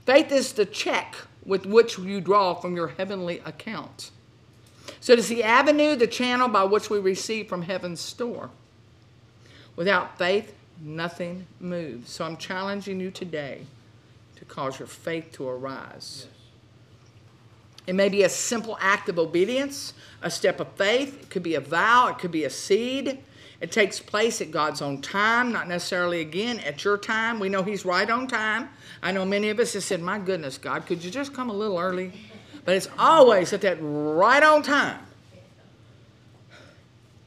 Faith 0.05 0.31
is 0.31 0.53
the 0.53 0.67
check 0.67 1.15
with 1.47 1.65
which 1.65 1.97
you 1.97 2.21
draw 2.21 2.53
from 2.53 2.75
your 2.75 2.89
heavenly 2.89 3.41
account. 3.43 4.12
So 4.99 5.13
it 5.13 5.19
is 5.19 5.29
the 5.29 5.43
avenue, 5.43 5.95
the 5.95 6.05
channel 6.05 6.47
by 6.47 6.65
which 6.65 6.91
we 6.91 6.99
receive 6.99 7.49
from 7.49 7.63
heaven's 7.63 8.01
store. 8.01 8.51
Without 9.82 10.15
faith, 10.20 10.54
nothing 10.80 11.48
moves. 11.60 12.12
So 12.12 12.24
I'm 12.24 12.38
challenging 12.38 13.00
you 13.00 13.10
today 13.10 13.65
to 14.36 14.46
cause 14.46 14.78
your 14.78 14.88
faith 14.88 15.32
to 15.32 15.48
arise. 15.48 16.28
Yes. 16.28 16.38
It 17.88 17.96
may 17.96 18.08
be 18.08 18.22
a 18.22 18.30
simple 18.30 18.78
act 18.80 19.10
of 19.10 19.17
obedience, 19.17 19.96
a 20.22 20.30
step 20.30 20.60
of 20.60 20.72
faith. 20.74 21.24
It 21.24 21.30
could 21.32 21.41
be 21.41 21.56
a 21.56 21.60
vow, 21.60 22.10
it 22.10 22.20
could 22.20 22.30
be 22.30 22.44
a 22.44 22.50
seed. 22.52 23.24
It 23.60 23.72
takes 23.72 24.00
place 24.00 24.39
at 24.39 24.52
God's 24.52 24.84
own 24.84 25.02
time, 25.02 25.52
not 25.52 25.67
necessarily 25.67 26.22
again 26.22 26.60
at 26.60 26.86
your 26.86 27.00
time. 27.00 27.39
We 27.39 27.50
know 27.50 27.63
He's 27.63 27.84
right 27.84 28.08
on 28.08 28.28
time. 28.28 28.70
I 29.02 29.12
know 29.12 29.26
many 29.26 29.50
of 29.50 29.60
us 29.60 29.74
have 29.74 29.84
said, 29.84 30.00
My 30.00 30.20
goodness, 30.20 30.60
God, 30.60 30.86
could 30.86 31.04
you 31.04 31.10
just 31.10 31.34
come 31.34 31.50
a 31.50 31.54
little 31.54 31.80
early? 31.80 32.13
But 32.65 32.76
it's 32.76 32.88
always 33.00 33.52
at 33.52 33.62
that 33.62 33.80
right 33.82 34.44
on 34.44 34.62
time. 34.62 35.00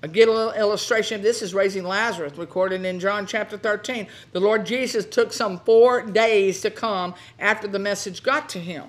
A 0.05 0.07
good 0.07 0.29
illustration 0.29 1.17
of 1.17 1.23
this 1.23 1.41
is 1.41 1.55
raising 1.55 1.83
Lazarus, 1.83 2.37
recorded 2.37 2.85
in 2.85 3.01
John 3.01 3.27
chapter 3.27 3.57
13. 3.57 4.07
The 4.33 4.41
Lord 4.41 4.67
Jesus 4.67 5.07
took 5.07 5.33
some 5.33 5.61
four 5.61 6.03
days 6.03 6.61
to 6.61 6.71
come 6.71 7.15
after 7.39 7.67
the 7.67 7.79
message 7.79 8.23
got 8.23 8.51
to 8.51 8.61
him. 8.61 8.85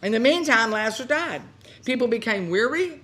In 0.00 0.12
the 0.12 0.20
meantime, 0.20 0.70
Lazarus 0.70 1.08
died. 1.08 1.42
People 1.84 2.06
became 2.06 2.50
weary. 2.50 3.00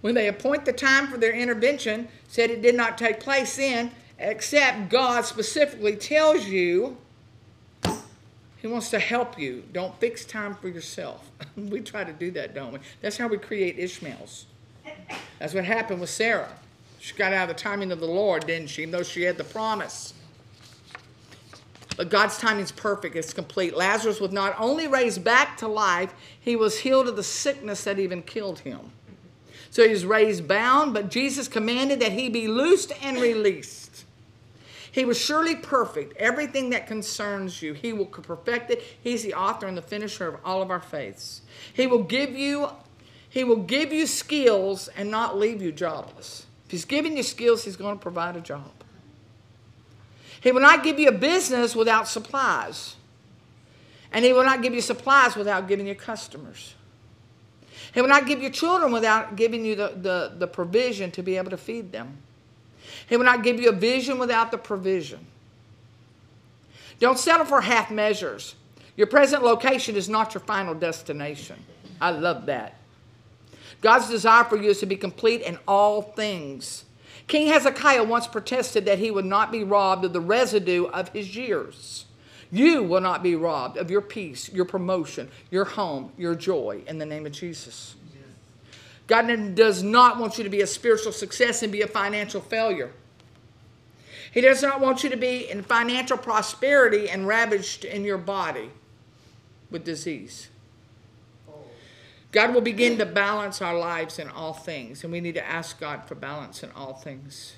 When 0.00 0.14
they 0.14 0.28
appoint 0.28 0.64
the 0.64 0.72
time 0.72 1.08
for 1.08 1.16
their 1.16 1.32
intervention, 1.32 2.06
said 2.28 2.50
it 2.50 2.62
did 2.62 2.76
not 2.76 2.96
take 2.96 3.18
place 3.18 3.56
then, 3.56 3.90
except 4.20 4.90
God 4.90 5.24
specifically 5.24 5.96
tells 5.96 6.46
you 6.46 6.96
he 8.58 8.68
wants 8.68 8.90
to 8.90 9.00
help 9.00 9.40
you. 9.40 9.64
Don't 9.72 9.98
fix 9.98 10.24
time 10.24 10.54
for 10.54 10.68
yourself. 10.68 11.28
we 11.56 11.80
try 11.80 12.04
to 12.04 12.12
do 12.12 12.30
that, 12.30 12.54
don't 12.54 12.74
we? 12.74 12.78
That's 13.00 13.16
how 13.16 13.26
we 13.26 13.38
create 13.38 13.76
Ishmaels. 13.76 14.46
That's 15.38 15.54
what 15.54 15.64
happened 15.64 16.00
with 16.00 16.10
Sarah. 16.10 16.48
She 16.98 17.14
got 17.14 17.32
out 17.32 17.48
of 17.48 17.56
the 17.56 17.62
timing 17.62 17.92
of 17.92 18.00
the 18.00 18.06
Lord, 18.06 18.46
didn't 18.46 18.68
she? 18.68 18.82
Even 18.82 18.92
though 18.92 19.02
she 19.02 19.22
had 19.22 19.36
the 19.36 19.44
promise. 19.44 20.14
But 21.96 22.10
God's 22.10 22.36
timing 22.38 22.64
is 22.64 22.72
perfect, 22.72 23.16
it's 23.16 23.32
complete. 23.32 23.76
Lazarus 23.76 24.20
was 24.20 24.32
not 24.32 24.54
only 24.58 24.86
raised 24.86 25.24
back 25.24 25.56
to 25.58 25.68
life, 25.68 26.12
he 26.38 26.54
was 26.56 26.80
healed 26.80 27.08
of 27.08 27.16
the 27.16 27.22
sickness 27.22 27.84
that 27.84 27.98
even 27.98 28.22
killed 28.22 28.60
him. 28.60 28.80
So 29.70 29.82
he 29.82 29.90
was 29.90 30.04
raised 30.04 30.46
bound, 30.46 30.94
but 30.94 31.10
Jesus 31.10 31.48
commanded 31.48 32.00
that 32.00 32.12
he 32.12 32.28
be 32.28 32.48
loosed 32.48 32.92
and 33.02 33.18
released. 33.18 33.86
He 34.96 35.04
was 35.04 35.20
surely 35.20 35.54
perfect. 35.54 36.16
Everything 36.16 36.70
that 36.70 36.86
concerns 36.86 37.60
you, 37.60 37.74
He 37.74 37.92
will 37.92 38.06
perfect 38.06 38.70
it. 38.70 38.82
He's 39.02 39.22
the 39.22 39.34
author 39.34 39.66
and 39.66 39.76
the 39.76 39.82
finisher 39.82 40.26
of 40.26 40.40
all 40.42 40.62
of 40.62 40.70
our 40.70 40.80
faiths. 40.80 41.42
He 41.74 41.86
will 41.86 42.02
give 42.02 42.30
you, 42.30 42.70
He 43.28 43.44
will 43.44 43.56
give 43.56 43.92
you 43.92 44.06
skills 44.06 44.88
and 44.96 45.10
not 45.10 45.38
leave 45.38 45.60
you 45.60 45.72
jobless. 45.72 46.46
If 46.66 46.70
He's 46.70 46.84
giving 46.84 47.16
you 47.16 47.22
skills, 47.22 47.64
He's 47.64 47.76
going 47.76 47.96
to 47.96 48.02
provide 48.02 48.36
a 48.36 48.40
job. 48.40 48.70
He 50.40 50.52
will 50.52 50.60
not 50.60 50.84
give 50.84 50.98
you 50.98 51.08
a 51.08 51.12
business 51.12 51.74
without 51.74 52.08
supplies. 52.08 52.96
And 54.12 54.24
He 54.24 54.32
will 54.32 54.44
not 54.44 54.62
give 54.62 54.74
you 54.74 54.80
supplies 54.80 55.36
without 55.36 55.68
giving 55.68 55.86
you 55.86 55.94
customers. 55.94 56.74
He 57.92 58.00
will 58.00 58.08
not 58.08 58.26
give 58.26 58.42
you 58.42 58.50
children 58.50 58.92
without 58.92 59.36
giving 59.36 59.64
you 59.64 59.74
the, 59.74 59.94
the, 59.96 60.32
the 60.38 60.46
provision 60.46 61.10
to 61.12 61.22
be 61.22 61.36
able 61.36 61.50
to 61.50 61.56
feed 61.56 61.92
them. 61.92 62.18
He 63.08 63.16
will 63.16 63.24
not 63.24 63.42
give 63.42 63.60
you 63.60 63.70
a 63.70 63.72
vision 63.72 64.18
without 64.18 64.50
the 64.50 64.58
provision. 64.58 65.26
Don't 66.98 67.18
settle 67.18 67.46
for 67.46 67.60
half 67.60 67.90
measures. 67.90 68.54
Your 68.96 69.06
present 69.06 69.42
location 69.42 69.96
is 69.96 70.08
not 70.08 70.34
your 70.34 70.40
final 70.40 70.74
destination. 70.74 71.56
I 72.00 72.10
love 72.10 72.46
that. 72.46 72.76
God's 73.80 74.08
desire 74.08 74.44
for 74.44 74.56
you 74.56 74.70
is 74.70 74.80
to 74.80 74.86
be 74.86 74.96
complete 74.96 75.42
in 75.42 75.58
all 75.68 76.02
things. 76.02 76.84
King 77.26 77.48
Hezekiah 77.48 78.04
once 78.04 78.26
protested 78.26 78.84
that 78.84 78.98
he 78.98 79.10
would 79.10 79.24
not 79.24 79.50
be 79.50 79.64
robbed 79.64 80.04
of 80.04 80.12
the 80.12 80.20
residue 80.20 80.86
of 80.86 81.08
his 81.10 81.34
years. 81.36 82.06
You 82.52 82.82
will 82.82 83.00
not 83.00 83.22
be 83.22 83.34
robbed 83.34 83.76
of 83.76 83.90
your 83.90 84.00
peace, 84.00 84.52
your 84.52 84.64
promotion, 84.64 85.28
your 85.50 85.64
home, 85.64 86.12
your 86.16 86.34
joy 86.34 86.82
in 86.86 86.98
the 86.98 87.06
name 87.06 87.26
of 87.26 87.32
Jesus. 87.32 87.96
God 89.06 89.26
does 89.54 89.82
not 89.82 90.18
want 90.18 90.38
you 90.38 90.44
to 90.44 90.50
be 90.50 90.62
a 90.62 90.66
spiritual 90.66 91.12
success 91.12 91.62
and 91.62 91.70
be 91.70 91.82
a 91.82 91.86
financial 91.86 92.40
failure. 92.40 92.92
He 94.32 94.40
does 94.40 94.62
not 94.62 94.80
want 94.80 95.04
you 95.04 95.10
to 95.10 95.16
be 95.16 95.48
in 95.48 95.62
financial 95.62 96.18
prosperity 96.18 97.08
and 97.08 97.26
ravaged 97.26 97.84
in 97.84 98.04
your 98.04 98.18
body 98.18 98.70
with 99.70 99.84
disease. 99.84 100.48
God 102.36 102.52
will 102.52 102.60
begin 102.60 102.98
to 102.98 103.06
balance 103.06 103.62
our 103.62 103.78
lives 103.78 104.18
in 104.18 104.28
all 104.28 104.52
things, 104.52 105.02
and 105.02 105.10
we 105.10 105.22
need 105.22 105.36
to 105.36 105.48
ask 105.48 105.80
God 105.80 106.04
for 106.04 106.16
balance 106.16 106.62
in 106.62 106.70
all 106.72 106.92
things. 106.92 107.54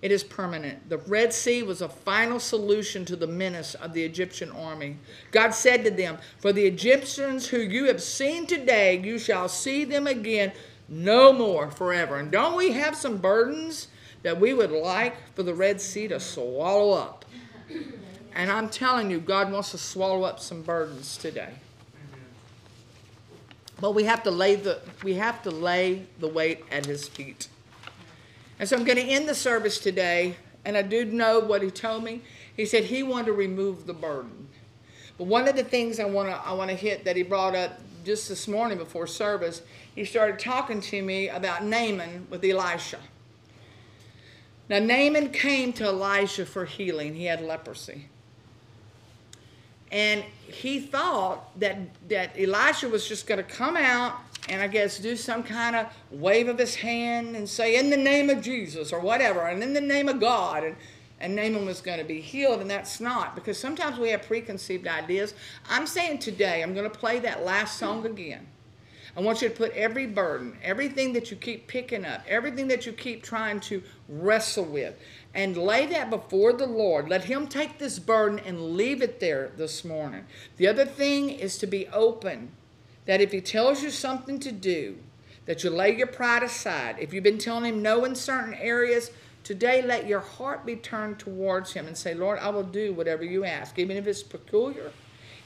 It 0.00 0.10
is 0.10 0.24
permanent. 0.24 0.88
The 0.88 0.96
Red 0.96 1.34
Sea 1.34 1.62
was 1.62 1.82
a 1.82 1.90
final 1.90 2.40
solution 2.40 3.04
to 3.04 3.16
the 3.16 3.26
menace 3.26 3.74
of 3.74 3.92
the 3.92 4.02
Egyptian 4.02 4.50
army. 4.50 4.96
God 5.30 5.50
said 5.50 5.84
to 5.84 5.90
them, 5.90 6.16
For 6.38 6.54
the 6.54 6.64
Egyptians 6.64 7.48
who 7.48 7.58
you 7.58 7.84
have 7.84 8.02
seen 8.02 8.46
today, 8.46 8.98
you 8.98 9.18
shall 9.18 9.46
see 9.46 9.84
them 9.84 10.06
again 10.06 10.52
no 10.88 11.30
more 11.30 11.70
forever. 11.70 12.16
And 12.16 12.32
don't 12.32 12.56
we 12.56 12.72
have 12.72 12.96
some 12.96 13.18
burdens 13.18 13.88
that 14.22 14.40
we 14.40 14.54
would 14.54 14.70
like 14.70 15.16
for 15.34 15.42
the 15.42 15.52
Red 15.52 15.82
Sea 15.82 16.08
to 16.08 16.18
swallow 16.18 16.92
up? 16.92 17.26
And 18.34 18.50
I'm 18.50 18.70
telling 18.70 19.10
you, 19.10 19.20
God 19.20 19.52
wants 19.52 19.72
to 19.72 19.78
swallow 19.78 20.22
up 20.22 20.40
some 20.40 20.62
burdens 20.62 21.18
today. 21.18 21.52
But 23.82 23.96
we 23.96 24.04
have 24.04 24.22
to 24.22 24.30
lay 24.30 24.54
the 24.54 24.78
we 25.02 25.14
have 25.14 25.42
to 25.42 25.50
lay 25.50 26.06
the 26.20 26.28
weight 26.28 26.64
at 26.70 26.86
his 26.86 27.08
feet. 27.08 27.48
And 28.60 28.68
so 28.68 28.76
I'm 28.76 28.84
going 28.84 28.96
to 28.96 29.02
end 29.02 29.28
the 29.28 29.34
service 29.34 29.80
today, 29.80 30.36
and 30.64 30.76
I 30.76 30.82
do 30.82 31.04
know 31.04 31.40
what 31.40 31.62
he 31.62 31.70
told 31.72 32.04
me. 32.04 32.22
He 32.56 32.64
said 32.64 32.84
he 32.84 33.02
wanted 33.02 33.26
to 33.26 33.32
remove 33.32 33.86
the 33.86 33.92
burden. 33.92 34.46
But 35.18 35.24
one 35.24 35.48
of 35.48 35.56
the 35.56 35.64
things 35.64 35.98
I 35.98 36.04
want 36.04 36.28
to 36.28 36.36
I 36.36 36.52
want 36.52 36.70
to 36.70 36.76
hit 36.76 37.04
that 37.06 37.16
he 37.16 37.24
brought 37.24 37.56
up 37.56 37.80
just 38.04 38.28
this 38.28 38.46
morning 38.46 38.78
before 38.78 39.08
service, 39.08 39.62
he 39.96 40.04
started 40.04 40.38
talking 40.38 40.80
to 40.80 41.02
me 41.02 41.28
about 41.28 41.64
Naaman 41.64 42.28
with 42.30 42.44
Elisha. 42.44 43.00
Now 44.68 44.78
Naaman 44.78 45.30
came 45.30 45.72
to 45.72 45.86
Elisha 45.86 46.46
for 46.46 46.66
healing. 46.66 47.16
He 47.16 47.24
had 47.24 47.40
leprosy. 47.40 48.06
And 49.92 50.24
he 50.46 50.80
thought 50.80 51.58
that, 51.60 51.78
that 52.08 52.34
Elisha 52.38 52.88
was 52.88 53.06
just 53.06 53.26
going 53.26 53.38
to 53.38 53.44
come 53.44 53.76
out 53.76 54.16
and 54.48 54.60
I 54.60 54.66
guess 54.66 54.98
do 54.98 55.14
some 55.16 55.42
kind 55.42 55.76
of 55.76 55.86
wave 56.10 56.48
of 56.48 56.58
his 56.58 56.74
hand 56.74 57.36
and 57.36 57.48
say, 57.48 57.76
in 57.76 57.90
the 57.90 57.96
name 57.96 58.28
of 58.30 58.42
Jesus 58.42 58.92
or 58.92 58.98
whatever, 58.98 59.46
and 59.46 59.62
in 59.62 59.72
the 59.72 59.80
name 59.80 60.08
of 60.08 60.18
God. 60.18 60.64
And, 60.64 60.76
and 61.20 61.36
Naaman 61.36 61.64
was 61.64 61.80
going 61.80 61.98
to 61.98 62.04
be 62.04 62.20
healed, 62.20 62.60
and 62.60 62.68
that's 62.68 63.00
not 63.00 63.36
because 63.36 63.56
sometimes 63.56 63.98
we 63.98 64.08
have 64.08 64.22
preconceived 64.22 64.88
ideas. 64.88 65.34
I'm 65.70 65.86
saying 65.86 66.18
today, 66.18 66.62
I'm 66.62 66.74
going 66.74 66.90
to 66.90 66.98
play 66.98 67.20
that 67.20 67.44
last 67.44 67.78
song 67.78 68.04
again. 68.04 68.44
I 69.16 69.20
want 69.20 69.42
you 69.42 69.48
to 69.48 69.54
put 69.54 69.72
every 69.72 70.06
burden, 70.06 70.56
everything 70.62 71.12
that 71.12 71.30
you 71.30 71.36
keep 71.36 71.68
picking 71.68 72.04
up, 72.04 72.22
everything 72.26 72.66
that 72.68 72.86
you 72.86 72.92
keep 72.92 73.22
trying 73.22 73.60
to 73.60 73.82
wrestle 74.08 74.64
with, 74.64 74.98
and 75.34 75.56
lay 75.56 75.86
that 75.86 76.10
before 76.10 76.52
the 76.52 76.66
Lord. 76.66 77.08
Let 77.08 77.24
Him 77.24 77.46
take 77.46 77.78
this 77.78 77.98
burden 77.98 78.38
and 78.38 78.76
leave 78.76 79.02
it 79.02 79.20
there 79.20 79.50
this 79.56 79.84
morning. 79.84 80.26
The 80.56 80.68
other 80.68 80.84
thing 80.84 81.30
is 81.30 81.58
to 81.58 81.66
be 81.66 81.88
open 81.88 82.52
that 83.06 83.20
if 83.20 83.32
he 83.32 83.40
tells 83.40 83.82
you 83.82 83.90
something 83.90 84.38
to 84.40 84.52
do, 84.52 84.96
that 85.46 85.64
you 85.64 85.70
lay 85.70 85.96
your 85.96 86.06
pride 86.06 86.42
aside. 86.42 86.96
If 87.00 87.12
you've 87.12 87.24
been 87.24 87.38
telling 87.38 87.64
him 87.64 87.82
no 87.82 88.04
in 88.04 88.14
certain 88.14 88.54
areas, 88.54 89.10
today 89.42 89.82
let 89.82 90.06
your 90.06 90.20
heart 90.20 90.64
be 90.64 90.76
turned 90.76 91.18
towards 91.18 91.72
him 91.72 91.86
and 91.86 91.96
say, 91.96 92.14
Lord, 92.14 92.38
I 92.38 92.50
will 92.50 92.62
do 92.62 92.92
whatever 92.92 93.24
you 93.24 93.44
ask, 93.44 93.78
even 93.78 93.96
if 93.96 94.06
it's 94.06 94.22
peculiar, 94.22 94.92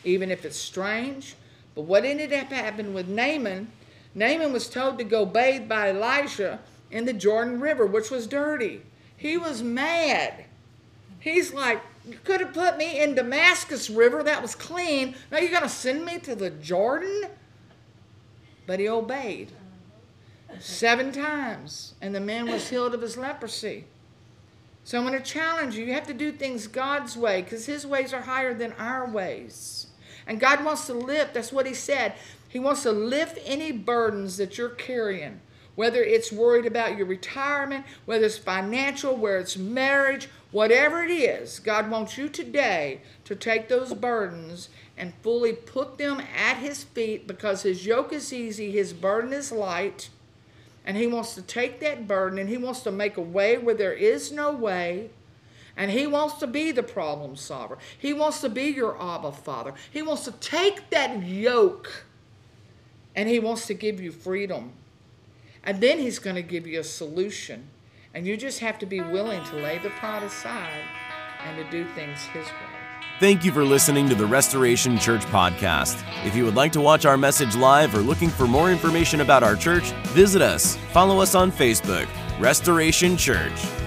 even 0.04 0.30
if 0.30 0.44
it's 0.44 0.58
strange. 0.58 1.34
But 1.74 1.82
what 1.82 2.04
ended 2.04 2.32
up 2.32 2.52
happening 2.52 2.92
with 2.92 3.08
Naaman, 3.08 3.72
Naaman 4.14 4.52
was 4.52 4.68
told 4.68 4.98
to 4.98 5.04
go 5.04 5.24
bathe 5.24 5.68
by 5.68 5.90
Elijah 5.90 6.58
in 6.90 7.06
the 7.06 7.12
Jordan 7.12 7.60
River, 7.60 7.86
which 7.86 8.10
was 8.10 8.26
dirty. 8.26 8.82
He 9.16 9.36
was 9.36 9.62
mad. 9.62 10.44
He's 11.18 11.52
like, 11.52 11.80
you 12.06 12.18
could 12.22 12.40
have 12.40 12.52
put 12.52 12.76
me 12.76 13.02
in 13.02 13.14
Damascus 13.14 13.90
River, 13.90 14.22
that 14.22 14.42
was 14.42 14.54
clean. 14.54 15.14
Now 15.30 15.38
you're 15.38 15.50
going 15.50 15.62
to 15.62 15.68
send 15.68 16.04
me 16.04 16.18
to 16.20 16.34
the 16.34 16.50
Jordan? 16.50 17.24
But 18.66 18.80
he 18.80 18.88
obeyed 18.88 19.52
seven 20.58 21.12
times, 21.12 21.94
and 22.00 22.14
the 22.14 22.20
man 22.20 22.50
was 22.50 22.68
healed 22.68 22.94
of 22.94 23.00
his 23.00 23.16
leprosy. 23.16 23.84
So 24.84 24.98
I'm 24.98 25.06
going 25.06 25.18
to 25.20 25.24
challenge 25.24 25.74
you. 25.74 25.84
You 25.84 25.94
have 25.94 26.06
to 26.06 26.14
do 26.14 26.30
things 26.30 26.68
God's 26.68 27.16
way 27.16 27.42
because 27.42 27.66
his 27.66 27.84
ways 27.84 28.12
are 28.12 28.22
higher 28.22 28.54
than 28.54 28.72
our 28.74 29.04
ways. 29.04 29.88
And 30.28 30.38
God 30.38 30.64
wants 30.64 30.86
to 30.86 30.94
lift, 30.94 31.34
that's 31.34 31.52
what 31.52 31.66
he 31.66 31.74
said. 31.74 32.14
He 32.48 32.58
wants 32.58 32.84
to 32.84 32.92
lift 32.92 33.38
any 33.44 33.72
burdens 33.72 34.36
that 34.36 34.56
you're 34.56 34.68
carrying, 34.68 35.40
whether 35.76 36.02
it's 36.02 36.32
worried 36.32 36.66
about 36.66 36.96
your 36.96 37.06
retirement, 37.06 37.84
whether 38.06 38.26
it's 38.26 38.38
financial, 38.38 39.14
whether 39.14 39.38
it's 39.38 39.56
marriage, 39.56 40.28
whatever 40.50 41.02
it 41.04 41.10
is. 41.10 41.60
God 41.60 41.90
wants 41.90 42.18
you 42.18 42.28
today 42.28 43.00
to 43.24 43.36
take 43.36 43.68
those 43.68 43.94
burdens 43.94 44.70
and 44.96 45.12
fully 45.22 45.52
put 45.52 45.98
them 45.98 46.20
at 46.20 46.56
his 46.56 46.82
feet 46.82 47.26
because 47.26 47.62
his 47.62 47.86
yoke 47.86 48.12
is 48.12 48.32
easy, 48.32 48.72
his 48.72 48.92
burden 48.92 49.32
is 49.32 49.52
light. 49.52 50.08
And 50.84 50.96
he 50.96 51.06
wants 51.06 51.34
to 51.34 51.42
take 51.42 51.80
that 51.80 52.08
burden 52.08 52.38
and 52.38 52.48
he 52.48 52.56
wants 52.56 52.80
to 52.80 52.92
make 52.92 53.16
a 53.16 53.22
way 53.22 53.58
where 53.58 53.74
there 53.74 53.92
is 53.92 54.32
no 54.32 54.52
way. 54.52 55.10
And 55.76 55.90
he 55.90 56.06
wants 56.06 56.36
to 56.36 56.46
be 56.46 56.72
the 56.72 56.82
problem 56.82 57.36
solver. 57.36 57.76
He 57.98 58.14
wants 58.14 58.40
to 58.40 58.48
be 58.48 58.64
your 58.64 58.96
Abba 59.02 59.32
Father. 59.32 59.74
He 59.90 60.00
wants 60.00 60.24
to 60.24 60.32
take 60.32 60.88
that 60.90 61.22
yoke 61.22 62.04
and 63.14 63.28
he 63.28 63.40
wants 63.40 63.66
to 63.66 63.74
give 63.74 64.00
you 64.00 64.12
freedom. 64.12 64.72
And 65.66 65.80
then 65.80 65.98
he's 65.98 66.18
going 66.20 66.36
to 66.36 66.42
give 66.42 66.66
you 66.66 66.80
a 66.80 66.84
solution. 66.84 67.68
And 68.14 68.26
you 68.26 68.36
just 68.36 68.60
have 68.60 68.78
to 68.78 68.86
be 68.86 69.00
willing 69.00 69.44
to 69.44 69.56
lay 69.56 69.78
the 69.78 69.90
pride 69.90 70.22
aside 70.22 70.84
and 71.44 71.56
to 71.56 71.70
do 71.70 71.84
things 71.94 72.22
his 72.26 72.46
way. 72.46 72.52
Thank 73.18 73.44
you 73.44 73.52
for 73.52 73.64
listening 73.64 74.08
to 74.10 74.14
the 74.14 74.26
Restoration 74.26 74.98
Church 74.98 75.24
podcast. 75.26 76.02
If 76.24 76.36
you 76.36 76.44
would 76.44 76.54
like 76.54 76.72
to 76.72 76.80
watch 76.80 77.04
our 77.04 77.16
message 77.16 77.56
live 77.56 77.94
or 77.94 78.00
looking 78.00 78.28
for 78.28 78.46
more 78.46 78.70
information 78.70 79.22
about 79.22 79.42
our 79.42 79.56
church, 79.56 79.90
visit 80.08 80.42
us. 80.42 80.76
Follow 80.92 81.20
us 81.20 81.34
on 81.34 81.50
Facebook, 81.50 82.06
Restoration 82.38 83.16
Church. 83.16 83.85